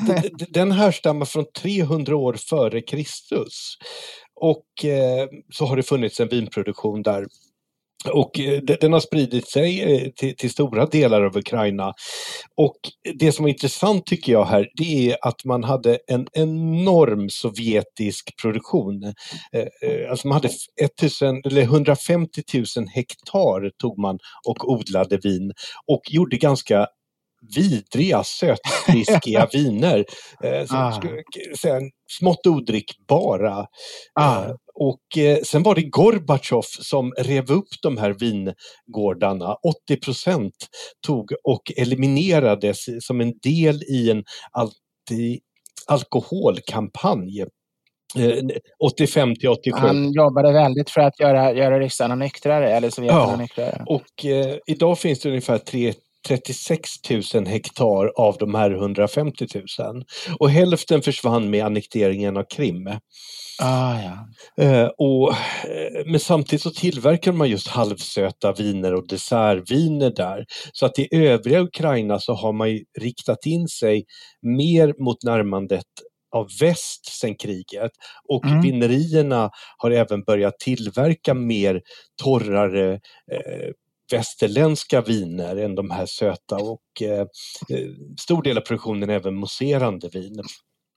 den 0.50 0.72
härstammar 0.72 1.26
från 1.26 1.46
300 1.62 2.16
år 2.16 2.34
före 2.50 2.82
Kristus. 2.82 3.76
Och 4.36 4.86
eh, 4.86 5.28
så 5.54 5.66
har 5.66 5.76
det 5.76 5.84
funnits 5.84 6.20
en 6.20 6.28
vinproduktion 6.28 7.02
där. 7.02 7.26
Och 8.10 8.40
eh, 8.40 8.62
de- 8.62 8.76
den 8.82 8.94
har 8.94 9.00
spridit 9.00 9.50
sig 9.50 9.82
eh, 9.82 10.10
till, 10.12 10.36
till 10.36 10.50
stora 10.50 10.86
delar 10.86 11.22
av 11.24 11.38
Ukraina. 11.38 11.94
Och 12.58 12.78
det 13.20 13.32
som 13.32 13.46
är 13.46 13.50
intressant 13.50 14.06
tycker 14.06 14.32
jag 14.32 14.46
här, 14.46 14.68
det 14.78 15.12
är 15.12 15.18
att 15.22 15.46
man 15.46 15.64
hade 15.64 16.00
en 16.08 16.28
enorm 16.34 17.30
sovjetisk 17.30 18.42
produktion. 18.42 19.04
Eh, 19.56 20.12
Alltså 20.12 20.28
man 20.28 20.36
hade 20.36 20.50
1000, 20.82 21.42
eller 21.46 21.62
150 21.62 22.42
000 22.54 22.66
hektar 22.94 23.72
tog 23.82 24.00
man 24.00 24.18
och 24.48 24.70
odlade 24.72 25.18
vin 25.24 25.52
och 25.88 26.02
gjorde 26.10 26.38
ganska 26.38 26.88
vidriga, 27.56 28.24
sötfriskiga 28.24 29.48
viner. 29.54 30.06
Eh, 30.44 30.66
som 30.66 30.78
Ah. 30.78 30.92
skulle 30.92 31.22
säga, 31.62 31.80
smått 32.20 32.48
odrickbara. 32.48 33.66
Ah. 34.20 34.46
Eh, 34.82 34.88
och 34.88 35.18
eh, 35.18 35.38
sen 35.44 35.64
var 35.64 35.76
det 35.76 35.82
Gorbatjov 35.82 36.62
som 36.62 37.14
rev 37.18 37.52
upp 37.52 37.70
de 37.82 37.98
här 37.98 38.16
vingårdarna. 38.20 39.56
80 39.86 39.98
procent 39.98 40.54
tog 41.08 41.34
och 41.44 41.72
eliminerades 41.78 42.86
som 43.00 43.22
en 43.22 43.34
del 43.44 43.84
i 43.84 44.12
en 44.12 44.24
anti 44.52 45.40
alkoholkampanj. 45.88 47.42
Eh, 48.18 48.38
85 48.84 49.36
till 49.36 49.50
87. 49.50 49.78
Han 49.78 50.12
jobbade 50.12 50.54
väldigt 50.54 50.90
för 50.90 51.02
att 51.02 51.20
göra, 51.20 51.54
göra 51.54 51.80
ryssarna 51.80 52.16
nyktrare, 52.16 52.72
eller 52.72 52.90
sovjeterna 52.90 53.22
Ja. 53.22 53.38
nyktrare. 53.38 53.84
Och 53.86 54.26
eh, 54.26 54.58
idag 54.68 55.00
finns 55.00 55.20
det 55.20 55.30
ungefär 55.30 55.58
tre, 55.58 55.94
36 56.28 56.90
000 57.34 57.46
hektar 57.46 58.12
av 58.16 58.36
de 58.40 58.56
här 58.56 58.72
150 58.72 59.48
000. 59.80 60.04
Och 60.40 60.50
hälften 60.50 61.02
försvann 61.02 61.50
med 61.50 61.66
annekteringen 61.66 62.38
av 62.38 62.44
Krim. 62.44 62.90
Ah, 63.64 64.00
ja. 64.02 64.28
Eh, 64.64 64.88
och, 64.98 65.32
eh, 65.32 66.06
men 66.06 66.20
samtidigt 66.20 66.62
så 66.64 66.72
tillverkar 66.72 67.32
man 67.32 67.50
just 67.50 67.68
halvsöta 67.68 68.54
viner 68.54 68.94
och 68.94 69.08
dessertviner 69.08 70.10
där. 70.16 70.46
Så 70.74 70.86
att 70.86 71.00
i 71.00 71.08
övriga 71.16 71.60
Ukraina 71.62 72.20
så 72.20 72.34
har 72.34 72.54
man 72.54 72.68
riktat 73.00 73.46
in 73.46 73.68
sig 73.68 74.06
mer 74.42 75.04
mot 75.04 75.24
närmandet 75.24 75.86
av 76.36 76.48
väst 76.62 77.06
sen 77.20 77.36
kriget 77.36 77.92
och 78.30 78.46
Mm. 78.46 78.62
vinerierna 78.62 79.50
har 79.78 79.92
även 79.92 80.24
börjat 80.24 80.60
tillverka 80.60 81.34
mer 81.34 81.82
torrare 82.24 82.94
eh, 83.32 83.72
västerländska 84.12 85.02
viner 85.02 85.56
än 85.56 85.76
de 85.76 85.92
här 85.92 86.06
söta 86.06 86.56
och 86.56 87.02
eh, 87.02 87.20
eh, 87.70 87.88
stor 88.22 88.44
del 88.44 88.58
av 88.58 88.62
produktionen 88.62 89.10
är 89.10 89.14
även 89.14 89.36
mousserande 89.36 90.10
vin. 90.14 90.42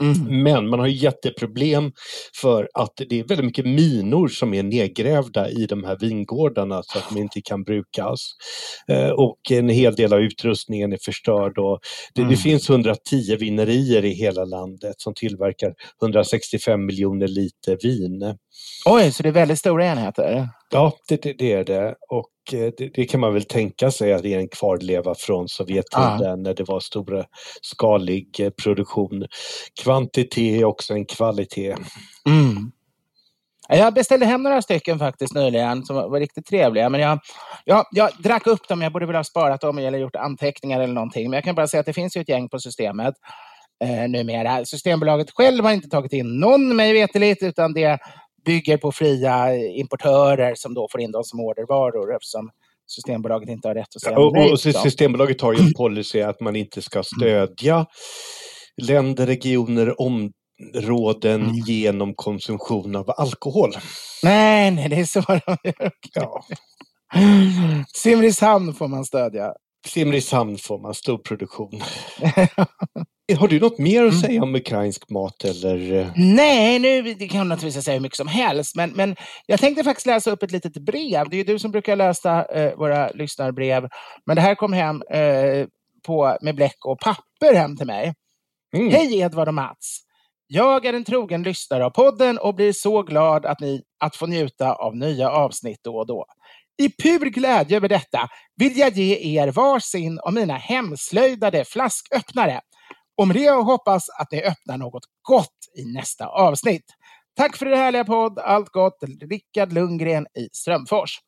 Mm. 0.02 0.42
Men 0.42 0.68
man 0.68 0.78
har 0.80 0.86
jätteproblem 0.86 1.92
för 2.40 2.68
att 2.74 2.92
det 3.08 3.20
är 3.20 3.24
väldigt 3.24 3.44
mycket 3.46 3.66
minor 3.66 4.28
som 4.28 4.54
är 4.54 4.62
nedgrävda 4.62 5.50
i 5.50 5.66
de 5.66 5.84
här 5.84 5.96
vingårdarna 6.00 6.82
så 6.82 6.98
att 6.98 7.04
de 7.14 7.20
inte 7.20 7.40
kan 7.40 7.62
brukas. 7.62 8.20
Eh, 8.88 9.08
och 9.10 9.38
en 9.50 9.68
hel 9.68 9.94
del 9.94 10.12
av 10.12 10.20
utrustningen 10.20 10.92
är 10.92 10.98
förstörd. 11.04 11.58
Och 11.58 11.78
det, 12.14 12.20
det 12.20 12.26
Mm. 12.26 12.36
finns 12.36 12.70
110 12.70 13.36
vinerier 13.40 14.04
i 14.04 14.14
hela 14.14 14.44
landet 14.44 14.94
som 14.98 15.14
tillverkar 15.14 15.74
165 16.02 16.86
miljoner 16.86 17.28
liter 17.28 17.78
vin. 17.82 18.36
Oj, 18.86 19.12
så 19.12 19.22
det 19.22 19.28
är 19.28 19.32
väldigt 19.32 19.58
stora 19.58 19.86
enheter? 19.86 20.48
Ja, 20.70 20.92
det, 21.08 21.22
det, 21.22 21.32
det 21.32 21.52
är 21.52 21.64
det. 21.64 21.94
Och 22.10 22.26
det, 22.50 22.94
det 22.94 23.04
kan 23.04 23.20
man 23.20 23.34
väl 23.34 23.44
tänka 23.44 23.90
sig 23.90 24.12
att 24.12 24.22
det 24.22 24.34
är 24.34 24.38
en 24.38 24.48
kvarleva 24.48 25.14
från 25.14 25.48
Sovjettiden 25.48 26.42
när 26.42 26.54
det 26.54 26.68
var 26.68 26.80
stora 26.80 27.24
skalig 27.62 28.40
eh, 28.40 28.50
produktion. 28.50 29.26
Kvantitet 29.82 30.38
är 30.38 30.64
också 30.64 30.94
en 30.94 31.06
kvalitet. 31.06 31.76
Mm. 32.28 32.72
Jag 33.68 33.94
beställde 33.94 34.26
hem 34.26 34.42
några 34.42 34.62
stycken 34.62 34.98
faktiskt 34.98 35.34
nyligen 35.34 35.84
som 35.84 35.96
var, 35.96 36.08
var 36.08 36.20
riktigt 36.20 36.46
trevliga. 36.46 36.88
Men 36.88 37.00
jag, 37.00 37.18
jag, 37.64 37.86
jag 37.90 38.10
drack 38.18 38.46
upp 38.46 38.68
dem, 38.68 38.82
jag 38.82 38.92
borde 38.92 39.06
väl 39.06 39.16
ha 39.16 39.24
sparat 39.24 39.60
dem 39.60 39.78
eller 39.78 39.98
gjort 39.98 40.16
anteckningar 40.16 40.80
eller 40.80 40.94
någonting. 40.94 41.30
Men 41.30 41.36
jag 41.36 41.44
kan 41.44 41.54
bara 41.54 41.66
säga 41.66 41.80
att 41.80 41.86
det 41.86 41.92
finns 41.92 42.16
ju 42.16 42.20
ett 42.20 42.28
gäng 42.28 42.48
på 42.48 42.58
systemet 42.58 43.14
eh, 43.84 44.08
numera. 44.08 44.64
Systembolaget 44.64 45.30
själv 45.30 45.64
har 45.64 45.72
inte 45.72 45.88
tagit 45.88 46.12
in 46.12 46.40
någon 46.40 46.76
mig 46.76 46.92
veterligt 46.92 47.42
utan 47.42 47.72
det 47.72 47.98
bygger 48.44 48.76
på 48.76 48.92
fria 48.92 49.56
importörer 49.56 50.54
som 50.56 50.74
då 50.74 50.88
får 50.92 51.00
in 51.00 51.12
dem 51.12 51.24
som 51.24 51.40
ordervaror 51.40 52.14
eftersom 52.16 52.50
Systembolaget 52.86 53.48
inte 53.48 53.68
har 53.68 53.74
rätt 53.74 53.96
att 53.96 54.02
säga 54.02 54.18
Och, 54.18 54.32
nej. 54.32 54.52
och. 54.52 54.60
Systembolaget 54.60 55.40
har 55.40 55.52
ju 55.52 55.58
en 55.60 55.72
policy 55.76 56.20
att 56.20 56.40
man 56.40 56.56
inte 56.56 56.82
ska 56.82 57.02
stödja 57.02 57.86
länder, 58.82 59.26
regioner, 59.26 60.00
områden 60.00 61.42
Mm. 61.42 61.54
genom 61.66 62.14
konsumtion 62.14 62.96
av 62.96 63.10
alkohol. 63.16 63.70
Nej, 64.22 64.70
nej, 64.70 64.88
det 64.88 64.96
är 64.96 65.04
så 65.04 65.20
de 65.20 65.56
gör. 65.64 65.90
Ja. 66.14 66.44
Simrishamn 67.96 68.74
får 68.74 68.88
man 68.88 69.04
stödja. 69.04 69.52
Simrishamn 69.86 70.58
får 70.58 70.78
man, 70.82 70.94
stor 70.94 71.18
produktion. 71.18 71.80
Har 73.32 73.48
du 73.48 73.60
något 73.60 73.78
mer 73.78 74.04
att 74.04 74.12
Mm. 74.12 74.20
säga 74.22 74.42
om 74.42 74.54
ukrainsk 74.54 75.10
mat 75.10 75.44
eller? 75.44 75.92
eh? 75.92 76.06
Nej, 76.16 76.78
nu 76.78 77.14
kan 77.14 77.38
jag 77.38 77.46
naturligtvis 77.46 77.84
säga 77.84 77.94
hur 77.94 78.00
mycket 78.02 78.16
som 78.16 78.28
helst, 78.28 78.76
men, 78.76 78.90
men 78.90 79.16
jag 79.46 79.60
tänkte 79.60 79.84
faktiskt 79.84 80.06
läsa 80.06 80.30
upp 80.30 80.42
ett 80.42 80.50
litet 80.52 80.72
brev. 80.84 81.28
Det 81.30 81.36
är 81.36 81.38
ju 81.38 81.44
du 81.44 81.58
som 81.58 81.70
brukar 81.70 81.96
läsa 81.96 82.44
eh, 82.44 82.76
våra 82.76 83.08
lyssnarbrev, 83.08 83.88
men 84.26 84.36
det 84.36 84.42
här 84.42 84.54
kom 84.54 84.72
hem 84.72 85.02
eh, 85.10 85.66
på, 86.06 86.38
med 86.40 86.54
bläck 86.54 86.84
och 86.86 87.00
papper 87.00 87.54
hem 87.54 87.76
till 87.76 87.86
mig. 87.86 88.14
Mm. 88.76 88.90
Hej 88.90 89.18
Edvard 89.20 89.48
och 89.48 89.54
Mats! 89.54 90.00
Jag 90.46 90.86
är 90.86 90.92
en 90.92 91.04
trogen 91.04 91.42
lyssnare 91.42 91.84
av 91.84 91.90
podden 91.90 92.38
och 92.38 92.54
blir 92.54 92.72
så 92.72 93.02
glad 93.02 93.46
att, 93.46 93.60
ni, 93.60 93.82
att 94.00 94.16
få 94.16 94.26
njuta 94.26 94.72
av 94.74 94.96
nya 94.96 95.30
avsnitt 95.30 95.78
då 95.84 95.96
och 95.96 96.06
då. 96.06 96.24
I 96.82 96.88
pur 96.88 97.30
glädje 97.30 97.76
över 97.76 97.88
detta 97.88 98.28
vill 98.56 98.78
jag 98.78 98.92
ge 98.92 99.38
er 99.40 99.48
varsin 99.48 100.18
av 100.18 100.32
mina 100.32 100.54
hemslöjdade 100.56 101.64
flasköppnare. 101.64 102.60
Och 103.16 103.28
med 103.28 103.36
det 103.36 103.42
jag 103.42 103.62
hoppas 103.62 104.08
att 104.20 104.32
ni 104.32 104.42
öppnar 104.42 104.78
något 104.78 105.04
gott 105.22 105.58
i 105.78 105.84
nästa 105.84 106.26
avsnitt. 106.26 106.84
Tack 107.36 107.56
för 107.56 107.66
det 107.66 107.76
härliga 107.76 108.04
podd. 108.04 108.38
Allt 108.38 108.68
gott. 108.68 108.98
Rickard 109.30 109.72
Lundgren 109.72 110.26
i 110.38 110.48
Strömfors. 110.52 111.18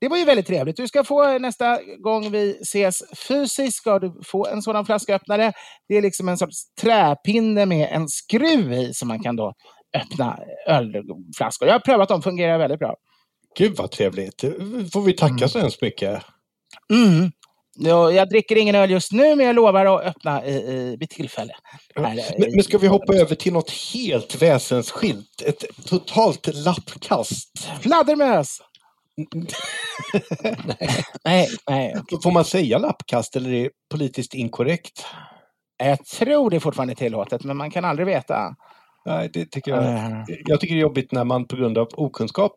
Det 0.00 0.08
var 0.08 0.16
ju 0.16 0.24
väldigt 0.24 0.46
trevligt. 0.46 0.76
Du 0.76 0.88
ska 0.88 1.04
få 1.04 1.38
nästa 1.38 1.78
gång 1.98 2.30
vi 2.30 2.58
ses 2.60 3.02
fysiskt 3.28 3.76
ska 3.76 3.98
du 3.98 4.20
få 4.24 4.46
en 4.46 4.62
sådan 4.62 4.86
flasköppnare. 4.86 5.52
Det 5.88 5.96
är 5.96 6.02
liksom 6.02 6.28
en 6.28 6.38
sorts 6.38 6.74
träpinne 6.80 7.66
med 7.66 7.88
en 7.92 8.08
skruv 8.08 8.72
i 8.72 8.94
som 8.94 9.08
man 9.08 9.22
kan 9.22 9.36
då 9.36 9.54
öppna 9.96 10.38
ölflaskor. 10.66 11.68
Jag 11.68 11.74
har 11.74 11.80
prövat 11.80 12.08
dem, 12.08 12.22
fungerar 12.22 12.58
väldigt 12.58 12.78
bra. 12.78 12.94
Gud 13.58 13.76
vad 13.76 13.90
trevligt. 13.90 14.40
får 14.92 15.02
vi 15.02 15.12
tacka 15.12 15.48
så 15.48 15.58
hemskt 15.58 15.82
mycket. 15.82 16.22
Mm. 16.92 17.30
Ja, 17.78 18.12
Jag 18.12 18.28
dricker 18.28 18.56
ingen 18.56 18.74
öl 18.74 18.90
just 18.90 19.12
nu, 19.12 19.36
men 19.36 19.46
jag 19.46 19.56
lovar 19.56 19.86
att 19.86 20.04
öppna 20.04 20.46
i, 20.46 20.54
i, 20.54 20.96
vid 21.00 21.10
tillfälle. 21.10 21.52
Här, 21.94 22.38
Men, 22.38 22.50
men 22.54 22.62
ska 22.62 22.78
vi 22.78 22.86
hoppa 22.86 23.14
över 23.14 23.34
till 23.34 23.52
något 23.52 23.70
helt 23.94 24.42
väsensskilt? 24.42 25.42
Ett 25.46 25.64
totalt 25.84 26.48
lappkast. 26.54 27.68
Fladdermös! 27.80 28.58
nej, 31.24 31.48
nej. 31.68 31.94
Får 32.22 32.30
man 32.30 32.44
säga 32.44 32.78
lappkast 32.78 33.36
eller 33.36 33.52
är 33.52 33.62
det 33.62 33.70
politiskt 33.90 34.34
inkorrekt? 34.34 35.04
Jag 35.78 36.04
tror 36.04 36.50
det 36.50 36.60
fortfarande 36.60 36.92
är 36.92 36.96
tillåtet, 36.96 37.44
men 37.44 37.56
man 37.56 37.70
kan 37.70 37.84
aldrig 37.84 38.06
veta. 38.06 38.54
Nej, 39.06 39.30
det 39.32 39.46
tycker 39.50 39.70
jag. 39.70 39.84
Eh. 39.84 40.22
Jag 40.46 40.60
tycker 40.60 40.74
det 40.74 40.78
är 40.80 40.82
jobbigt 40.82 41.12
när 41.12 41.24
man 41.24 41.46
på 41.46 41.56
grund 41.56 41.78
av 41.78 41.88
okunskap 41.92 42.52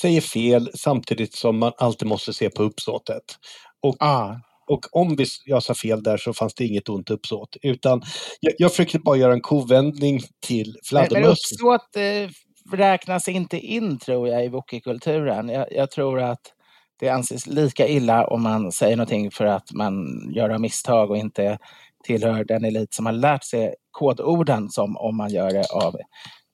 säger 0.00 0.20
fel 0.20 0.70
samtidigt 0.74 1.34
som 1.34 1.58
man 1.58 1.72
alltid 1.78 2.08
måste 2.08 2.32
se 2.32 2.50
på 2.50 2.62
uppsåtet. 2.62 3.22
Och, 3.82 3.96
Ja. 3.98 4.40
Och 4.66 4.80
om 4.92 5.16
vi, 5.16 5.26
jag 5.44 5.62
sa 5.62 5.74
fel 5.74 6.02
där 6.02 6.16
så 6.16 6.32
fanns 6.32 6.54
det 6.54 6.64
inget 6.64 6.88
ont 6.88 7.10
uppsåt. 7.10 7.56
Utan 7.62 8.02
jag, 8.40 8.54
jag 8.58 8.70
försökte 8.70 8.98
bara 8.98 9.16
göra 9.16 9.32
en 9.32 9.40
kovändning 9.40 10.20
till 10.46 10.66
Men, 10.66 10.72
men 10.72 11.08
fladdermöss. 11.08 11.52
uppsåt 11.52 11.96
eh, 11.96 12.30
räknas 12.76 13.28
inte 13.28 13.58
in, 13.58 13.98
tror 13.98 14.28
jag, 14.28 14.44
i 14.44 14.48
wookiekulturen. 14.48 15.48
Jag, 15.48 15.66
jag 15.70 15.90
tror 15.90 16.20
att 16.20 16.40
det 17.00 17.08
anses 17.08 17.46
lika 17.46 17.88
illa 17.88 18.26
om 18.26 18.42
man 18.42 18.72
säger 18.72 18.96
någonting 18.96 19.30
för 19.30 19.44
att 19.44 19.72
man 19.72 19.94
gör 20.34 20.50
av 20.50 20.60
misstag 20.60 21.10
och 21.10 21.16
inte 21.16 21.58
tillhör 22.04 22.44
den 22.44 22.64
elit 22.64 22.94
som 22.94 23.06
har 23.06 23.12
lärt 23.12 23.44
sig 23.44 23.74
kodorden 23.90 24.70
som 24.70 24.96
om 24.96 25.16
man 25.16 25.30
gör 25.30 25.50
det 25.50 25.64
av 25.72 25.96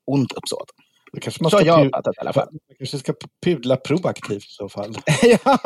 ont 0.06 0.32
uppsåt. 0.32 0.70
Kanske 1.20 1.42
man 1.42 1.50
Så 1.50 1.58
ska, 1.58 1.72
har 1.72 1.78
jag 1.78 1.84
pu- 1.84 1.88
uppfattat 1.88 2.16
i 2.16 2.20
alla 2.20 2.32
fall. 2.32 2.48
man 2.52 2.76
kanske 2.78 2.98
ska 2.98 3.12
pudla 3.44 3.76
proaktivt 3.76 4.44
i 4.44 4.48
så 4.48 4.68
fall. 4.68 4.94
ja, 5.22 5.58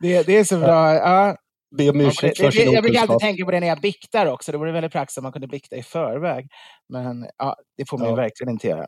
det, 0.00 0.22
det, 0.26 0.36
är 0.36 0.44
så 0.44 0.58
bra. 0.58 0.94
Ja. 0.94 1.36
Be 1.76 1.90
om 1.90 2.00
ursäkt 2.00 2.38
för 2.38 2.50
sin 2.50 2.72
jag 2.72 2.82
brukar 2.84 3.00
alltid 3.00 3.18
tänka 3.18 3.44
på 3.44 3.50
det 3.50 3.60
när 3.60 3.66
jag 3.66 3.80
biktar 3.80 4.26
också. 4.26 4.52
Det 4.52 4.58
vore 4.58 4.72
väldigt 4.72 4.92
praktiskt 4.92 5.18
om 5.18 5.22
man 5.22 5.32
kunde 5.32 5.48
bikta 5.48 5.76
i 5.76 5.82
förväg. 5.82 6.46
Men 6.88 7.26
ja, 7.38 7.56
det 7.76 7.88
får 7.88 7.98
man 7.98 8.06
ju 8.06 8.12
Ja. 8.12 8.16
verkligen 8.16 8.52
inte 8.52 8.66
göra. 8.68 8.86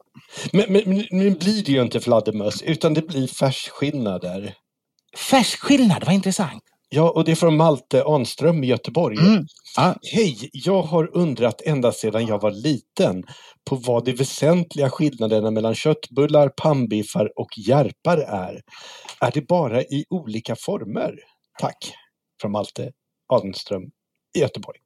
Men, 0.52 0.64
men, 0.72 1.04
nu 1.10 1.30
blir 1.30 1.64
det 1.64 1.72
ju 1.72 1.82
inte 1.82 2.00
fladdermöss, 2.00 2.62
utan 2.62 2.94
det 2.94 3.02
blir 3.02 3.26
färsskillnader. 3.26 4.54
Färskskillnad, 5.30 6.04
vad 6.04 6.14
intressant. 6.14 6.62
Ja, 6.88 7.10
och 7.10 7.24
det 7.24 7.30
är 7.32 7.36
från 7.36 7.56
Malte 7.56 8.04
Anström 8.04 8.64
i 8.64 8.66
Göteborg. 8.66 9.18
Mm. 9.18 9.46
Ja. 9.76 9.94
Hej! 10.12 10.50
Jag 10.52 10.82
har 10.82 11.16
undrat 11.16 11.62
ända 11.64 11.92
sedan 11.92 12.26
jag 12.26 12.42
var 12.42 12.50
liten 12.50 13.24
på 13.70 13.76
vad 13.76 14.04
de 14.04 14.12
väsentliga 14.12 14.90
skillnaderna 14.90 15.50
mellan 15.50 15.74
köttbullar, 15.74 16.48
pannbiffar 16.48 17.32
och 17.38 17.58
järpar 17.58 18.18
är. 18.18 18.60
Är 19.20 19.30
det 19.30 19.48
bara 19.48 19.82
i 19.82 20.04
olika 20.10 20.56
former? 20.56 21.14
Tack! 21.60 21.92
Från 22.40 22.52
Malte 22.52 22.92
Anström 23.32 23.82
i 24.36 24.40
Göteborg. 24.40 24.78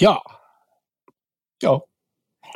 Ja, 0.00 0.22
Ja, 1.62 1.84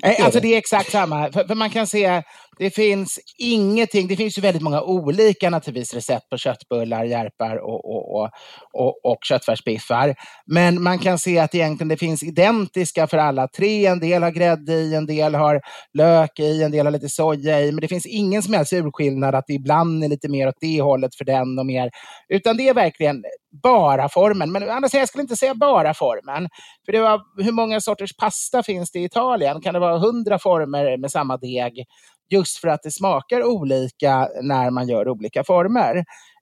Nej, 0.03 0.17
alltså 0.21 0.41
det. 0.41 0.49
det 0.49 0.55
är 0.55 0.59
exakt 0.59 0.91
samma. 0.91 1.33
För, 1.33 1.45
för 1.45 1.55
man 1.55 1.71
kan 1.71 1.87
se, 1.87 2.23
det 2.63 2.71
finns 2.71 3.19
ingenting, 3.39 4.09
det 4.09 4.17
finns 4.17 4.39
ju 4.39 4.43
väldigt 4.43 4.63
många 4.63 4.83
olika 4.83 5.51
naturligtvis 5.51 5.95
recept 5.95 6.29
på 6.29 6.37
köttbullar, 6.37 7.05
järpar 7.05 7.57
och, 7.57 7.85
och, 7.85 8.21
och, 8.21 8.31
och, 8.73 9.05
och 9.05 9.19
köttfärsbiffar. 9.25 10.15
Men 10.47 10.83
man 10.83 10.99
kan 10.99 11.19
se 11.19 11.39
att 11.39 11.55
egentligen 11.55 11.89
det 11.89 11.97
finns 11.97 12.23
identiska 12.23 13.07
för 13.07 13.19
alla 13.19 13.49
tre. 13.49 13.87
En 13.87 14.01
del 14.01 14.23
har 14.23 14.31
grädde 14.31 14.73
i, 14.73 14.95
en 14.95 15.07
del 15.07 15.35
har 15.35 15.61
lök 15.93 16.39
i, 16.39 16.63
en 16.63 16.71
del 16.71 16.87
har 16.87 16.91
lite 16.91 17.09
soja 17.09 17.61
i. 17.61 17.73
Men 17.73 17.81
det 17.81 17.89
finns 17.89 18.07
ingen 18.07 18.43
som 18.43 18.55
helst 18.55 18.73
urskillnad 18.73 19.35
att 19.35 19.47
det 19.47 19.53
ibland 19.53 20.05
är 20.05 20.09
lite 20.09 20.29
mer 20.29 20.49
åt 20.49 20.61
det 20.61 20.81
hållet 20.81 21.15
för 21.15 21.25
den 21.25 21.59
och 21.59 21.67
mer. 21.67 21.91
Utan 22.29 22.57
det 22.57 22.69
är 22.69 22.75
verkligen 22.75 23.25
bara 23.63 24.09
formen. 24.09 24.53
Men 24.53 24.71
annars 24.71 24.95
jag 24.95 25.09
skulle 25.09 25.23
inte 25.23 25.37
säga 25.37 25.55
bara 25.55 25.95
formen. 25.95 26.49
För 26.87 26.93
det 26.93 27.01
var, 27.01 27.21
hur 27.43 27.53
många 27.53 27.81
sorters 27.81 28.17
pasta 28.17 28.63
finns 28.63 28.91
det 28.91 28.99
i 28.99 29.05
Italien? 29.05 29.61
Kan 29.61 29.75
det 29.75 29.81
vara 29.81 29.99
hundra 29.99 30.39
former 30.39 30.97
med 30.97 31.11
samma 31.11 31.37
deg? 31.37 31.85
Just 32.33 32.57
för 32.57 32.69
att 32.69 32.83
det 32.83 32.91
smakar 32.91 33.45
olika 33.45 34.29
när 34.43 34.71
man 34.71 34.89
gör 34.89 35.09
olika 35.09 35.45
former. 35.45 35.97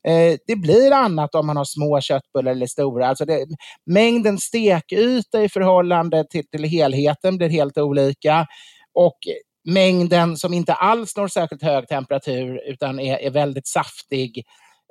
Eh, 0.09 0.37
det 0.47 0.57
blir 0.57 0.93
annat 0.93 1.35
om 1.35 1.47
man 1.47 1.57
har 1.57 1.65
små 1.65 2.01
köttbullar 2.01 2.53
eller 2.53 2.67
stora. 2.67 3.09
Alltså 3.09 3.25
det, 3.25 3.47
mängden 3.87 4.39
stekyta 4.39 5.43
i 5.43 5.49
förhållande 5.49 6.25
till, 6.31 6.47
till 6.47 6.65
helheten 6.65 7.37
blir 7.37 7.49
helt 7.49 7.79
olika. 7.79 8.47
Och 8.95 9.19
mängden 9.65 10.37
som 10.37 10.55
inte 10.55 10.75
alls 10.75 11.17
når 11.17 11.29
särskilt 11.29 11.63
hög 11.63 11.89
temperatur 11.89 12.61
utan 12.67 13.01
är, 13.01 13.17
är 13.17 13.31
väldigt 13.31 13.67
saftig 13.67 14.45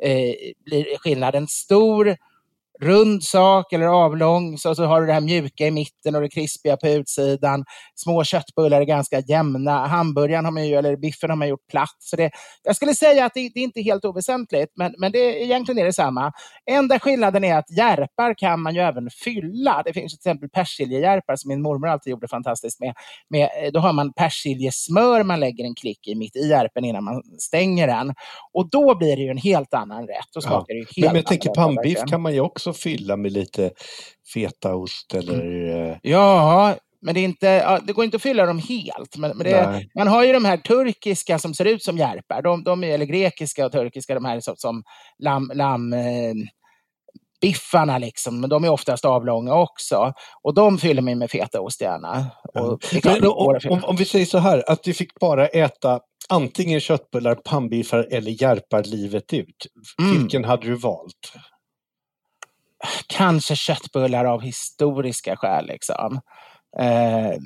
eh, 0.03 0.33
blir 0.65 0.97
skillnaden 0.97 1.47
stor 1.47 2.15
rund 2.81 3.23
sak 3.23 3.73
eller 3.73 3.85
avlång 3.85 4.57
så, 4.57 4.75
så 4.75 4.85
har 4.85 5.01
du 5.01 5.07
det 5.07 5.13
här 5.13 5.21
mjuka 5.21 5.67
i 5.67 5.71
mitten 5.71 6.15
och 6.15 6.21
det 6.21 6.29
krispiga 6.29 6.77
på 6.77 6.87
utsidan. 6.87 7.65
Små 7.95 8.23
köttbullar 8.23 8.81
är 8.81 8.85
ganska 8.85 9.19
jämna. 9.19 9.87
Hamburgaren 9.87 10.45
har 10.45 10.51
man 10.51 10.67
ju, 10.67 10.75
eller 10.75 10.95
biffen 10.97 11.29
har 11.29 11.37
man 11.37 11.47
gjort 11.47 11.67
platt. 11.71 11.95
Så 11.99 12.15
det, 12.15 12.31
jag 12.63 12.75
skulle 12.75 12.93
säga 12.93 13.25
att 13.25 13.33
det, 13.33 13.51
det 13.53 13.59
är 13.59 13.63
inte 13.63 13.81
helt 13.81 14.05
oväsentligt, 14.05 14.71
men, 14.75 14.95
men 14.97 15.11
det, 15.11 15.43
egentligen 15.43 15.79
är 15.79 15.85
det 15.85 15.93
samma. 15.93 16.31
Enda 16.71 16.99
skillnaden 16.99 17.43
är 17.43 17.55
att 17.57 17.71
järpar 17.77 18.33
kan 18.37 18.61
man 18.61 18.75
ju 18.75 18.81
även 18.81 19.09
fylla. 19.23 19.81
Det 19.85 19.93
finns 19.93 20.11
till 20.13 20.29
exempel 20.29 20.49
persiljejärpar 20.49 21.35
som 21.35 21.49
min 21.49 21.61
mormor 21.61 21.87
alltid 21.87 22.11
gjorde 22.11 22.27
fantastiskt 22.27 22.79
med. 22.79 22.93
med 23.29 23.49
eh, 23.63 23.71
då 23.73 23.79
har 23.79 23.93
man 23.93 24.13
persiljesmör 24.13 25.23
man 25.23 25.39
lägger 25.39 25.63
en 25.65 25.75
klick 25.75 26.07
i 26.07 26.15
mitt 26.15 26.35
i 26.35 26.47
järpen 26.49 26.85
innan 26.85 27.03
man 27.03 27.23
stänger 27.39 27.87
den. 27.87 28.13
Och 28.53 28.69
då 28.69 28.95
blir 28.97 29.15
det 29.15 29.21
ju 29.21 29.29
en 29.29 29.37
helt 29.37 29.73
annan 29.73 30.07
rätt. 30.07 30.27
Då 30.33 30.39
Ja. 30.39 30.41
smakar 30.41 30.73
det 30.73 30.79
ju 30.79 30.85
helt 30.95 31.13
men, 31.13 31.15
jag 31.15 31.25
tänker 31.25 31.49
pannbiff 31.49 31.99
kan 32.09 32.21
man 32.21 32.33
ju 32.33 32.39
också 32.39 32.68
fylla 32.77 33.17
med 33.17 33.31
lite 33.31 33.71
fetaost 34.33 35.13
eller... 35.13 35.69
eh, 35.89 35.97
Ja, 36.01 36.75
men 37.01 37.13
det, 37.13 37.19
är 37.19 37.23
inte, 37.23 37.47
ja, 37.47 37.79
det 37.83 37.93
går 37.93 38.05
inte 38.05 38.15
att 38.17 38.23
fylla 38.23 38.45
dem 38.45 38.59
helt. 38.59 39.17
Men, 39.17 39.37
men 39.37 39.47
det, 39.47 39.83
man 39.95 40.07
har 40.07 40.23
ju 40.23 40.33
de 40.33 40.45
här 40.45 40.57
turkiska 40.57 41.39
som 41.39 41.53
ser 41.53 41.65
ut 41.65 41.83
som 41.83 41.97
järpar. 41.97 42.41
De, 42.41 42.63
de, 42.63 42.83
eller 42.83 43.05
grekiska 43.05 43.65
och 43.65 43.71
turkiska, 43.71 44.13
de 44.13 44.25
här 44.25 44.39
som, 44.39 44.55
som 44.57 44.83
lamm, 45.23 45.51
lamm, 45.55 45.93
eh, 45.93 46.33
biffarna 47.41 47.97
liksom. 47.97 48.41
Men 48.41 48.49
de 48.49 48.63
är 48.63 48.69
oftast 48.69 49.05
avlånga 49.05 49.53
också. 49.55 50.13
Och 50.43 50.53
de 50.53 50.77
fyller 50.77 51.01
ju 51.01 51.15
med 51.15 51.31
fetaost 51.31 51.81
gärna. 51.81 52.25
Och 52.53 52.79
Men 52.93 53.01
fylla. 53.01 53.29
om, 53.69 53.83
om 53.83 53.95
vi 53.95 54.05
säger 54.05 54.25
så 54.25 54.37
här, 54.37 54.63
att 54.71 54.83
du 54.83 54.93
fick 54.93 55.19
bara 55.19 55.47
äta 55.47 55.99
antingen 56.29 56.79
köttbullar, 56.79 57.35
pannbiffar 57.35 58.07
eller 58.11 58.41
järpar 58.41 58.83
livet 58.83 59.33
ut. 59.33 59.67
Mm. 60.01 60.17
Vilken 60.19 60.45
hade 60.45 60.67
du 60.67 60.75
valt? 60.75 61.33
Kanske 63.07 63.55
köttbullar 63.55 64.25
av 64.25 64.41
historiska 64.41 65.35
skäl. 65.35 65.67
Liksom. 65.67 66.19
Eh, 66.79 67.37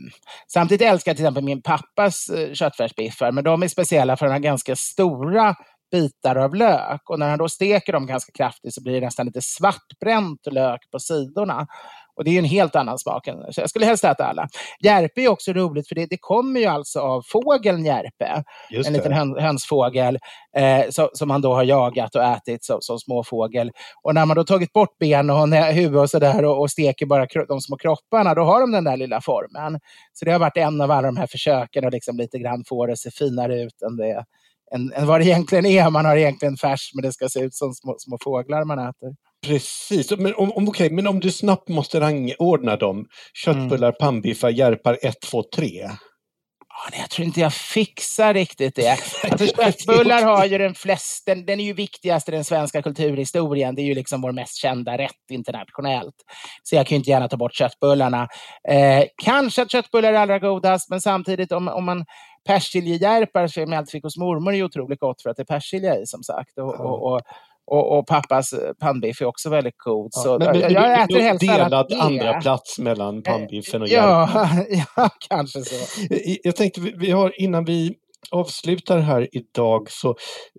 samtidigt 0.47 0.87
älskar 0.87 1.11
jag 1.11 1.17
till 1.17 1.25
exempel 1.25 1.43
min 1.43 1.61
pappas 1.61 2.29
eh, 2.29 2.53
köttfärsbiffar, 2.53 3.31
men 3.31 3.43
de 3.43 3.63
är 3.63 3.67
speciella 3.67 4.17
för 4.17 4.25
de 4.25 4.31
han 4.31 4.41
har 4.41 4.43
ganska 4.43 4.75
stora 4.75 5.55
bitar 5.91 6.35
av 6.35 6.55
lök. 6.55 7.09
Och 7.09 7.19
när 7.19 7.29
han 7.29 7.39
då 7.39 7.49
steker 7.49 7.93
dem 7.93 8.07
ganska 8.07 8.31
kraftigt 8.31 8.73
så 8.73 8.83
blir 8.83 8.93
det 8.93 9.05
nästan 9.05 9.25
lite 9.25 9.41
svartbränt 9.41 10.47
lök 10.51 10.91
på 10.91 10.99
sidorna. 10.99 11.67
Och 12.15 12.23
det 12.23 12.31
är 12.31 12.39
en 12.39 12.45
helt 12.45 12.75
annan 12.75 12.99
smak. 12.99 13.25
Så 13.51 13.61
jag 13.61 13.69
skulle 13.69 13.85
helst 13.85 14.03
äta 14.03 14.25
alla. 14.25 14.47
Järpe 14.83 15.21
är 15.21 15.27
också 15.27 15.53
roligt 15.53 15.87
för 15.87 15.95
det, 15.95 16.05
det 16.05 16.17
kommer 16.19 16.59
ju 16.59 16.65
alltså 16.65 16.99
av 16.99 17.21
fågeln 17.27 17.85
järpe 17.85 18.43
Just 18.71 18.87
en 18.87 18.93
det. 18.93 18.99
liten 18.99 19.13
hön, 19.13 19.35
hönsfågel 19.39 20.19
eh, 20.57 20.85
så, 20.89 21.09
som 21.13 21.27
man 21.27 21.41
då 21.41 21.53
har 21.53 21.63
jagat 21.63 22.15
och 22.15 22.23
ätit 22.23 22.63
som, 22.63 22.77
som 22.81 22.99
småfågel. 22.99 23.71
Och 24.03 24.15
när 24.15 24.25
man 24.25 24.35
då 24.35 24.43
tagit 24.43 24.73
bort 24.73 24.97
ben 24.99 25.29
och 25.29 25.47
huvud 25.47 26.01
och 26.01 26.09
sådär 26.09 26.45
och, 26.45 26.61
och 26.61 26.71
steker 26.71 27.05
bara 27.05 27.25
de 27.47 27.61
små 27.61 27.77
kropparna, 27.77 28.33
då 28.33 28.41
har 28.43 28.61
de 28.61 28.71
den 28.71 28.83
där 28.83 28.97
lilla 28.97 29.21
formen. 29.21 29.79
Så 30.13 30.25
det 30.25 30.31
har 30.31 30.39
varit 30.39 30.57
en 30.57 30.81
av 30.81 30.91
alla 30.91 31.07
de 31.07 31.17
här 31.17 31.27
försöken 31.27 31.87
att 31.87 31.93
liksom 31.93 32.17
lite 32.17 32.39
grann 32.39 32.63
få 32.69 32.85
det 32.85 32.93
att 32.93 32.99
se 32.99 33.11
finare 33.11 33.61
ut 33.61 33.81
än, 33.81 33.97
det, 33.97 34.25
än, 34.75 34.93
än 34.93 35.07
vad 35.07 35.19
det 35.21 35.25
egentligen 35.25 35.65
är. 35.65 35.89
Man 35.89 36.05
har 36.05 36.17
egentligen 36.17 36.57
färs, 36.57 36.91
men 36.95 37.03
det 37.03 37.11
ska 37.13 37.29
se 37.29 37.39
ut 37.39 37.55
som 37.55 37.73
små, 37.73 37.95
små 37.99 38.17
fåglar 38.23 38.63
man 38.65 38.79
äter. 38.79 39.15
Precis, 39.43 40.11
men 40.17 40.35
om, 40.35 40.51
om, 40.51 40.67
okej, 40.67 40.89
men 40.89 41.07
om 41.07 41.19
du 41.19 41.31
snabbt 41.31 41.69
måste 41.69 41.99
rangordna 41.99 42.75
dem. 42.75 43.05
Köttbullar, 43.45 43.87
Mm. 43.87 43.97
pannbiffar, 43.99 44.49
järpar 44.49 44.97
1, 45.01 45.21
2, 45.21 45.43
3. 45.55 45.89
Ja, 46.75 46.89
nej, 46.91 46.99
jag 46.99 47.09
tror 47.09 47.25
inte 47.25 47.39
jag 47.39 47.53
fixar 47.53 48.33
riktigt 48.33 48.75
det. 48.75 48.97
Alltså, 49.31 49.47
köttbullar 49.55 50.23
har 50.23 50.45
ju 50.45 50.57
den 50.57 50.75
flest, 50.75 51.25
den, 51.25 51.45
den 51.45 51.59
är 51.59 51.63
ju 51.63 51.73
viktigast 51.73 52.29
i 52.29 52.31
den 52.31 52.43
svenska 52.43 52.81
kulturhistorien. 52.81 53.75
Det 53.75 53.81
är 53.81 53.85
ju 53.85 53.95
liksom 53.95 54.21
vår 54.21 54.31
mest 54.31 54.55
kända 54.57 54.97
rätt 54.97 55.31
internationellt. 55.31 56.15
Så 56.63 56.75
jag 56.75 56.87
kan 56.87 56.95
ju 56.95 56.97
inte 56.97 57.09
gärna 57.09 57.27
ta 57.27 57.37
bort 57.37 57.53
köttbullarna. 57.55 58.27
Eh, 58.69 59.03
kanske 59.23 59.61
att 59.61 59.71
köttbullar 59.71 60.13
är 60.13 60.17
allra 60.17 60.39
godast, 60.39 60.89
men 60.89 61.01
samtidigt 61.01 61.51
om, 61.51 61.67
om 61.67 61.85
man 61.85 62.05
persiljejärpar 62.47 63.47
som 63.47 63.63
jag 63.63 63.73
alltid 63.73 63.91
fick 63.91 64.03
hos 64.03 64.17
mormor 64.17 64.53
är 64.53 64.57
ju 64.57 64.63
otroligt 64.63 64.99
gott 64.99 65.21
för 65.21 65.29
att 65.29 65.37
det 65.37 65.43
är 65.43 65.45
persilja 65.45 65.97
i 65.97 66.05
som 66.05 66.23
sagt. 66.23 66.57
Och, 66.57 66.79
och, 66.79 67.13
och, 67.13 67.21
och, 67.71 67.97
och 67.97 68.07
pappas 68.07 68.53
eh, 68.53 68.73
pannbiff 68.81 69.21
är 69.21 69.25
också 69.25 69.49
väldigt 69.49 69.77
god. 69.77 70.07
Så 70.13 70.39
men, 70.39 70.47
men, 70.51 70.59
jag, 70.59 70.71
jag 70.71 71.03
äter 71.03 71.19
helst 71.19 71.39
delad 71.47 71.89
tre. 71.89 71.99
andra 71.99 72.41
plats 72.41 72.79
mellan 72.79 73.23
pannbiffen 73.23 73.81
och. 73.81 73.87
Ja, 73.87 74.29
ja, 74.95 75.09
kanske 75.29 75.61
så. 75.61 76.03
I- 76.13 76.39
Jag 76.43 76.55
tänkte, 76.55 76.81
vi 76.81 77.11
har, 77.11 77.41
innan 77.41 77.65
vi 77.65 77.93
avslutar 78.31 78.99
här 78.99 79.27
idag, 79.31 79.87
så 79.91 80.09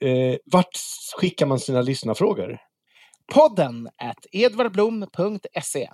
eh, 0.03 0.37
vart 0.53 0.77
skickar 1.17 1.47
man 1.47 1.59
sina 1.59 1.81
lyssnarfrågor? 1.83 2.57
Podden 3.35 3.87
at 3.87 4.17
edvardblom.se. 4.33 5.89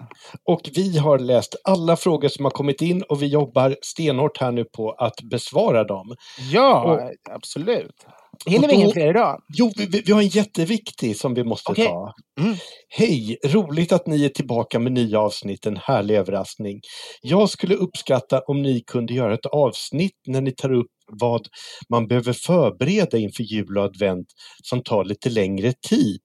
Och 0.48 0.60
vi 0.74 0.98
har 0.98 1.18
läst 1.18 1.56
alla 1.64 1.96
frågor 1.96 2.28
som 2.28 2.44
har 2.44 2.50
kommit 2.52 2.82
in 2.82 3.02
och 3.02 3.22
vi 3.22 3.26
jobbar 3.26 3.76
stenhårt 3.82 4.40
här 4.40 4.52
nu 4.52 4.64
på 4.64 4.90
att 4.92 5.16
besvara 5.30 5.84
dem. 5.84 6.14
Ja, 6.50 7.00
absolut. 7.30 8.06
Hinner 8.46 8.68
vi 8.68 8.74
ingen 8.74 8.92
fler 8.92 9.10
idag? 9.10 9.42
Jo, 9.48 9.72
vi, 9.76 9.86
vi- 9.86 10.12
har 10.12 10.20
en 10.20 10.28
jätteviktig 10.28 11.16
som 11.16 11.34
vi 11.34 11.44
måste 11.44 11.72
Okej. 11.72 11.86
ta. 11.86 12.12
Mm. 12.40 12.56
Hej! 12.88 13.38
Roligt 13.46 13.92
att 13.92 14.06
ni 14.06 14.24
är 14.24 14.28
tillbaka 14.28 14.78
med 14.78 14.92
nya 14.92 15.20
avsnitt, 15.20 15.66
en 15.66 15.76
härlig 15.76 16.14
överraskning. 16.14 16.80
Jag 17.22 17.50
skulle 17.50 17.74
uppskatta 17.74 18.40
om 18.40 18.62
ni 18.62 18.80
kunde 18.86 19.14
göra 19.14 19.34
ett 19.34 19.46
avsnitt 19.46 20.16
när 20.26 20.40
ni 20.40 20.52
tar 20.52 20.72
upp 20.72 20.86
vad 21.20 21.46
man 21.90 22.06
behöver 22.06 22.32
förbereda 22.32 23.18
inför 23.18 23.42
jul 23.42 23.78
och 23.78 23.84
advent 23.84 24.26
som 24.62 24.82
tar 24.82 25.04
lite 25.04 25.30
längre 25.30 25.72
tid. 25.88 26.20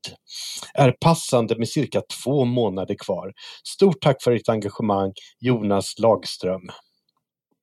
Är 0.74 0.91
passande 0.91 1.55
med 1.57 1.70
cirka 1.70 2.01
två 2.24 2.45
månader 2.45 2.95
kvar. 3.05 3.32
Stort 3.68 4.01
tack 4.01 4.24
för 4.24 4.32
ert 4.32 4.49
engagemang, 4.49 5.11
Jonas 5.39 5.93
Lagström. 5.99 6.61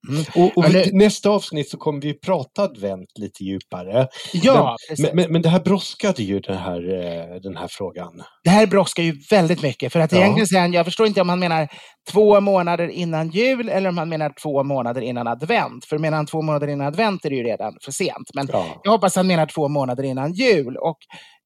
Mm. 0.08 0.24
Och, 0.34 0.58
och 0.58 0.74
vi, 0.74 0.90
nästa 0.92 1.30
avsnitt 1.30 1.70
så 1.70 1.76
kommer 1.78 2.00
vi 2.00 2.14
prata 2.14 2.62
advent 2.62 3.08
lite 3.18 3.44
djupare. 3.44 4.08
Ja. 4.32 4.76
Men, 4.98 5.10
men, 5.16 5.32
men 5.32 5.42
det 5.42 5.48
här 5.48 5.60
brådskade 5.60 6.22
ju 6.22 6.40
den 6.40 6.56
här, 6.58 6.92
eh, 6.94 7.40
den 7.42 7.56
här 7.56 7.68
frågan. 7.70 8.22
Det 8.44 8.50
här 8.50 8.66
brådskar 8.66 9.02
ju 9.02 9.14
väldigt 9.30 9.62
mycket. 9.62 9.92
För 9.92 10.00
att 10.00 10.12
Ja. 10.12 10.18
egentligen 10.18 10.46
sen, 10.46 10.72
jag 10.72 10.84
förstår 10.84 11.06
inte 11.06 11.20
om 11.20 11.28
han 11.28 11.38
menar 11.38 11.68
två 12.10 12.40
månader 12.40 12.88
innan 12.88 13.28
jul 13.30 13.68
eller 13.68 13.88
om 13.88 13.98
han 13.98 14.08
menar 14.08 14.32
två 14.42 14.62
månader 14.64 15.00
innan 15.00 15.26
advent. 15.26 15.84
För 15.84 15.98
menar 15.98 16.16
han 16.16 16.26
två 16.26 16.42
månader 16.42 16.68
innan 16.68 16.86
advent 16.86 17.24
är 17.24 17.30
det 17.30 17.36
ju 17.36 17.42
redan 17.44 17.72
för 17.84 17.92
sent. 17.92 18.30
Men 18.34 18.48
Ja. 18.52 18.80
jag 18.84 18.90
hoppas 18.90 19.16
han 19.16 19.26
menar 19.26 19.46
två 19.46 19.68
månader 19.68 20.02
innan 20.02 20.32
jul. 20.32 20.76
Och 20.76 20.96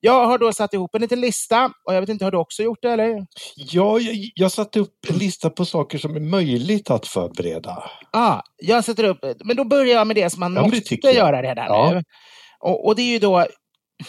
jag 0.01 0.27
har 0.27 0.39
då 0.39 0.53
satt 0.53 0.75
ihop 0.75 0.95
en 0.95 1.01
liten 1.01 1.21
lista 1.21 1.71
och 1.87 1.95
jag 1.95 2.01
vet 2.01 2.11
inte, 2.11 2.25
har 2.25 2.33
du 2.33 2.39
också 2.39 2.63
gjort 2.63 2.79
det 2.83 2.91
eller? 2.91 3.27
Ja, 3.57 3.99
jag, 3.99 4.15
jag 4.35 4.53
satte 4.53 4.81
upp 4.81 4.95
en 5.09 5.19
lista 5.19 5.51
på 5.51 5.65
saker 5.65 5.99
som 5.99 6.17
är 6.17 6.21
möjligt 6.21 6.91
att 6.91 7.07
förbereda. 7.07 7.83
Ja, 8.13 8.43
jag 8.57 8.85
sätter 8.85 9.05
upp, 9.05 9.19
men 9.45 9.57
då 9.57 9.65
börjar 9.65 9.95
jag 9.95 10.07
med 10.07 10.17
det 10.17 10.31
som 10.31 10.41
man 10.41 10.55
Ja, 10.55 10.63
måste 10.63 10.95
göra 10.95 11.43
redan 11.43 11.67
Ja. 11.67 11.91
nu. 11.95 12.03
Och, 12.61 12.87
och 12.87 12.97
det 12.97 13.03
är 13.03 13.13
ju 13.13 13.19
då, 13.19 13.47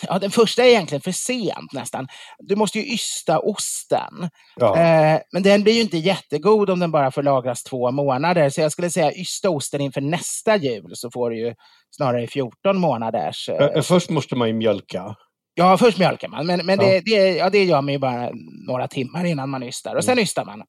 ja, 0.01 0.19
den 0.19 0.31
första 0.31 0.63
är 0.63 0.67
egentligen 0.69 1.01
för 1.01 1.11
sent 1.11 1.73
nästan. 1.73 2.07
Du 2.39 2.55
måste 2.55 2.79
ju 2.79 2.93
ysta 2.93 3.39
osten. 3.39 4.29
Ja. 4.55 4.77
Eh, 4.77 5.19
men 5.33 5.43
den 5.43 5.63
blir 5.63 5.73
ju 5.73 5.81
inte 5.81 5.97
jättegod 5.97 6.69
om 6.69 6.79
den 6.79 6.91
bara 6.91 7.11
får 7.11 7.23
lagras 7.23 7.63
två 7.63 7.91
månader. 7.91 8.49
Så 8.49 8.61
jag 8.61 8.71
skulle 8.71 8.89
säga 8.89 9.13
ysta 9.13 9.49
osten 9.49 9.81
inför 9.81 10.01
nästa 10.01 10.55
jul 10.57 10.91
så 10.93 11.11
får 11.11 11.29
du 11.29 11.39
ju 11.39 11.53
snarare 11.95 12.27
14 12.27 12.77
månaders. 12.77 13.49
Eh, 13.49 13.81
Först 13.81 14.09
måste 14.09 14.35
man 14.35 14.47
ju 14.47 14.53
mjölka. 14.53 15.15
Ja, 15.58 15.78
först 15.78 15.97
mjölkar 15.99 16.28
man, 16.28 16.45
men, 16.45 16.66
men 16.66 16.80
Ja. 16.82 16.88
det, 16.88 16.99
det, 16.99 17.32
ja, 17.38 17.49
det 17.49 17.64
gör 17.64 17.82
man 17.82 17.93
ju 17.93 17.99
bara 17.99 18.30
några 18.68 18.88
timmar 18.88 19.26
innan 19.26 19.49
man 19.49 19.64
ystar. 19.64 19.95
Och 19.95 20.03
sen 20.03 20.12
Mm. 20.14 20.24
ystar 20.24 20.45
man. 20.45 20.64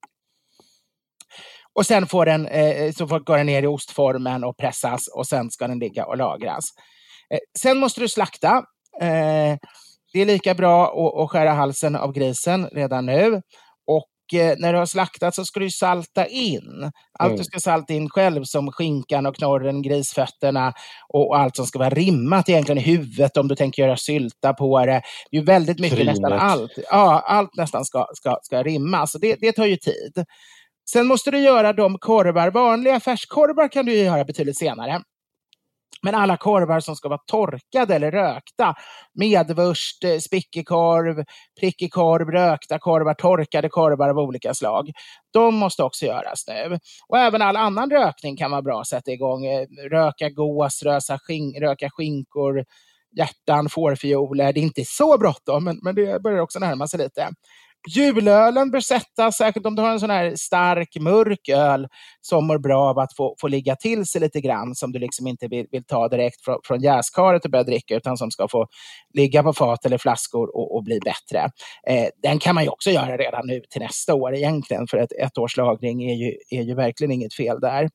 Och 1.72 1.86
sen 1.86 2.06
får 2.06 2.26
den, 2.26 2.46
eh, 2.46 2.92
så 2.92 3.08
får, 3.08 3.20
går 3.20 3.36
den 3.36 3.46
ner 3.46 3.62
i 3.62 3.66
ostformen 3.66 4.44
och 4.44 4.56
pressas 4.56 5.08
och 5.08 5.26
sen 5.26 5.50
ska 5.50 5.68
den 5.68 5.78
ligga 5.78 6.06
och 6.06 6.16
lagras. 6.16 6.64
Eh, 7.34 7.38
sen 7.60 7.78
måste 7.78 8.00
du 8.00 8.08
slakta. 8.08 8.56
Eh, 9.00 9.56
det 10.12 10.20
är 10.20 10.24
lika 10.26 10.54
bra 10.54 10.86
att, 10.86 11.22
att 11.24 11.30
skära 11.30 11.52
halsen 11.52 11.96
av 11.96 12.12
grisen 12.12 12.68
redan 12.72 13.06
nu. 13.06 13.42
Eh, 14.34 14.54
när 14.58 14.72
du 14.72 14.78
har 14.78 14.86
slaktat 14.86 15.34
så 15.34 15.44
ska 15.44 15.60
du 15.60 15.70
salta 15.70 16.26
in. 16.26 16.90
Allt 17.18 17.28
Mm. 17.28 17.38
du 17.38 17.44
ska 17.44 17.60
salta 17.60 17.92
in 17.92 18.08
själv 18.10 18.44
som 18.44 18.72
skinkan 18.72 19.26
och 19.26 19.36
knorren, 19.36 19.82
grisfötterna 19.82 20.72
och, 21.08 21.38
allt 21.38 21.56
som 21.56 21.66
ska 21.66 21.78
vara 21.78 21.90
rimmat 21.90 22.48
egentligen 22.48 22.78
i 22.78 22.82
huvudet 22.82 23.36
om 23.36 23.48
du 23.48 23.56
tänker 23.56 23.82
göra 23.82 23.96
sylta 23.96 24.54
på 24.54 24.78
det. 24.78 25.02
Det 25.30 25.36
är 25.36 25.40
ju 25.40 25.44
väldigt 25.44 25.78
mycket, 25.80 25.96
Trynet. 25.98 26.12
nästan 26.20 26.32
allt. 26.38 26.72
Ja, 26.90 27.22
allt 27.26 27.56
nästan 27.56 27.84
ska, 27.84 28.06
ska, 28.14 28.38
ska 28.42 28.62
rimmas. 28.62 29.12
Så 29.12 29.18
det, 29.18 29.36
det 29.40 29.52
tar 29.52 29.66
ju 29.66 29.76
tid. 29.76 30.24
Sen 30.90 31.06
måste 31.06 31.30
du 31.30 31.38
göra 31.38 31.72
de 31.72 31.98
korvar, 31.98 32.50
vanliga 32.50 33.00
färskkorvar 33.00 33.68
kan 33.72 33.86
du 33.86 33.94
göra 33.94 34.24
betydligt 34.24 34.58
senare. 34.58 35.00
Men 36.02 36.14
alla 36.14 36.36
korvar 36.36 36.80
som 36.80 36.96
ska 36.96 37.08
vara 37.08 37.20
torkade 37.26 37.94
eller 37.94 38.10
rökta, 38.10 38.74
medvurst, 39.14 40.04
eh, 40.04 40.18
spickekorv, 40.18 41.24
prickig 41.60 41.92
korv, 41.92 42.30
rökta 42.30 42.78
korvar, 42.78 43.14
torkade 43.14 43.68
korvar 43.68 44.08
av 44.08 44.18
olika 44.18 44.54
slag. 44.54 44.90
De 45.32 45.54
måste 45.54 45.82
också 45.82 46.06
göras 46.06 46.44
nu. 46.48 46.78
Och 47.08 47.18
även 47.18 47.42
all 47.42 47.56
annan 47.56 47.90
rökning 47.90 48.36
kan 48.36 48.50
vara 48.50 48.62
bra 48.62 48.80
att 48.80 48.88
sätta 48.88 49.10
igång. 49.10 49.46
Eh, 49.46 49.66
röka 49.90 50.30
gås, 50.30 50.82
rösa 50.82 51.18
skin- 51.18 51.60
röka 51.60 51.90
skinkor, 51.90 52.64
hjärtan, 53.16 53.68
fårfioler. 53.68 54.52
Det 54.52 54.60
är 54.60 54.62
inte 54.62 54.84
så 54.84 55.18
bråttom, 55.18 55.64
men, 55.64 55.78
men 55.82 55.94
det 55.94 56.22
börjar 56.22 56.38
också 56.40 56.58
närma 56.58 56.88
sig 56.88 56.98
lite. 57.00 57.28
Julölen 57.86 58.70
bör 58.70 58.80
sättas, 58.80 59.36
särskilt 59.36 59.66
om 59.66 59.74
du 59.74 59.82
har 59.82 59.90
en 59.90 60.00
sån 60.00 60.10
här 60.10 60.36
stark 60.36 60.96
mörk 61.00 61.48
öl 61.48 61.88
som 62.20 62.46
mår 62.46 62.58
bra 62.58 62.90
av 62.90 62.98
att 62.98 63.16
få, 63.16 63.36
få 63.40 63.48
ligga 63.48 63.76
till 63.76 64.06
sig 64.06 64.20
lite 64.20 64.40
grann, 64.40 64.74
som 64.74 64.92
du 64.92 64.98
liksom 64.98 65.26
inte 65.26 65.48
vill, 65.48 65.66
vill 65.70 65.84
ta 65.84 66.08
direkt 66.08 66.44
från, 66.44 66.58
från 66.64 66.80
jäskaret 66.80 67.44
och 67.44 67.50
börja 67.50 67.64
dricka, 67.64 67.96
utan 67.96 68.16
som 68.16 68.30
ska 68.30 68.48
få 68.48 68.66
ligga 69.14 69.42
på 69.42 69.52
fat 69.52 69.84
eller 69.84 69.98
flaskor 69.98 70.56
och, 70.56 70.76
och 70.76 70.84
bli 70.84 71.00
bättre. 71.00 71.50
Eh, 71.88 72.08
den 72.22 72.38
kan 72.38 72.54
man 72.54 72.64
ju 72.64 72.70
också 72.70 72.90
göra 72.90 73.16
redan 73.16 73.46
nu 73.46 73.60
till 73.70 73.80
nästa 73.80 74.14
år 74.14 74.34
egentligen, 74.34 74.86
för 74.86 74.98
ett, 74.98 75.12
ett 75.12 75.38
års 75.38 75.56
lagring 75.56 76.10
är 76.10 76.14
ju, 76.14 76.36
är 76.50 76.62
ju 76.62 76.74
verkligen 76.74 77.10
inget 77.10 77.34
fel 77.34 77.60
där. 77.60 77.88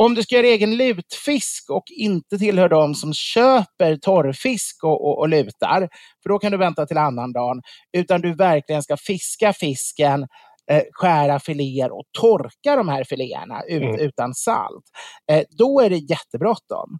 Om 0.00 0.14
du 0.14 0.22
ska 0.22 0.34
göra 0.36 0.46
egen 0.46 0.76
lutfisk 0.76 1.70
och 1.70 1.84
inte 1.96 2.38
tillhör 2.38 2.68
de 2.68 2.94
som 2.94 3.12
köper 3.14 3.96
torrfisk 3.96 4.84
och, 4.84 5.06
och, 5.08 5.18
och 5.18 5.28
lutar, 5.28 5.88
för 6.22 6.28
då 6.28 6.38
kan 6.38 6.52
du 6.52 6.58
vänta 6.58 6.86
till 6.86 6.98
annan 6.98 7.32
dagen, 7.32 7.62
utan 7.96 8.20
du 8.20 8.34
verkligen 8.34 8.82
ska 8.82 8.96
fiska 8.96 9.52
fisken, 9.52 10.26
eh, 10.70 10.82
skära 10.92 11.40
filéer 11.40 11.92
och 11.92 12.04
torka 12.18 12.76
de 12.76 12.88
här 12.88 13.04
filéerna 13.04 13.62
ut, 13.62 13.82
Mm. 13.82 14.00
utan 14.00 14.34
salt. 14.34 14.84
Eh, 15.32 15.42
då 15.58 15.80
är 15.80 15.90
det 15.90 15.96
jättebråttom. 15.96 16.98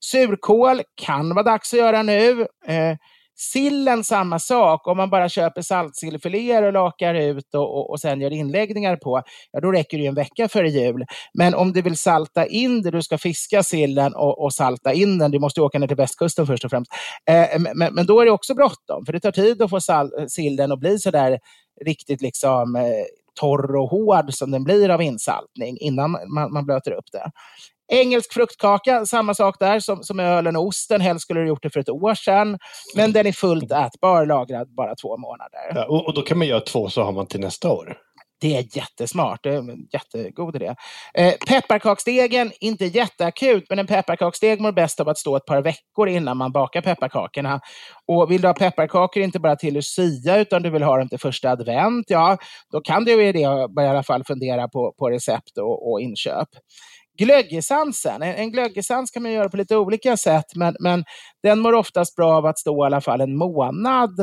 Surkål 0.00 0.82
kan 1.02 1.28
vara 1.34 1.42
dags 1.42 1.72
att 1.72 1.78
göra 1.78 2.02
nu. 2.02 2.46
Sillen 3.40 4.04
samma 4.04 4.38
sak. 4.38 4.86
Om 4.86 4.96
man 4.96 5.10
bara 5.10 5.28
köper 5.28 5.62
saltsillfiléer 5.62 6.62
och 6.62 6.72
lakar 6.72 7.14
ut 7.14 7.54
och, 7.54 7.76
och, 7.76 7.90
och 7.90 8.00
sen 8.00 8.20
gör 8.20 8.32
inläggningar 8.32 8.96
på, 8.96 9.22
ja 9.52 9.60
då 9.60 9.72
räcker 9.72 9.96
det 9.96 10.02
ju 10.02 10.08
en 10.08 10.14
vecka 10.14 10.48
före 10.48 10.68
jul. 10.68 11.04
Men 11.34 11.54
om 11.54 11.72
du 11.72 11.82
vill 11.82 11.96
salta 11.96 12.46
in 12.46 12.82
det, 12.82 12.90
du 12.90 13.02
ska 13.02 13.18
fiska 13.18 13.62
sillen 13.62 14.14
och, 14.14 14.44
och 14.44 14.54
salta 14.54 14.92
in 14.92 15.18
den, 15.18 15.30
du 15.30 15.38
måste 15.38 15.60
åka 15.60 15.78
ner 15.78 15.86
till 15.86 15.96
västkusten 15.96 16.46
först 16.46 16.64
och 16.64 16.70
främst. 16.70 16.92
Eh, 17.30 17.60
men, 17.74 17.94
men 17.94 18.06
då 18.06 18.20
är 18.20 18.24
det 18.24 18.30
också 18.30 18.54
bråttom, 18.54 19.04
för 19.06 19.12
det 19.12 19.20
tar 19.20 19.32
tid 19.32 19.62
att 19.62 19.70
få 19.70 19.80
sal- 19.80 20.12
eh, 20.18 20.26
sillen 20.26 20.72
att 20.72 20.80
bli 20.80 20.98
sådär 20.98 21.38
riktigt 21.84 22.22
liksom 22.22 22.76
eh, 22.76 22.82
torr 23.40 23.76
och 23.76 23.90
hård 23.90 24.34
som 24.34 24.50
den 24.50 24.64
blir 24.64 24.88
av 24.88 25.02
insaltning 25.02 25.78
innan 25.80 26.10
man, 26.10 26.52
man 26.52 26.66
blöter 26.66 26.90
upp 26.90 27.12
det. 27.12 27.30
Engelsk 27.88 28.32
fruktkaka, 28.32 29.06
samma 29.06 29.34
sak 29.34 29.56
där 29.58 29.80
som, 29.80 30.02
som 30.02 30.20
ölen 30.20 30.56
och 30.56 30.66
osten. 30.66 31.00
Helst 31.00 31.22
skulle 31.22 31.40
du 31.40 31.48
gjort 31.48 31.62
det 31.62 31.70
för 31.70 31.80
ett 31.80 31.88
år 31.88 32.14
sedan. 32.14 32.58
Men 32.94 33.12
den 33.12 33.26
är 33.26 33.32
fullt 33.32 33.72
ätbar, 33.72 34.26
lagrad 34.26 34.74
bara 34.74 34.94
två 34.94 35.16
månader. 35.16 35.72
Ja, 35.74 35.84
och, 35.84 36.06
och 36.06 36.14
då 36.14 36.22
kan 36.22 36.38
man 36.38 36.46
göra 36.46 36.60
två 36.60 36.88
så 36.88 37.02
har 37.02 37.12
man 37.12 37.26
till 37.26 37.40
nästa 37.40 37.70
år. 37.70 37.98
Det 38.40 38.56
är 38.56 38.76
jättesmart. 38.76 39.40
Det 39.42 39.48
är 39.48 39.58
en 39.58 39.88
jättegod 39.92 40.56
idé. 40.56 40.74
Eh, 41.14 41.34
pepparkaksdegen, 41.48 42.52
inte 42.60 42.84
jätteakut, 42.84 43.64
men 43.68 43.78
en 43.78 43.86
pepparkaksdeg 43.86 44.60
mår 44.60 44.72
bäst 44.72 45.00
av 45.00 45.08
att 45.08 45.18
stå 45.18 45.36
ett 45.36 45.44
par 45.44 45.62
veckor 45.62 46.08
innan 46.08 46.36
man 46.36 46.52
bakar 46.52 46.80
pepparkakorna. 46.80 47.60
Och 48.06 48.30
vill 48.30 48.40
du 48.40 48.48
ha 48.48 48.54
pepparkakor 48.54 49.22
inte 49.22 49.40
bara 49.40 49.56
till 49.56 49.74
Lucia, 49.74 50.38
utan 50.38 50.62
du 50.62 50.70
vill 50.70 50.82
ha 50.82 50.98
dem 50.98 51.08
till 51.08 51.18
första 51.18 51.50
advent, 51.50 52.06
ja, 52.08 52.36
då 52.72 52.80
kan 52.80 53.04
du 53.04 53.24
ju 53.24 53.32
det, 53.32 53.38
i 53.38 53.44
alla 53.86 54.02
fall 54.02 54.24
fundera 54.24 54.68
på, 54.68 54.94
på 54.98 55.10
recept 55.10 55.58
och, 55.58 55.90
och 55.90 56.00
inköp. 56.00 56.48
Glöggesansen, 57.18 58.22
en, 58.22 58.34
en 58.34 58.52
glöggesans 58.52 59.10
kan 59.10 59.22
man 59.22 59.32
göra 59.32 59.48
på 59.48 59.56
lite 59.56 59.76
olika 59.76 60.16
sätt, 60.16 60.46
men, 60.54 60.76
men 60.80 61.04
den 61.42 61.60
mår 61.60 61.72
oftast 61.72 62.16
bra 62.16 62.36
av 62.36 62.46
att 62.46 62.58
stå 62.58 62.84
i 62.84 62.86
alla 62.86 63.00
fall 63.00 63.20
en 63.20 63.36
månad 63.36 64.20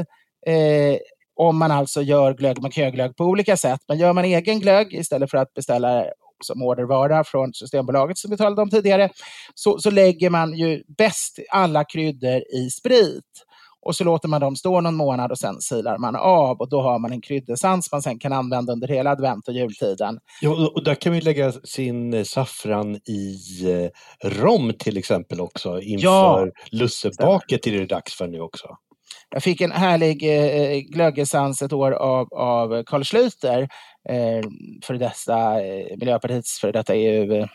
eh, 0.47 0.97
om 1.35 1.57
man 1.57 1.71
alltså 1.71 2.01
gör 2.01 2.33
glögg 2.33 2.61
med 2.61 2.73
köglögg 2.73 3.15
på 3.15 3.25
olika 3.25 3.57
sätt. 3.57 3.79
Men 3.87 3.97
gör 3.97 4.13
man 4.13 4.25
egen 4.25 4.59
glögg 4.59 4.93
istället 4.93 5.31
för 5.31 5.37
att 5.37 5.53
beställa 5.53 6.05
som 6.43 6.61
ordervara 6.61 7.23
från 7.23 7.53
Systembolaget 7.53 8.17
som 8.17 8.31
vi 8.31 8.37
talade 8.37 8.61
om 8.61 8.69
tidigare, 8.69 9.09
så, 9.55 9.79
så 9.79 9.91
lägger 9.91 10.29
man 10.29 10.57
ju 10.57 10.83
bäst 10.97 11.39
alla 11.49 11.83
kryddor 11.83 12.43
i 12.53 12.69
sprit. 12.69 13.45
Och 13.85 13.95
så 13.95 14.03
låter 14.03 14.27
man 14.27 14.41
dem 14.41 14.55
stå 14.55 14.81
någon 14.81 14.95
månad 14.95 15.31
och 15.31 15.37
sen 15.39 15.61
silar 15.61 15.97
man 15.97 16.15
av 16.15 16.57
och 16.57 16.69
då 16.69 16.81
har 16.81 16.99
man 16.99 17.11
en 17.11 17.21
kryddessans 17.21 17.91
man 17.91 18.01
sen 18.01 18.19
kan 18.19 18.33
använda 18.33 18.73
under 18.73 18.87
hela 18.87 19.11
advent 19.11 19.47
och 19.47 19.53
jultiden. 19.53 20.19
Ja, 20.41 20.69
och- 20.75 20.83
där 20.83 20.95
kan 20.95 21.13
vi 21.13 21.21
lägga 21.21 21.51
sin 21.51 22.13
eh, 22.13 22.23
saffran 22.23 22.95
i 22.95 23.37
eh, 23.71 24.29
rom 24.29 24.73
till 24.79 24.97
exempel 24.97 25.41
också 25.41 25.81
inför 25.81 26.05
Ja, 26.07 26.47
lussebaket 26.71 27.67
är 27.67 27.71
det 27.71 27.85
dags 27.85 28.13
för 28.17 28.27
nu 28.27 28.39
också. 28.41 28.67
Jag 29.29 29.43
fick 29.43 29.61
en 29.61 29.71
härlig 29.71 30.23
eh, 30.23 30.79
glöggesans 30.79 31.61
ett 31.61 31.73
år 31.73 31.91
av, 31.91 32.33
av 32.33 32.83
Carl 32.83 33.01
Schlüter, 33.03 33.61
eh, 34.09 34.49
för 34.83 34.93
dessa, 34.93 35.61
eh, 35.65 35.97
Miljöpartiets 35.97 36.59
för 36.59 36.71
detta 36.71 36.95
EU 36.95 37.47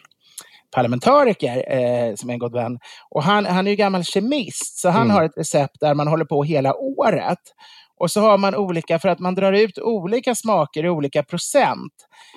parlamentariker 0.74 1.72
eh, 1.72 2.14
som 2.14 2.30
är 2.30 2.32
en 2.34 2.38
god 2.38 2.52
vän. 2.52 2.78
Och 3.10 3.22
han, 3.22 3.46
han 3.46 3.66
är 3.66 3.70
ju 3.70 3.76
gammal 3.76 4.04
kemist, 4.04 4.78
så 4.78 4.88
han 4.88 5.02
Mm. 5.02 5.16
har 5.16 5.24
ett 5.24 5.36
recept 5.38 5.80
där 5.80 5.94
man 5.94 6.08
håller 6.08 6.24
på 6.24 6.44
hela 6.44 6.74
året. 6.74 7.38
Och 8.00 8.10
så 8.10 8.20
har 8.20 8.38
man 8.38 8.54
olika, 8.54 8.98
för 8.98 9.08
att 9.08 9.18
man 9.18 9.34
drar 9.34 9.52
ut 9.52 9.78
olika 9.78 10.34
smaker 10.34 10.84
i 10.84 10.88
olika 10.88 11.22
procent. 11.22 11.92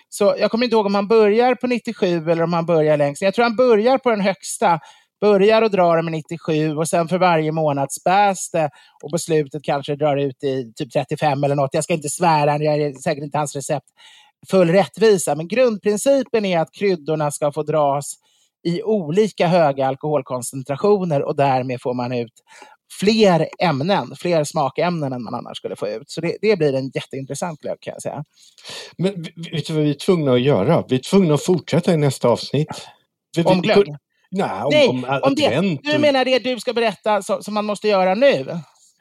Så 0.10 0.36
jag 0.40 0.52
kommer 0.52 0.66
inte 0.66 0.76
ihåg 0.76 0.86
om 0.86 0.96
han 0.96 1.08
börjar 1.08 1.56
på 1.56 1.68
97 1.68 2.32
eller 2.32 2.44
om 2.44 2.54
han 2.54 2.66
börjar 2.66 2.98
längst. 2.98 3.22
Jag 3.22 3.34
tror 3.34 3.44
han 3.44 3.56
börjar 3.56 3.98
på 3.98 4.10
den 4.10 4.22
högsta, 4.22 4.80
börjar 5.22 5.62
och 5.62 5.72
drar 5.72 6.02
med 6.02 6.12
97 6.12 6.76
och 6.78 6.88
sen 6.90 7.08
för 7.08 7.18
varje 7.18 7.52
månad 7.52 7.92
späs 7.92 8.52
det 8.52 8.70
och 9.04 9.12
på 9.12 9.18
slutet 9.18 9.64
kanske 9.64 9.96
drar 9.96 10.18
ut 10.18 10.44
i 10.44 10.74
typ 10.76 10.92
35 10.94 11.44
eller 11.44 11.56
något. 11.56 11.74
Jag 11.74 11.84
ska 11.84 11.94
inte 11.94 12.10
svära, 12.10 12.58
jag 12.58 12.76
är 12.82 12.94
säkert 12.94 13.24
inte 13.24 13.38
hans 13.38 13.56
recept 13.56 13.86
full 14.50 14.70
rättvisa, 14.70 15.36
men 15.36 15.48
grundprincipen 15.48 16.46
är 16.46 16.60
att 16.60 16.72
kryddorna 16.74 17.32
ska 17.32 17.52
få 17.52 17.64
dras 17.64 18.14
i 18.68 18.84
olika 18.84 19.48
höga 19.48 19.88
alkoholkoncentrationer 19.88 21.24
och 21.24 21.36
därmed 21.36 21.82
får 21.82 21.94
man 21.94 22.12
ut 22.12 22.34
fler 23.00 23.48
ämnen, 23.60 24.16
fler 24.20 24.44
smakämnen 24.44 25.14
än 25.14 25.24
man 25.24 25.34
annars 25.36 25.58
skulle 25.58 25.76
få 25.76 25.88
ut. 25.88 26.10
Så 26.10 26.22
det, 26.22 26.38
det 26.42 26.58
blir 26.58 26.74
en 26.76 26.92
jätteintressant 26.96 27.60
glögg 27.62 27.78
kan 27.82 27.92
jag 27.94 28.02
säga. 28.02 28.24
Men 28.98 29.24
vet 29.52 29.68
du 29.68 29.74
vad 29.74 29.84
vi 29.84 29.90
är 29.90 29.94
tvungna 29.94 30.34
att 30.34 30.42
göra? 30.42 30.84
Vi 30.90 30.96
är 30.96 31.00
tvungna 31.00 31.34
att 31.34 31.44
fortsätta 31.44 31.94
i 31.94 31.98
nästa 31.98 32.28
avsnitt. 32.28 32.88
Vi- 33.38 33.44
Om 33.44 33.62
glögg? 33.62 33.88
Nej, 34.32 34.50
om, 34.64 34.70
Nej, 34.72 34.88
om 34.88 35.02
om 35.24 35.36
det. 35.36 35.46
advent. 35.48 35.82
Du 35.84 35.98
menar 36.00 36.26
det 36.26 36.40
du 36.40 36.60
ska 36.60 36.74
berätta 36.74 37.22
som, 37.22 37.44
som 37.44 37.54
man 37.54 37.66
måste 37.66 37.88
göra 37.88 38.16
nu? 38.16 38.60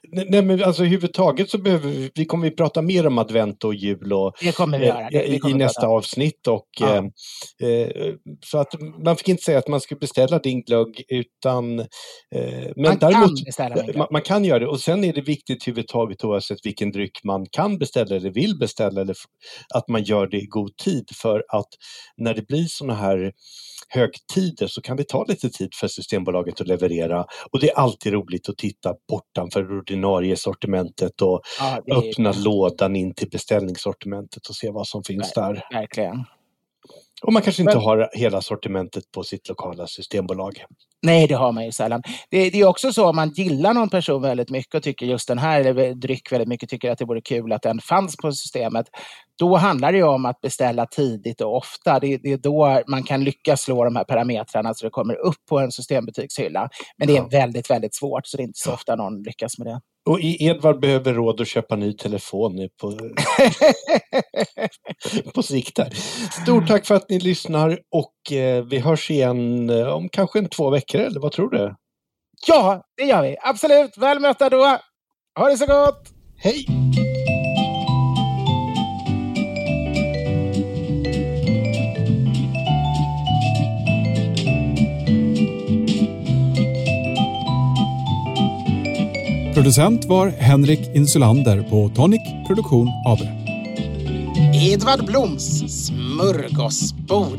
Nej, 0.08 0.42
men 0.42 0.62
alltså 0.64 0.82
överhuvudtaget 0.82 1.50
så 1.50 1.58
behöver 1.58 1.88
vi, 1.88 2.10
vi 2.14 2.24
kommer 2.24 2.50
vi 2.50 2.56
prata 2.56 2.82
mer 2.82 3.06
om 3.06 3.18
advent 3.18 3.64
och 3.64 3.74
jul 3.74 4.12
och, 4.12 4.32
Det 4.40 4.56
kommer 4.56 4.78
vi 4.78 4.86
göra. 4.86 5.10
Det- 5.10 5.22
vi 5.28 5.34
i, 5.34 5.38
kommer 5.38 5.54
i 5.54 5.58
nästa 5.58 5.80
prata. 5.80 5.92
avsnitt. 5.94 6.46
Och, 6.48 6.66
Ja. 6.80 6.96
eh, 7.62 7.68
eh, 7.68 8.14
så 8.46 8.58
att 8.58 8.74
man 9.04 9.16
fick 9.16 9.28
inte 9.28 9.42
säga 9.42 9.58
att 9.58 9.68
man 9.68 9.80
skulle 9.80 9.98
beställa 9.98 10.38
din 10.38 10.62
glögg 10.62 11.02
utan... 11.08 11.78
Eh, 11.80 11.86
men 12.34 12.72
Man 12.76 12.98
däremot, 12.98 13.10
kan 13.38 13.44
beställa 13.44 13.74
min 13.76 13.84
glögg. 13.84 13.96
man, 13.96 14.06
man 14.10 14.22
kan 14.22 14.44
göra 14.44 14.58
det 14.58 14.66
och 14.66 14.80
sen 14.80 15.04
är 15.04 15.12
det 15.12 15.20
viktigt 15.20 15.62
överhuvudtaget 15.68 16.24
oavsett 16.24 16.58
vilken 16.66 16.90
dryck 16.92 17.24
man 17.24 17.46
kan 17.52 17.78
beställa 17.78 18.16
eller 18.16 18.30
vill 18.30 18.58
beställa 18.58 19.00
eller 19.00 19.16
att 19.74 19.88
man 19.88 20.02
gör 20.02 20.26
det 20.26 20.36
i 20.36 20.46
god 20.46 20.76
tid 20.76 21.04
för 21.22 21.44
att 21.48 21.68
när 22.16 22.34
det 22.34 22.46
blir 22.46 22.64
sådana 22.68 22.94
här 22.94 23.32
högtider 23.88 24.66
så 24.66 24.80
kan 24.82 24.96
det 24.96 25.08
ta 25.08 25.24
lite 25.24 25.50
tid 25.50 25.68
för 25.74 25.88
Systembolaget 25.88 26.60
att 26.60 26.66
leverera 26.66 27.24
och 27.52 27.60
det 27.60 27.70
är 27.70 27.74
alltid 27.78 28.12
roligt 28.12 28.48
att 28.48 28.56
titta 28.58 28.94
bortanför 29.10 29.62
ordinarie 29.92 30.36
sortimentet 30.36 31.22
och 31.22 31.40
Ja, 31.58 31.78
är- 31.86 31.94
öppna 32.10 32.32
lådan 32.32 32.96
in 32.96 33.14
till 33.14 33.28
beställningssortimentet 33.30 34.46
och 34.46 34.54
se 34.54 34.70
vad 34.70 34.86
som 34.86 35.04
finns 35.04 35.32
där. 35.32 35.62
Verkligen. 35.72 36.24
Och 37.22 37.32
man 37.32 37.42
kanske 37.42 37.62
inte 37.62 37.74
Men- 37.74 37.84
har 37.84 38.10
hela 38.12 38.40
sortimentet 38.40 39.04
på 39.14 39.24
sitt 39.24 39.48
lokala 39.48 39.86
systembolag. 39.86 40.64
Nej, 41.06 41.26
det 41.26 41.34
har 41.34 41.52
man 41.52 41.64
ju 41.64 41.72
sällan. 41.72 42.02
Det, 42.30 42.50
det 42.50 42.60
är 42.60 42.66
också 42.66 42.92
så 42.92 43.08
om 43.08 43.16
man 43.16 43.30
gillar 43.30 43.74
någon 43.74 43.88
person 43.88 44.22
väldigt 44.22 44.50
mycket 44.50 44.74
och 44.74 44.82
tycker 44.82 45.06
just 45.06 45.28
den 45.28 45.38
här 45.38 45.60
eller 45.60 45.94
dryck 45.94 46.32
väldigt 46.32 46.48
mycket, 46.48 46.68
tycker 46.70 46.90
att 46.90 46.98
det 46.98 47.04
vore 47.04 47.20
kul 47.20 47.52
att 47.52 47.62
den 47.62 47.80
fanns 47.80 48.16
på 48.16 48.32
systemet. 48.32 48.86
Då 49.38 49.56
handlar 49.56 49.92
det 49.92 49.98
ju 49.98 50.04
om 50.04 50.26
att 50.26 50.40
beställa 50.40 50.86
tidigt 50.86 51.40
och 51.40 51.56
ofta. 51.56 52.00
Det, 52.00 52.16
det 52.16 52.32
är 52.32 52.38
då 52.38 52.82
man 52.86 53.02
kan 53.02 53.24
lyckas 53.24 53.62
slå 53.62 53.84
de 53.84 53.96
här 53.96 54.04
parametrarna 54.04 54.74
så 54.74 54.86
det 54.86 54.90
kommer 54.90 55.14
upp 55.14 55.46
på 55.48 55.58
en 55.58 55.72
systembutikshylla. 55.72 56.68
Men 56.98 57.08
det 57.08 57.16
är 57.16 57.30
väldigt, 57.30 57.70
väldigt 57.70 57.94
svårt 57.94 58.26
så 58.26 58.36
det 58.36 58.42
är 58.42 58.46
inte 58.46 58.58
så 58.58 58.72
ofta 58.72 58.96
någon 58.96 59.22
lyckas 59.22 59.58
med 59.58 59.66
det. 59.66 59.80
Och 60.10 60.20
E- 60.20 60.36
Edvard 60.40 60.80
behöver 60.80 61.14
råd 61.14 61.40
att 61.40 61.48
köpa 61.48 61.76
ny 61.76 61.92
telefon 61.92 62.56
nu 62.56 62.68
på, 62.80 62.98
på 65.34 65.42
sikt. 65.42 65.78
Här. 65.78 65.90
Stort 66.42 66.68
tack 66.68 66.86
för 66.86 66.94
att 66.94 67.10
ni 67.10 67.18
lyssnar 67.20 67.78
och 67.90 68.32
eh, 68.32 68.64
vi 68.64 68.78
hörs 68.78 69.10
igen 69.10 69.70
eh, 69.70 69.86
om 69.88 70.08
kanske 70.08 70.38
en 70.38 70.48
två 70.48 70.70
veckor 70.70 71.00
eller 71.00 71.20
vad 71.20 71.32
tror 71.32 71.50
du? 71.50 71.74
Ja, 72.46 72.82
det 72.96 73.04
gör 73.04 73.22
vi. 73.22 73.36
Absolut. 73.42 73.98
Väl 73.98 74.20
mötta 74.20 74.50
då. 74.50 74.78
Ha 75.38 75.48
det 75.48 75.56
så 75.56 75.66
gott! 75.66 76.02
Hej! 76.36 76.66
Producent 89.62 90.04
var 90.04 90.28
Henrik 90.28 90.80
Insulander 90.94 91.62
på 91.70 91.90
Tonic 91.94 92.20
Produktion 92.46 92.88
AB. 93.06 93.18
Edvard 94.54 95.06
Bloms 95.06 95.42
smörgåsbord. 95.86 97.38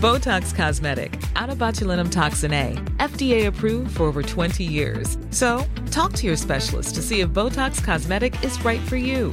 Botox 0.00 0.56
Cosmetic, 0.56 1.10
out 1.36 1.50
of 1.50 1.58
botulinum 1.58 2.10
toxin 2.10 2.52
A, 2.52 2.76
FDA 2.98 3.48
approved 3.48 3.90
for 3.90 4.04
over 4.04 4.22
20 4.22 4.64
years. 4.64 5.18
So, 5.30 5.64
talk 5.90 6.12
to 6.12 6.26
your 6.26 6.36
specialist 6.36 6.94
to 6.94 7.02
see 7.02 7.20
if 7.20 7.28
Botox 7.30 7.84
Cosmetic 7.84 8.44
is 8.44 8.64
right 8.64 8.88
for 8.88 8.96
you. 8.96 9.32